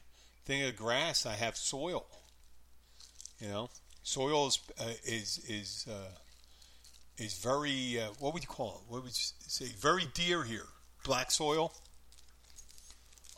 thing 0.44 0.62
of 0.62 0.76
grass. 0.76 1.26
I 1.26 1.34
have 1.34 1.56
soil. 1.56 2.06
You 3.42 3.48
know, 3.48 3.70
soil 4.04 4.46
is 4.46 4.60
uh, 4.80 4.84
is 5.04 5.38
is 5.48 5.86
uh, 5.90 6.12
is 7.18 7.34
very. 7.42 8.00
Uh, 8.00 8.10
what 8.20 8.32
would 8.34 8.42
you 8.44 8.48
call 8.48 8.76
it? 8.76 8.92
What 8.92 9.02
would 9.02 9.10
you 9.10 9.32
say? 9.48 9.64
Very 9.80 10.04
dear 10.14 10.44
here. 10.44 10.66
Black 11.04 11.32
soil. 11.32 11.72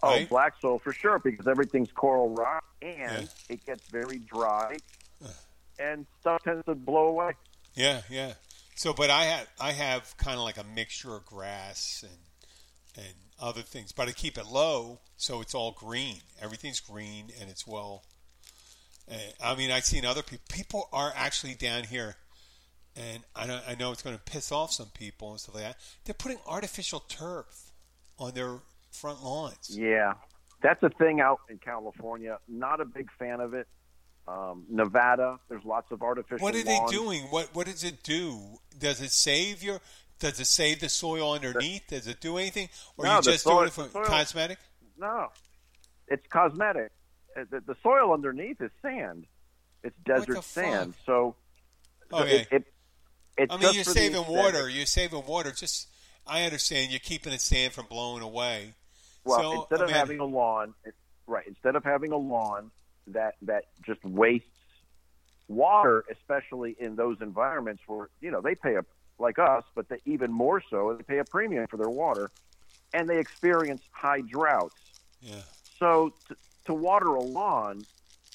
Oh, 0.02 0.08
Right? 0.10 0.28
black 0.28 0.54
soil 0.60 0.78
for 0.78 0.92
sure 0.92 1.18
because 1.18 1.46
everything's 1.46 1.90
coral 1.92 2.28
rock 2.34 2.64
and 2.82 2.98
Yeah. 3.22 3.26
it 3.54 3.64
gets 3.64 3.88
very 3.88 4.18
dry, 4.18 4.76
and 5.78 6.06
stuff 6.20 6.42
tends 6.42 6.62
to 6.66 6.74
blow 6.74 7.06
away. 7.06 7.32
Yeah, 7.74 8.02
yeah. 8.10 8.34
So, 8.76 8.92
but 8.92 9.08
I 9.08 9.24
have 9.24 9.48
I 9.58 9.72
have 9.72 10.14
kind 10.18 10.36
of 10.36 10.44
like 10.44 10.58
a 10.58 10.64
mixture 10.64 11.16
of 11.16 11.24
grass 11.24 12.04
and 12.06 13.04
and 13.06 13.14
other 13.40 13.62
things, 13.62 13.92
but 13.92 14.06
I 14.06 14.12
keep 14.12 14.36
it 14.36 14.46
low 14.46 15.00
so 15.16 15.40
it's 15.40 15.54
all 15.54 15.72
green. 15.72 16.20
Everything's 16.42 16.80
green 16.80 17.30
and 17.40 17.48
it's 17.48 17.66
well. 17.66 18.04
Uh, 19.10 19.14
I 19.42 19.54
mean, 19.54 19.70
I've 19.70 19.84
seen 19.84 20.04
other 20.04 20.22
people. 20.22 20.44
People 20.48 20.88
are 20.92 21.12
actually 21.14 21.54
down 21.54 21.84
here, 21.84 22.16
and 22.96 23.22
I 23.36 23.46
know 23.46 23.60
I 23.68 23.74
know 23.74 23.92
it's 23.92 24.02
going 24.02 24.16
to 24.16 24.22
piss 24.22 24.50
off 24.50 24.72
some 24.72 24.88
people 24.94 25.30
and 25.32 25.40
stuff 25.40 25.54
like 25.56 25.64
that. 25.64 25.76
They're 26.04 26.14
putting 26.14 26.38
artificial 26.46 27.00
turf 27.00 27.72
on 28.18 28.32
their 28.32 28.58
front 28.90 29.22
lawns. 29.22 29.76
Yeah, 29.76 30.14
that's 30.62 30.82
a 30.82 30.88
thing 30.90 31.20
out 31.20 31.40
in 31.50 31.58
California. 31.58 32.38
Not 32.48 32.80
a 32.80 32.84
big 32.84 33.10
fan 33.18 33.40
of 33.40 33.52
it. 33.54 33.68
Um, 34.26 34.64
Nevada, 34.70 35.38
there's 35.50 35.64
lots 35.66 35.92
of 35.92 36.00
artificial. 36.00 36.42
What 36.42 36.54
are 36.54 36.62
they 36.62 36.80
doing? 36.88 37.24
What 37.24 37.54
what 37.54 37.66
does 37.66 37.84
it 37.84 38.02
do? 38.02 38.38
Does 38.78 39.02
it 39.02 39.10
save 39.10 39.62
your? 39.62 39.80
Does 40.18 40.40
it 40.40 40.46
save 40.46 40.80
the 40.80 40.88
soil 40.88 41.32
underneath? 41.34 41.82
Does 41.88 42.06
it 42.06 42.20
do 42.20 42.38
anything, 42.38 42.70
or 42.96 43.04
No, 43.04 43.16
you 43.16 43.22
just 43.22 43.42
soil- 43.44 43.56
doing 43.56 43.66
it 43.66 43.72
for 43.74 43.88
soil- 43.90 44.04
cosmetic? 44.04 44.58
No, 44.96 45.28
it's 46.08 46.26
cosmetic. 46.28 46.90
The, 47.34 47.60
the 47.66 47.76
soil 47.82 48.12
underneath 48.12 48.60
is 48.60 48.70
sand. 48.82 49.26
It's 49.82 49.96
desert 50.04 50.42
sand. 50.44 50.94
fuck? 50.94 51.04
So, 51.06 51.36
so 52.10 52.18
Okay. 52.18 52.46
it, 52.50 52.64
I 53.50 53.56
mean, 53.56 53.74
you're 53.74 53.84
saving 53.84 54.26
water. 54.28 54.68
You're 54.68 54.86
saving 54.86 55.24
water. 55.26 55.50
Just 55.50 55.88
I 56.26 56.44
understand 56.44 56.90
you're 56.92 57.00
keeping 57.00 57.32
the 57.32 57.38
sand 57.38 57.72
from 57.72 57.86
blowing 57.86 58.22
away. 58.22 58.74
Well, 59.24 59.40
So, 59.40 59.60
instead 59.62 59.80
I 59.80 59.82
of 59.84 59.88
mean- 59.88 59.96
having 59.96 60.18
a 60.20 60.24
lawn, 60.24 60.74
it, 60.84 60.94
right? 61.26 61.46
Instead 61.46 61.74
of 61.76 61.82
having 61.84 62.12
a 62.12 62.16
lawn 62.16 62.70
that 63.08 63.34
that 63.42 63.64
just 63.84 64.02
wastes 64.04 64.46
water, 65.48 66.04
especially 66.10 66.76
in 66.78 66.96
those 66.96 67.16
environments 67.20 67.82
where 67.86 68.08
you 68.20 68.30
know 68.30 68.40
they 68.40 68.54
pay 68.54 68.76
a 68.76 68.84
like 69.18 69.38
us, 69.38 69.64
but 69.74 69.88
they, 69.88 69.98
even 70.06 70.32
more 70.32 70.62
so, 70.70 70.94
they 70.96 71.02
pay 71.04 71.18
a 71.18 71.24
premium 71.24 71.66
for 71.68 71.76
their 71.76 71.88
water, 71.90 72.30
and 72.92 73.08
they 73.08 73.18
experience 73.18 73.80
high 73.92 74.20
droughts. 74.22 74.74
Yeah, 75.20 75.34
So 75.78 76.12
to, 76.28 76.36
to 76.66 76.74
water 76.74 77.08
a 77.08 77.20
lawn, 77.22 77.84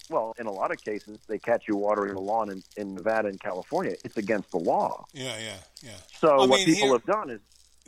well, 0.10 0.34
in 0.40 0.46
a 0.48 0.52
lot 0.52 0.72
of 0.72 0.84
cases, 0.84 1.20
they 1.28 1.38
catch 1.40 1.68
you 1.68 1.76
watering 1.76 2.16
a 2.16 2.20
lawn 2.20 2.50
in, 2.50 2.64
in 2.78 2.96
Nevada 2.96 3.28
and 3.28 3.40
California. 3.40 3.96
It's 4.04 4.18
against 4.18 4.52
the 4.52 4.58
law. 4.58 5.06
yeah, 5.14 5.38
yeah, 5.40 5.58
yeah. 5.84 5.92
So 6.20 6.30
I 6.30 6.38
what 6.46 6.50
mean, 6.50 6.66
people 6.66 6.88
here- 6.90 6.94
have 6.94 7.06
done 7.06 7.30
is, 7.30 7.40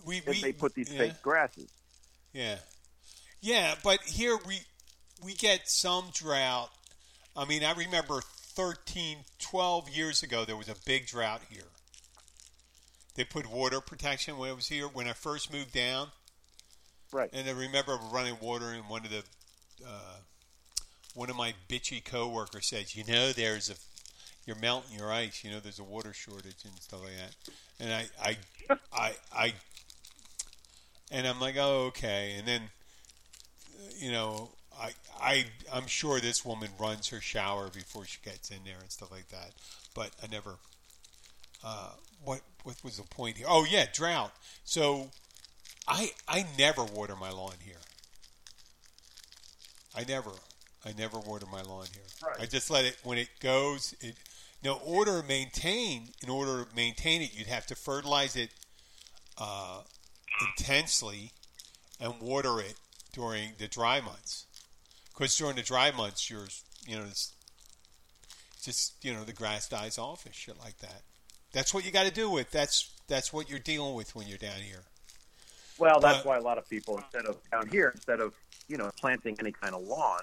We, 0.05 0.17
is 0.17 0.25
we 0.27 0.41
they 0.41 0.51
put 0.53 0.73
these 0.75 0.91
yeah, 0.91 0.97
fake 0.99 1.21
grasses. 1.21 1.69
Yeah, 2.33 2.57
yeah, 3.41 3.75
but 3.83 3.99
here 4.01 4.37
we 4.47 4.59
we 5.23 5.33
get 5.33 5.61
some 5.67 6.05
drought. 6.13 6.69
I 7.35 7.45
mean, 7.45 7.63
I 7.63 7.73
remember 7.73 8.21
13, 8.21 9.19
12 9.39 9.89
years 9.89 10.23
ago 10.23 10.45
there 10.45 10.55
was 10.57 10.69
a 10.69 10.75
big 10.85 11.07
drought 11.07 11.41
here. 11.49 11.63
They 13.15 13.23
put 13.25 13.49
water 13.51 13.81
protection 13.81 14.37
when 14.37 14.49
I 14.49 14.53
was 14.53 14.67
here 14.67 14.87
when 14.87 15.07
I 15.07 15.13
first 15.13 15.51
moved 15.51 15.73
down. 15.73 16.07
Right. 17.11 17.29
And 17.33 17.47
I 17.47 17.51
remember 17.51 17.97
running 18.11 18.37
water, 18.41 18.71
in 18.71 18.83
one 18.87 19.03
of 19.05 19.11
the 19.11 19.23
uh, 19.85 20.15
one 21.13 21.29
of 21.29 21.35
my 21.35 21.53
bitchy 21.69 22.03
coworkers 22.03 22.67
says, 22.67 22.95
"You 22.95 23.03
know, 23.05 23.31
there's 23.31 23.69
a 23.69 23.75
you're 24.45 24.55
melting 24.57 24.97
your 24.97 25.11
ice. 25.11 25.43
You 25.43 25.51
know, 25.51 25.59
there's 25.59 25.79
a 25.79 25.83
water 25.83 26.13
shortage 26.13 26.63
and 26.63 26.73
stuff 26.79 27.01
like 27.03 27.13
that." 27.17 27.53
And 27.79 27.93
I, 27.93 28.05
I, 28.21 28.37
I, 28.93 29.13
I, 29.35 29.53
and 31.11 31.27
I'm 31.27 31.39
like, 31.39 31.55
"Oh, 31.57 31.85
okay." 31.87 32.35
And 32.37 32.47
then, 32.47 32.61
you 33.97 34.11
know, 34.11 34.49
I, 34.79 34.91
I, 35.19 35.45
I'm 35.73 35.87
sure 35.87 36.19
this 36.19 36.45
woman 36.45 36.69
runs 36.79 37.09
her 37.09 37.21
shower 37.21 37.69
before 37.69 38.05
she 38.05 38.19
gets 38.23 38.49
in 38.49 38.59
there 38.65 38.79
and 38.79 38.91
stuff 38.91 39.11
like 39.11 39.29
that. 39.29 39.51
But 39.93 40.11
I 40.23 40.27
never. 40.27 40.55
Uh, 41.63 41.91
what 42.23 42.41
what 42.63 42.83
was 42.83 42.97
the 42.97 43.03
point 43.03 43.37
here? 43.37 43.45
Oh 43.49 43.65
yeah, 43.69 43.85
drought. 43.91 44.31
So 44.63 45.09
I 45.87 46.11
I 46.27 46.45
never 46.57 46.83
water 46.83 47.15
my 47.15 47.31
lawn 47.31 47.55
here. 47.63 47.75
I 49.95 50.03
never 50.07 50.31
I 50.85 50.93
never 50.97 51.19
water 51.19 51.45
my 51.51 51.61
lawn 51.61 51.85
here. 51.93 52.03
Right. 52.25 52.41
I 52.41 52.45
just 52.45 52.69
let 52.71 52.85
it 52.85 52.97
when 53.03 53.17
it 53.17 53.29
goes. 53.39 53.93
It 54.01 54.15
now 54.63 54.79
order 54.83 55.23
maintain. 55.27 56.09
In 56.23 56.29
order 56.29 56.65
to 56.65 56.75
maintain 56.75 57.21
it, 57.21 57.37
you'd 57.37 57.47
have 57.47 57.65
to 57.67 57.75
fertilize 57.75 58.35
it 58.35 58.49
uh, 59.37 59.81
intensely 60.57 61.31
and 61.99 62.19
water 62.19 62.59
it 62.59 62.75
during 63.13 63.51
the 63.59 63.67
dry 63.67 64.01
months. 64.01 64.45
Because 65.13 65.35
during 65.37 65.55
the 65.55 65.61
dry 65.61 65.91
months, 65.91 66.29
you're 66.29 66.47
you 66.87 66.97
know 66.97 67.03
it's 67.07 67.33
just 68.63 68.93
you 69.03 69.13
know 69.13 69.23
the 69.23 69.33
grass 69.33 69.67
dies 69.69 69.97
off 69.97 70.25
and 70.25 70.33
shit 70.33 70.57
like 70.59 70.77
that. 70.79 71.01
That's 71.53 71.73
what 71.73 71.85
you 71.85 71.91
got 71.91 72.05
to 72.07 72.11
do 72.13 72.29
with. 72.29 72.49
That's 72.51 72.89
that's 73.07 73.31
what 73.31 73.49
you're 73.49 73.59
dealing 73.59 73.93
with 73.93 74.15
when 74.15 74.27
you're 74.27 74.37
down 74.37 74.61
here. 74.61 74.83
Well, 75.77 75.99
that's 75.99 76.19
But- 76.19 76.25
why 76.25 76.37
a 76.37 76.41
lot 76.41 76.57
of 76.57 76.67
people, 76.69 76.97
instead 76.97 77.25
of 77.25 77.37
down 77.51 77.67
here, 77.69 77.91
instead 77.93 78.19
of 78.19 78.33
you 78.67 78.77
know 78.77 78.89
planting 78.99 79.35
any 79.39 79.51
kind 79.51 79.75
of 79.75 79.81
lawn, 79.83 80.21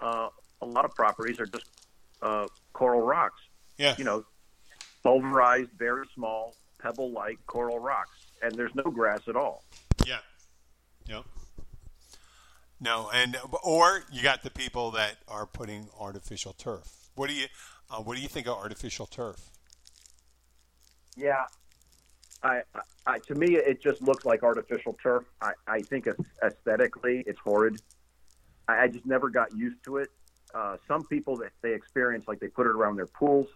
uh, 0.00 0.28
a 0.62 0.66
lot 0.66 0.84
of 0.84 0.94
properties 0.94 1.40
are 1.40 1.46
just 1.46 1.66
uh, 2.22 2.46
coral 2.72 3.02
rocks. 3.02 3.40
Yeah. 3.78 3.94
You 3.98 4.04
know, 4.04 4.24
pulverized, 5.02 5.70
very 5.78 6.06
small, 6.14 6.54
pebble-like 6.80 7.38
coral 7.46 7.78
rocks, 7.78 8.26
and 8.42 8.54
there's 8.54 8.74
no 8.74 8.84
grass 8.84 9.28
at 9.28 9.36
all. 9.36 9.64
Yeah. 10.06 10.18
Yep. 11.08 11.24
No, 12.80 13.10
and 13.12 13.36
or 13.62 14.02
you 14.12 14.22
got 14.22 14.42
the 14.42 14.50
people 14.50 14.90
that 14.92 15.16
are 15.28 15.46
putting 15.46 15.88
artificial 15.98 16.52
turf. 16.52 17.08
What 17.14 17.28
do 17.28 17.34
you 17.34 17.46
uh, 17.90 18.02
what 18.02 18.16
do 18.16 18.22
you 18.22 18.28
think 18.28 18.46
of 18.46 18.54
artificial 18.54 19.06
turf? 19.06 19.40
Yeah. 21.16 21.44
I, 22.42 22.60
I, 22.74 22.80
I 23.06 23.18
to 23.20 23.34
me, 23.34 23.56
it 23.56 23.82
just 23.82 24.02
looks 24.02 24.26
like 24.26 24.42
artificial 24.42 24.96
turf. 25.02 25.24
I, 25.40 25.52
I 25.66 25.80
think 25.80 26.06
aesthetically, 26.44 27.24
it's 27.26 27.38
horrid. 27.38 27.80
I, 28.68 28.84
I 28.84 28.88
just 28.88 29.06
never 29.06 29.28
got 29.30 29.54
used 29.56 29.82
to 29.84 29.98
it. 29.98 30.08
Uh, 30.54 30.76
some 30.88 31.04
people 31.04 31.36
that 31.36 31.52
they 31.62 31.74
experience, 31.74 32.26
like 32.28 32.40
they 32.40 32.48
put 32.48 32.66
it 32.66 32.70
around 32.70 32.96
their 32.96 33.06
pools, 33.06 33.48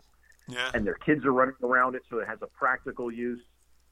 Yeah. 0.49 0.71
and 0.75 0.87
their 0.87 0.95
kids 0.95 1.25
are 1.25 1.33
running 1.33 1.55
around 1.63 1.95
it, 1.95 2.03
so 2.11 2.19
it 2.19 2.27
has 2.29 2.39
a 2.43 2.47
practical 2.47 3.11
use. 3.11 3.41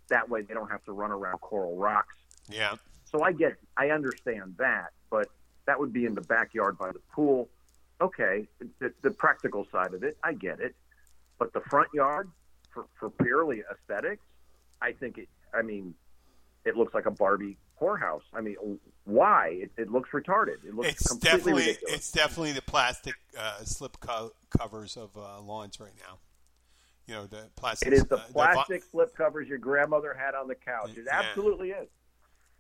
That 0.09 0.29
way, 0.29 0.43
they 0.43 0.55
don't 0.55 0.71
have 0.71 0.85
to 0.85 0.93
run 0.93 1.11
around 1.11 1.39
coral 1.41 1.77
rocks. 1.77 2.15
Yeah. 2.49 2.77
So 3.11 3.23
I 3.23 3.33
get, 3.33 3.55
I 3.77 3.91
understand 3.91 4.55
that, 4.59 4.91
but 5.11 5.29
that 5.67 5.79
would 5.79 5.93
be 5.93 6.05
in 6.07 6.15
the 6.15 6.21
backyard 6.23 6.77
by 6.79 6.93
the 6.93 7.01
pool. 7.13 7.49
Okay, 8.01 8.47
the, 8.79 8.93
the 9.03 9.11
practical 9.11 9.67
side 9.73 9.93
of 9.95 10.03
it, 10.03 10.17
I 10.23 10.33
get 10.35 10.61
it, 10.61 10.75
but 11.39 11.53
the 11.53 11.61
front 11.63 11.89
yard 11.95 12.29
for, 12.71 12.87
for 12.99 13.11
purely 13.11 13.63
aesthetics, 13.71 14.25
I 14.81 14.93
think 14.93 15.19
it. 15.19 15.29
I 15.53 15.63
mean, 15.63 15.95
it 16.65 16.77
looks 16.77 16.95
like 16.95 17.07
a 17.07 17.11
Barbie 17.11 17.57
whorehouse. 17.81 18.23
I 18.35 18.41
mean, 18.41 18.57
why? 19.05 19.49
It, 19.63 19.71
it 19.77 19.91
looks 19.91 20.11
retarded. 20.11 20.65
It 20.67 20.75
looks 20.75 20.89
It's 20.91 21.07
completely 21.09 21.39
definitely 21.39 21.63
ridiculous. 21.67 21.95
it's 21.95 22.13
definitely 22.13 22.53
the 22.53 22.63
plastic 22.63 23.15
uh, 23.39 23.65
slip 23.65 23.99
co- 24.01 24.33
covers 24.57 24.97
of 24.97 25.17
uh, 25.17 25.41
lawns 25.41 25.79
right 25.81 25.93
now. 26.07 26.19
You 27.07 27.15
know 27.15 27.27
the 27.27 27.49
plastic. 27.57 27.89
It 27.89 27.95
is 27.95 28.05
the 28.05 28.17
uh, 28.19 28.23
plastic 28.33 28.83
slip 28.85 29.17
covers 29.17 29.49
your 29.49 29.57
grandmother 29.59 30.13
had 30.19 30.35
on 30.35 30.47
the 30.49 30.55
couch. 30.55 30.91
It 30.97 31.05
Yeah. 31.07 31.21
absolutely 31.21 31.71
is. 31.71 31.89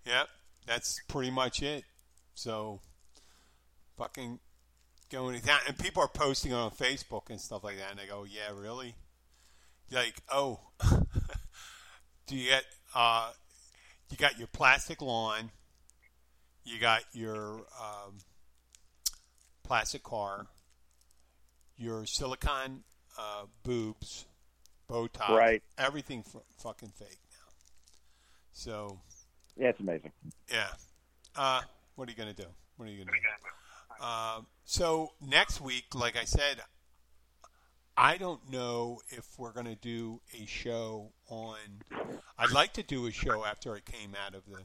Yep, 0.07 0.29
that's 0.67 1.01
pretty 1.09 1.31
much 1.31 1.63
it. 1.63 1.85
So, 2.35 2.81
fucking 3.99 4.39
going 5.11 5.39
to 5.39 5.45
down, 5.47 5.59
and 5.67 5.77
people 5.79 6.03
are 6.03 6.09
posting 6.09 6.53
on 6.55 6.71
Facebook 6.71 7.29
and 7.31 7.39
stuff 7.41 7.63
like 7.65 7.77
that, 7.77 7.91
and 7.91 7.99
they 7.99 8.07
go, 8.07 8.25
"Yeah, 8.25 8.59
really?" 8.59 8.95
Like, 9.93 10.15
oh, 10.33 10.61
do 12.27 12.37
you 12.37 12.49
get? 12.49 12.65
Uh, 12.95 13.31
you 14.11 14.17
got 14.17 14.39
your 14.39 14.49
plastic 14.49 15.03
lawn, 15.03 15.51
you 16.65 16.79
got 16.79 17.03
your 17.13 17.65
um, 17.81 18.19
plastic 19.63 20.03
car, 20.03 20.47
your 21.77 22.07
silicone 22.07 22.83
uh, 23.19 23.45
boobs, 23.63 24.27
Botox, 24.89 25.29
Right. 25.29 25.63
Everything 25.77 26.25
f- 26.27 26.43
fucking 26.59 26.93
fake 26.99 27.19
now. 27.31 27.53
So. 28.53 29.01
Yeah, 29.57 29.69
it's 29.69 29.81
amazing. 29.81 30.13
Yeah. 30.51 30.69
Uh, 31.37 31.61
what 31.97 32.09
are 32.09 32.11
you 32.11 32.17
going 32.17 32.35
to 32.35 32.43
do? 32.43 32.49
What 32.77 32.89
are 32.89 32.93
you 32.93 33.05
going 33.05 33.09
to 33.09 33.13
do? 33.13 33.19
Uh, 34.01 34.41
so 34.65 35.13
next 35.21 35.61
week, 35.61 35.95
like 35.95 36.17
I 36.17 36.25
said, 36.25 36.61
I 37.97 38.17
don't 38.17 38.49
know 38.51 39.01
if 39.09 39.27
we're 39.37 39.53
going 39.53 39.67
to 39.67 39.75
do 39.75 40.21
a 40.41 40.47
show 40.47 41.11
on. 41.29 41.57
I'd 42.39 42.51
like 42.53 42.73
to 42.75 42.83
do 42.83 43.07
a 43.07 43.11
show 43.11 43.45
after 43.45 43.75
I 43.75 43.81
came 43.81 44.15
out 44.27 44.35
of 44.35 44.45
the. 44.47 44.59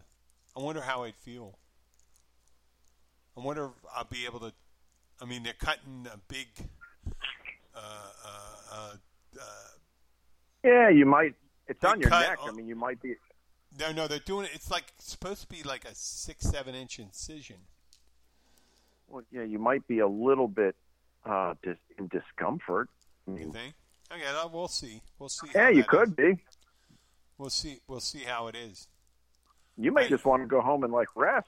I 0.55 0.59
wonder 0.59 0.81
how 0.81 1.03
I'd 1.03 1.15
feel. 1.15 1.57
I 3.35 3.41
wonder 3.41 3.65
if 3.65 3.71
I'll 3.95 4.03
be 4.05 4.25
able 4.25 4.39
to. 4.41 4.53
I 5.21 5.25
mean, 5.25 5.43
they're 5.43 5.53
cutting 5.53 6.07
a 6.11 6.17
big. 6.27 6.47
Uh, 7.75 7.79
uh, 7.79 8.29
uh, 8.71 8.93
uh, 9.39 9.43
Yeah, 10.63 10.89
you 10.89 11.05
might. 11.05 11.35
It's 11.67 11.83
on 11.83 11.99
your 11.99 12.09
neck. 12.09 12.37
I 12.45 12.51
mean, 12.51 12.67
you 12.67 12.75
might 12.75 13.01
be. 13.01 13.15
no, 13.79 13.91
no, 13.91 14.07
they're 14.07 14.19
doing 14.19 14.45
it. 14.45 14.51
It's 14.53 14.69
like 14.69 14.83
supposed 14.99 15.41
to 15.41 15.47
be 15.47 15.63
like 15.63 15.85
a 15.85 15.95
six, 15.95 16.45
seven 16.49 16.75
inch 16.75 16.99
incision. 16.99 17.57
Well, 19.07 19.23
yeah, 19.31 19.43
you 19.43 19.59
might 19.59 19.87
be 19.87 19.99
a 19.99 20.07
little 20.07 20.47
bit 20.47 20.75
uh, 21.25 21.53
dis- 21.63 21.77
in 21.97 22.07
discomfort. 22.09 22.89
I 23.27 23.39
You 23.39 23.51
think? 23.51 23.73
Okay, 24.13 24.23
uh, 24.25 24.47
we'll 24.51 24.67
see. 24.67 25.01
We'll 25.19 25.29
see. 25.29 25.47
yeah, 25.55 25.69
you 25.69 25.83
could 25.83 26.09
is. 26.09 26.15
be. 26.15 26.37
We'll 27.37 27.49
see. 27.49 27.79
We'll 27.87 27.99
see 27.99 28.19
how 28.19 28.47
it 28.47 28.55
is. 28.55 28.87
You 29.77 29.91
may 29.91 30.05
I- 30.05 30.09
just 30.09 30.25
want 30.25 30.43
to 30.43 30.47
go 30.47 30.61
home 30.61 30.83
and 30.83 30.93
like 30.93 31.07
rest. 31.15 31.47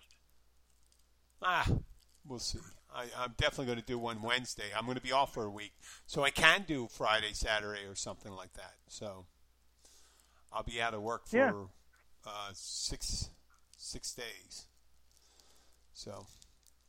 Ah, 1.44 1.68
we'll 2.28 2.40
see. 2.40 2.60
I, 2.94 3.04
I'm 3.20 3.34
definitely 3.38 3.66
going 3.68 3.80
to 3.80 3.86
do 3.86 4.00
one 4.00 4.22
Wednesday. 4.22 4.64
I'm 4.76 4.86
going 4.86 4.96
to 4.96 5.02
be 5.04 5.12
off 5.12 5.34
for 5.34 5.44
a 5.44 5.50
week, 5.50 5.74
so 6.08 6.24
I 6.24 6.30
can 6.30 6.64
do 6.66 6.88
Friday, 6.90 7.34
Saturday, 7.34 7.82
or 7.88 7.94
something 7.94 8.32
like 8.32 8.54
that. 8.54 8.74
So 8.88 9.26
I'll 10.52 10.64
be 10.64 10.82
out 10.82 10.94
of 10.94 11.02
work 11.02 11.28
for 11.28 11.38
Yeah. 11.38 11.52
uh, 12.26 12.50
six 12.54 13.30
six 13.78 14.14
days. 14.16 14.66
So 15.94 16.26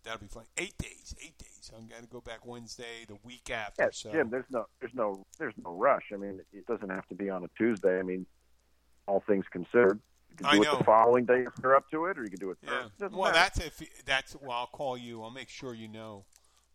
that'll 0.07 0.21
be 0.21 0.29
fun. 0.29 0.45
Eight 0.57 0.79
days. 0.79 1.15
Eight 1.21 1.37
days. 1.37 1.71
I'm 1.77 1.87
going 1.89 2.03
to 2.03 2.09
go 2.09 2.21
back 2.21 2.47
Wednesday, 2.47 3.05
the 3.07 3.19
week 3.25 3.51
after. 3.51 3.83
Yeah, 3.83 3.89
so 3.93 4.13
Jim. 4.13 4.31
There's 4.31 4.45
no, 4.51 4.67
there's 4.81 4.95
no, 4.95 5.27
there's 5.39 5.55
no 5.63 5.73
rush. 5.73 6.05
I 6.15 6.17
mean, 6.17 6.41
it 6.53 6.67
doesn't 6.67 6.89
have 6.89 7.07
to 7.09 7.15
be 7.15 7.29
on 7.29 7.45
a 7.45 7.49
Tuesday. 7.59 7.99
I 7.99 8.03
mean, 8.03 8.25
all 9.07 9.23
things 9.27 9.45
considered, 9.51 10.01
you 10.31 10.37
can 10.37 10.47
I 10.47 10.55
do 10.57 10.63
it 10.63 10.79
the 10.79 10.85
following 10.85 11.25
day 11.25 11.43
if 11.43 11.53
you're 11.63 11.75
up 11.77 11.91
to 11.91 12.07
it, 12.07 12.19
or 12.19 12.23
you 12.23 12.31
can 12.31 12.39
do 12.39 12.51
it. 12.51 12.59
yeah. 12.63 12.85
Well, 13.01 13.33
matter. 13.33 13.33
that's 13.35 13.59
if 13.59 14.05
that's. 14.05 14.37
Well, 14.41 14.53
I'll 14.53 14.67
call 14.67 14.97
you. 14.97 15.23
I'll 15.23 15.31
make 15.31 15.49
sure 15.49 15.75
you 15.75 15.89
know, 15.89 16.25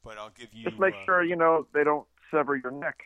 but 0.04 0.18
I'll 0.18 0.32
give 0.32 0.54
you. 0.54 0.66
just 0.66 0.80
make 0.80 0.94
uh, 0.94 1.06
sure 1.06 1.24
you 1.24 1.36
know 1.36 1.68
they 1.74 1.84
don't 1.84 2.06
sever 2.32 2.56
your 2.56 2.72
neck. 2.72 2.98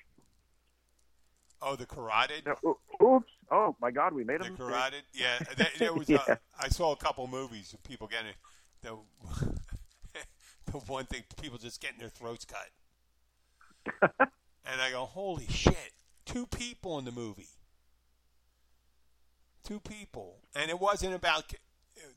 Oh, 1.62 1.76
the 1.76 1.86
carotid. 1.86 2.46
Now, 2.46 2.56
o- 2.66 2.80
oops! 3.04 3.32
Oh 3.52 3.76
my 3.82 3.92
God, 3.92 4.14
we 4.14 4.24
made 4.24 4.42
a 4.42 4.46
The 4.46 4.52
mistake. 4.52 4.68
carotid, 4.68 5.04
yeah. 5.14 5.40
That, 5.58 5.72
there 5.80 5.94
was. 5.94 6.10
Yeah. 6.10 6.20
Uh, 6.28 6.36
I 6.60 6.68
saw 6.70 6.92
a 6.94 6.98
couple 6.98 7.28
movies 7.28 7.74
of 7.74 7.84
people 7.84 8.08
getting 8.08 8.28
it. 8.28 8.36
The 8.82 8.98
one 10.82 11.06
thing, 11.06 11.24
people 11.42 11.58
just 11.58 11.82
getting 11.82 12.00
their 12.00 12.10
throats 12.10 12.46
cut, 12.46 14.10
and 14.66 14.82
I 14.82 14.92
go, 14.92 15.06
"Holy 15.06 15.48
shit!" 15.48 15.94
Two 16.26 16.46
people 16.48 16.98
in 17.00 17.06
the 17.06 17.12
movie. 17.12 17.50
Two 19.64 19.80
people, 19.80 20.38
and 20.56 20.70
it 20.70 20.80
wasn't 20.80 21.14
about. 21.14 21.54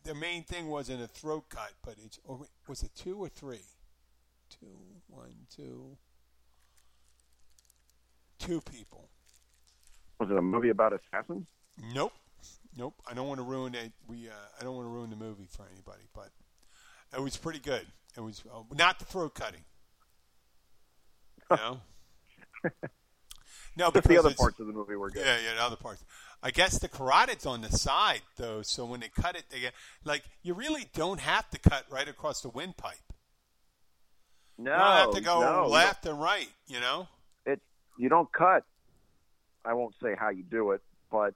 The 0.02 0.14
main 0.14 0.42
thing 0.42 0.68
wasn't 0.68 1.02
a 1.02 1.06
throat 1.06 1.44
cut, 1.48 1.72
but 1.84 1.94
it's. 2.04 2.18
Or 2.24 2.46
was 2.66 2.82
it 2.82 2.90
two 2.94 3.16
or 3.16 3.28
three? 3.28 3.64
Two, 4.50 4.78
one, 5.08 5.46
two. 5.54 5.96
Two 8.38 8.60
people. 8.60 9.08
Was 10.18 10.30
it 10.30 10.36
a 10.36 10.42
movie 10.42 10.70
about 10.70 10.92
assassins? 10.92 11.46
Nope, 11.94 12.12
nope. 12.76 12.94
I 13.08 13.14
don't 13.14 13.28
want 13.28 13.38
to 13.38 13.44
ruin 13.44 13.74
it. 13.74 13.92
We, 14.06 14.28
uh, 14.28 14.32
I 14.60 14.64
don't 14.64 14.74
want 14.74 14.86
to 14.86 14.90
ruin 14.90 15.10
the 15.10 15.16
movie 15.16 15.46
for 15.48 15.66
anybody, 15.72 16.08
but 16.14 16.30
it 17.14 17.22
was 17.22 17.36
pretty 17.36 17.60
good. 17.60 17.86
It 18.16 18.20
was 18.20 18.42
uh, 18.52 18.62
not 18.76 18.98
the 18.98 19.04
throat 19.04 19.34
cutting. 19.34 19.60
Know? 21.50 21.80
no, 23.76 23.90
but 23.92 24.04
the 24.04 24.18
other 24.18 24.34
parts 24.34 24.60
of 24.60 24.66
the 24.66 24.72
movie 24.72 24.96
were 24.96 25.10
good. 25.10 25.24
Yeah, 25.24 25.36
yeah, 25.44 25.54
the 25.54 25.62
other 25.62 25.76
parts. 25.76 26.04
I 26.42 26.50
guess 26.50 26.78
the 26.78 26.88
carotid's 26.88 27.46
on 27.46 27.62
the 27.62 27.70
side 27.70 28.22
though, 28.36 28.62
so 28.62 28.84
when 28.84 29.00
they 29.00 29.08
cut 29.08 29.36
it, 29.36 29.44
they 29.50 29.60
get 29.60 29.72
like 30.04 30.22
you 30.42 30.54
really 30.54 30.86
don't 30.94 31.20
have 31.20 31.48
to 31.50 31.58
cut 31.58 31.84
right 31.90 32.08
across 32.08 32.42
the 32.42 32.48
windpipe. 32.48 32.94
No, 34.56 34.72
You 34.72 34.78
don't 34.78 34.96
have 34.96 35.14
to 35.14 35.20
go 35.20 35.40
no, 35.40 35.68
left 35.68 36.06
and 36.06 36.20
right. 36.20 36.48
You 36.66 36.80
know? 36.80 37.08
It 37.46 37.60
you 37.98 38.08
don't 38.08 38.30
cut. 38.32 38.64
I 39.64 39.74
won't 39.74 39.94
say 40.02 40.14
how 40.18 40.30
you 40.30 40.44
do 40.44 40.72
it, 40.72 40.80
but 41.10 41.34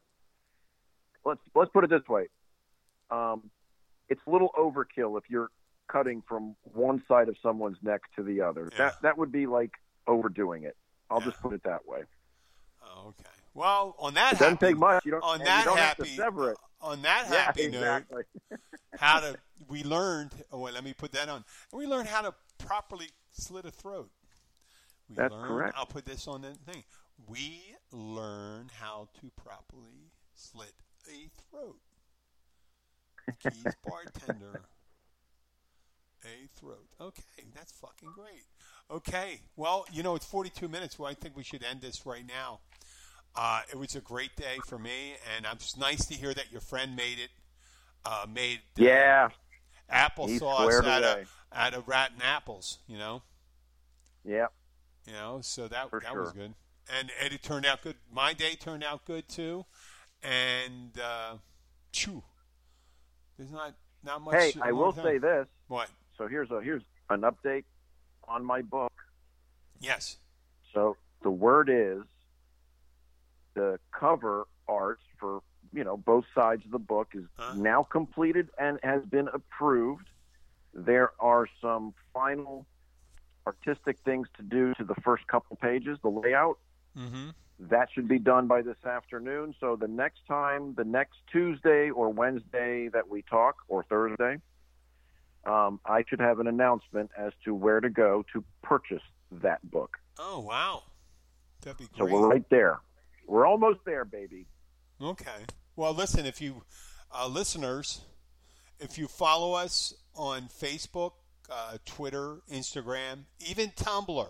let's 1.25 1.41
let's 1.55 1.70
put 1.73 1.85
it 1.85 1.91
this 1.91 2.07
way. 2.09 2.29
Um, 3.11 3.51
it's 4.09 4.20
a 4.27 4.31
little 4.31 4.51
overkill 4.59 5.18
if 5.18 5.25
you're 5.29 5.51
cutting 5.93 6.22
from 6.26 6.57
one 6.62 7.03
side 7.07 7.28
of 7.28 7.36
someone's 7.43 7.76
neck 7.82 8.01
to 8.16 8.22
the 8.22 8.40
other. 8.40 8.68
Yeah. 8.72 8.78
That 8.78 9.03
that 9.03 9.18
would 9.18 9.30
be 9.32 9.47
like 9.47 9.72
overdoing 10.07 10.64
it. 10.64 10.76
I'll 11.11 11.20
Yeah. 11.20 11.26
just 11.26 11.40
put 11.40 11.53
it 11.53 11.62
that 11.64 11.86
way. 11.86 12.05
Oh, 12.82 13.09
okay. 13.09 13.28
Well, 13.55 13.95
on 13.99 14.14
that 14.14 14.32
It 14.34 14.38
doesn't 14.38 14.55
happy, 14.61 14.66
take 14.72 14.78
much. 14.78 15.05
You 15.05 15.12
don't. 15.12 15.22
on 15.22 15.38
that 15.40 15.64
don't 15.66 15.76
happy, 15.78 16.16
sever 16.16 16.53
it. 16.53 16.57
Uh, 16.82 16.86
on 16.86 17.03
that 17.03 17.26
Yeah, 17.30 17.34
happy 17.43 17.68
note, 17.68 17.76
exactly. 17.78 18.22
how 18.99 19.20
to 19.20 19.36
we 19.68 19.84
learned 19.84 20.30
oh 20.51 20.59
wait, 20.59 20.74
let 20.74 20.82
me 20.84 20.93
put 20.93 21.12
that 21.12 21.28
on 21.28 21.45
we 21.72 21.86
learned 21.86 22.09
how 22.09 22.20
to 22.22 22.34
properly 22.59 23.07
slit 23.30 23.64
a 23.64 23.70
throat 23.70 24.11
we 25.09 25.14
That's 25.16 25.32
learned, 25.32 25.47
correct. 25.49 25.74
i'll 25.78 25.86
put 25.86 26.05
this 26.05 26.26
on 26.26 26.43
the 26.43 26.51
thing 26.70 26.82
we 27.28 27.62
learn 27.93 28.68
how 28.80 29.09
to 29.20 29.30
properly 29.43 30.11
slit 30.34 30.72
a 31.09 31.30
throat 31.51 31.78
keith 33.43 33.76
bartender 33.86 34.62
a 36.25 36.49
throat 36.59 36.87
okay 37.01 37.23
that's 37.55 37.73
fucking 37.73 38.11
great 38.14 38.45
okay 38.91 39.41
well 39.57 39.85
you 39.93 40.03
know 40.03 40.14
it's 40.14 40.27
42 40.27 40.68
minutes 40.68 40.99
well 40.99 41.11
i 41.11 41.14
think 41.14 41.37
we 41.37 41.43
should 41.43 41.64
end 41.64 41.81
this 41.81 42.05
right 42.07 42.25
now 42.27 42.61
uh, 43.35 43.61
it 43.70 43.79
was 43.79 43.95
a 43.95 44.01
great 44.01 44.37
day 44.37 44.59
for 44.66 44.79
me, 44.79 45.14
and 45.37 45.47
it's 45.53 45.77
nice 45.77 46.05
to 46.07 46.14
hear 46.14 46.35
that 46.35 46.53
your 46.53 46.61
friend 46.61 46.95
made 46.95 47.18
it. 47.18 47.31
Uh, 48.05 48.27
made 48.33 48.59
uh, 48.79 48.85
yeah. 48.85 49.29
Applesauce 49.93 50.85
out 50.85 51.03
of 51.03 51.33
out 51.53 51.75
of 51.75 51.89
rotten 51.89 52.20
apples. 52.23 52.79
You 52.87 52.99
know, 52.99 53.23
Yeah. 54.25 54.47
you 55.07 55.12
know. 55.12 55.41
So 55.43 55.68
that 55.68 55.91
For 55.91 56.01
that 56.01 56.14
was 56.14 56.33
good, 56.33 56.55
and, 56.93 57.11
and 57.23 57.33
it 57.33 57.43
turned 57.43 57.64
out 57.64 57.83
good. 57.83 57.97
My 58.12 58.33
day 58.33 58.55
turned 58.55 58.85
out 58.85 59.05
good 59.07 59.29
too, 59.29 59.64
and 60.23 60.99
uh, 61.03 61.37
chew. 61.93 62.23
There's 63.39 63.53
not 63.53 63.75
not 64.05 64.20
much. 64.20 64.35
Hey, 64.35 64.53
I 64.61 64.73
will 64.73 64.93
say 64.93 65.18
this. 65.18 65.47
What? 65.68 65.89
So 66.23 66.29
here's 66.29 66.53
a 66.53 66.61
here's 66.61 66.83
an 67.11 67.23
update 67.23 67.64
on 68.29 68.45
my 68.45 68.62
book. 68.62 68.93
Yes. 69.81 70.18
So 70.73 70.97
the 71.25 71.33
word 71.33 71.68
is 71.68 72.05
the 73.55 73.81
cover 73.91 74.47
art 74.68 75.01
for 75.18 75.41
you 75.73 75.83
know 75.83 75.97
both 75.97 76.25
sides 76.33 76.64
of 76.64 76.70
the 76.70 76.79
book 76.79 77.09
is 77.14 77.25
Huh? 77.37 77.55
now 77.57 77.83
completed 77.83 78.51
and 78.57 78.79
has 78.85 79.05
been 79.05 79.27
approved. 79.35 80.09
There 80.73 81.11
are 81.18 81.49
some 81.61 81.93
final 82.14 82.66
artistic 83.45 83.99
things 84.05 84.29
to 84.37 84.45
do 84.45 84.75
to 84.75 84.85
the 84.85 84.95
first 85.03 85.27
couple 85.27 85.57
pages, 85.57 85.99
the 86.03 86.09
layout. 86.09 86.59
Mm-hmm. 86.97 87.31
That 87.59 87.89
should 87.93 88.07
be 88.07 88.20
done 88.20 88.47
by 88.47 88.62
this 88.62 88.85
afternoon. 88.85 89.57
So 89.59 89.75
the 89.75 89.89
next 89.89 90.20
time, 90.29 90.75
the 90.75 90.85
next 90.85 91.16
Tuesday 91.33 91.91
or 91.91 92.11
Wednesday 92.11 92.89
that 92.93 93.09
we 93.09 93.23
talk, 93.23 93.57
or 93.66 93.83
Thursday, 93.83 94.39
um, 95.45 95.80
I 95.84 96.05
should 96.09 96.20
have 96.20 96.38
an 96.38 96.47
announcement 96.47 97.11
as 97.16 97.32
to 97.45 97.55
where 97.55 97.80
to 97.80 97.90
go 97.90 98.24
to 98.32 98.45
purchase 98.62 99.03
that 99.30 99.68
book. 99.70 99.99
Oh 100.18 100.40
wow, 100.40 100.82
that'd 101.62 101.78
be 101.78 101.86
So 101.97 102.05
we're 102.05 102.28
right 102.28 102.49
there. 102.51 102.80
We're 103.26 103.47
almost 103.47 103.80
there, 103.84 104.05
baby. 104.05 104.47
Okay. 105.01 105.47
Well, 105.74 105.95
listen, 105.95 106.26
if 106.26 106.40
you 106.40 106.62
uh, 107.11 107.26
listeners, 107.26 108.03
if 108.78 108.99
you 108.99 109.09
follow 109.09 109.55
us 109.55 109.95
on 110.14 110.43
Facebook, 110.43 111.12
uh, 111.51 111.78
Twitter, 111.84 112.38
Instagram, 112.51 113.24
even 113.40 113.70
Tumblr, 113.70 114.28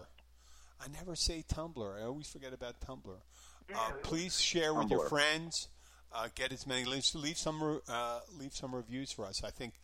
I 0.80 0.88
never 0.88 1.14
say 1.14 1.44
Tumblr. 1.46 2.00
I 2.00 2.04
always 2.04 2.28
forget 2.28 2.52
about 2.52 2.80
Tumblr. 2.80 3.16
Uh, 3.74 3.90
please 4.02 4.40
share 4.40 4.74
with 4.74 4.90
your 4.90 5.08
friends. 5.08 5.68
Uh, 6.14 6.28
get 6.34 6.52
as 6.52 6.66
many 6.66 6.84
links. 6.84 7.14
Leave 7.14 7.38
some. 7.38 7.80
Uh, 7.88 8.20
leave 8.38 8.52
some 8.52 8.74
reviews 8.74 9.12
for 9.12 9.24
us. 9.24 9.42
I 9.44 9.50
think 9.50 9.74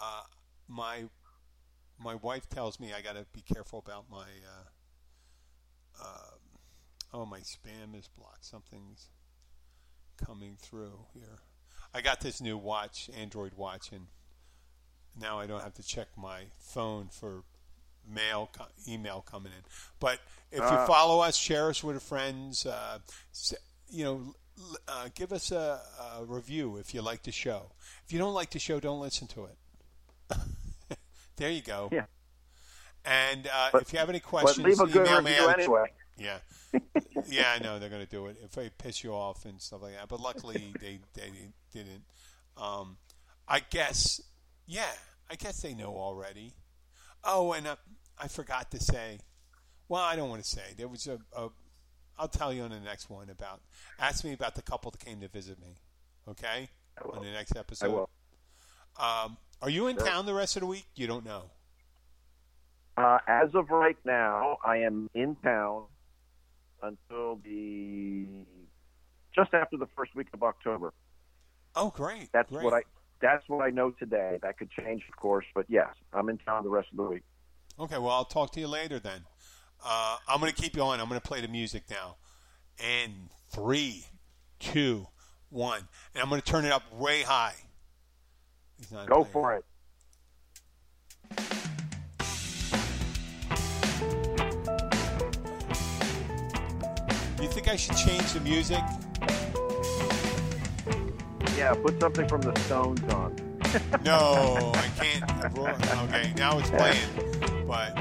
uh, 0.00 0.22
my 0.72 1.04
my 2.02 2.14
wife 2.16 2.48
tells 2.48 2.80
me 2.80 2.92
I 2.92 3.00
got 3.02 3.14
to 3.14 3.26
be 3.32 3.42
careful 3.42 3.78
about 3.86 4.06
my. 4.10 4.26
Uh, 6.00 6.04
um 6.04 6.38
oh, 7.14 7.26
my 7.26 7.40
spam 7.40 7.96
is 7.98 8.08
blocked. 8.08 8.44
Something's 8.44 9.08
coming 10.24 10.56
through 10.60 11.06
here. 11.12 11.40
I 11.94 12.00
got 12.00 12.20
this 12.20 12.40
new 12.40 12.56
watch, 12.56 13.10
Android 13.16 13.52
watch, 13.54 13.92
and 13.92 14.06
now 15.20 15.38
I 15.38 15.46
don't 15.46 15.62
have 15.62 15.74
to 15.74 15.82
check 15.82 16.08
my 16.16 16.44
phone 16.58 17.08
for 17.10 17.44
mail, 18.08 18.48
co- 18.56 18.64
email 18.88 19.20
coming 19.30 19.52
in. 19.52 19.62
But 20.00 20.20
if 20.50 20.58
you 20.60 20.64
Ah. 20.64 20.86
follow 20.86 21.20
us, 21.20 21.36
share 21.36 21.68
us 21.68 21.84
with 21.84 22.02
friends. 22.02 22.64
Uh, 22.64 22.98
you 23.90 24.04
know, 24.04 24.34
uh, 24.88 25.08
give 25.14 25.32
us 25.32 25.50
a, 25.52 25.82
a 26.18 26.24
review 26.24 26.78
if 26.78 26.94
you 26.94 27.02
like 27.02 27.22
the 27.24 27.32
show. 27.32 27.72
If 28.06 28.12
you 28.12 28.18
don't 28.18 28.34
like 28.34 28.50
the 28.50 28.58
show, 28.58 28.80
don't 28.80 29.00
listen 29.00 29.28
to 29.28 29.44
it. 29.44 29.56
there 31.36 31.50
you 31.50 31.62
go. 31.62 31.88
Yeah. 31.92 32.06
And 33.04 33.46
uh, 33.52 33.70
But- 33.72 33.82
if 33.82 33.92
you 33.92 33.98
have 33.98 34.08
any 34.08 34.20
questions, 34.20 34.64
leave 34.66 34.80
a 34.80 34.86
good 34.86 35.06
email 35.06 35.22
me 35.22 35.30
review 35.32 35.48
anyway. 35.48 35.92
Yeah, 36.18 36.38
yeah, 37.26 37.54
I 37.56 37.58
know 37.62 37.78
they're 37.78 37.88
going 37.88 38.04
to 38.04 38.10
do 38.10 38.26
it 38.26 38.36
if 38.44 38.52
they 38.52 38.70
piss 38.70 39.02
you 39.02 39.12
off 39.12 39.44
and 39.46 39.60
stuff 39.60 39.82
like 39.82 39.94
that. 39.94 40.08
But 40.08 40.20
luckily, 40.20 40.72
they 40.80 41.00
they 41.14 41.30
didn't. 41.72 42.02
Um, 42.56 42.98
I 43.48 43.60
guess, 43.60 44.20
yeah, 44.66 44.90
I 45.30 45.34
guess 45.36 45.62
they 45.62 45.74
know 45.74 45.96
already. 45.96 46.52
Oh, 47.24 47.52
and 47.52 47.66
uh, 47.66 47.76
I 48.18 48.28
forgot 48.28 48.70
to 48.72 48.80
say. 48.80 49.18
Well, 49.88 50.02
I 50.02 50.14
don't 50.16 50.28
want 50.30 50.42
to 50.42 50.48
say 50.48 50.62
there 50.76 50.86
was 50.88 51.06
a, 51.06 51.18
a. 51.36 51.48
I'll 52.18 52.28
tell 52.28 52.52
you 52.52 52.62
on 52.62 52.70
the 52.70 52.78
next 52.80 53.10
one 53.10 53.30
about. 53.30 53.62
Ask 53.98 54.22
me 54.22 54.32
about 54.32 54.54
the 54.54 54.62
couple 54.62 54.90
that 54.90 55.04
came 55.04 55.20
to 55.20 55.28
visit 55.28 55.58
me. 55.60 55.76
Okay, 56.28 56.68
on 57.12 57.24
the 57.24 57.30
next 57.30 57.56
episode. 57.56 57.86
I 57.86 57.88
will. 57.88 58.10
Um, 59.00 59.36
are 59.62 59.70
you 59.70 59.86
in 59.86 59.96
Sure. 59.96 60.06
town 60.06 60.26
the 60.26 60.34
rest 60.34 60.56
of 60.56 60.60
the 60.60 60.66
week? 60.66 60.86
You 60.94 61.06
don't 61.06 61.24
know. 61.24 61.50
Uh, 62.96 63.18
as 63.26 63.54
of 63.54 63.70
right 63.70 63.96
now, 64.04 64.58
I 64.64 64.78
am 64.78 65.08
in 65.14 65.36
town 65.36 65.84
until 66.82 67.36
the 67.36 68.26
just 69.34 69.54
after 69.54 69.78
the 69.78 69.86
first 69.96 70.14
week 70.14 70.28
of 70.34 70.42
October. 70.42 70.92
Oh, 71.74 71.90
great. 71.90 72.28
That's 72.32 72.50
great. 72.50 72.64
what 72.64 72.74
I 72.74 72.82
that's 73.20 73.48
what 73.48 73.64
I 73.64 73.70
know 73.70 73.92
today. 73.92 74.38
That 74.42 74.58
could 74.58 74.70
change, 74.70 75.04
of 75.08 75.16
course, 75.16 75.46
but 75.54 75.64
yes, 75.68 75.88
I'm 76.12 76.28
in 76.28 76.38
town 76.38 76.64
the 76.64 76.70
rest 76.70 76.88
of 76.90 76.96
the 76.96 77.04
week. 77.04 77.22
Okay, 77.78 77.96
well, 77.96 78.10
I'll 78.10 78.24
talk 78.24 78.52
to 78.52 78.60
you 78.60 78.68
later 78.68 78.98
then. 78.98 79.24
Uh, 79.82 80.16
I'm 80.28 80.40
going 80.40 80.52
to 80.52 80.60
keep 80.60 80.76
you 80.76 80.82
on. 80.82 81.00
I'm 81.00 81.08
going 81.08 81.20
to 81.20 81.26
play 81.26 81.40
the 81.40 81.48
music 81.48 81.84
now. 81.88 82.16
And 82.78 83.30
three, 83.50 84.04
two, 84.58 85.06
one. 85.48 85.88
And 86.14 86.22
I'm 86.22 86.28
going 86.28 86.40
to 86.40 86.46
turn 86.46 86.64
it 86.64 86.72
up 86.72 86.82
way 86.92 87.22
high. 87.22 87.54
Go 88.90 89.24
playing. 89.24 89.24
for 89.32 89.54
it. 89.56 89.64
You 97.40 97.48
think 97.48 97.68
I 97.68 97.76
should 97.76 97.96
change 97.96 98.32
the 98.32 98.40
music? 98.40 98.82
Yeah, 101.56 101.74
put 101.74 102.00
something 102.00 102.28
from 102.28 102.40
the 102.42 102.54
Stones 102.60 103.02
on. 103.14 103.36
No, 104.04 104.72
I 104.74 104.88
can't. 105.00 105.24
Okay, 105.56 106.32
now 106.36 106.58
it's 106.58 106.68
playing. 106.68 107.08
But 107.66 107.94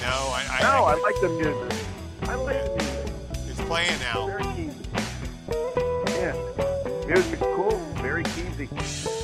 no, 0.00 0.14
I, 0.30 0.46
I, 0.48 0.58
No, 0.62 0.84
I 0.84 0.94
like 1.02 1.20
the 1.20 1.28
music. 1.30 1.78
I 2.22 2.34
like 2.36 2.62
the 2.64 2.70
music. 2.76 3.50
it's 3.50 3.60
playing 3.62 3.98
now. 3.98 4.28
Yeah, 6.06 7.06
music's 7.08 7.42
cool. 7.42 7.83
Very 8.56 8.68
easy. 8.78 9.23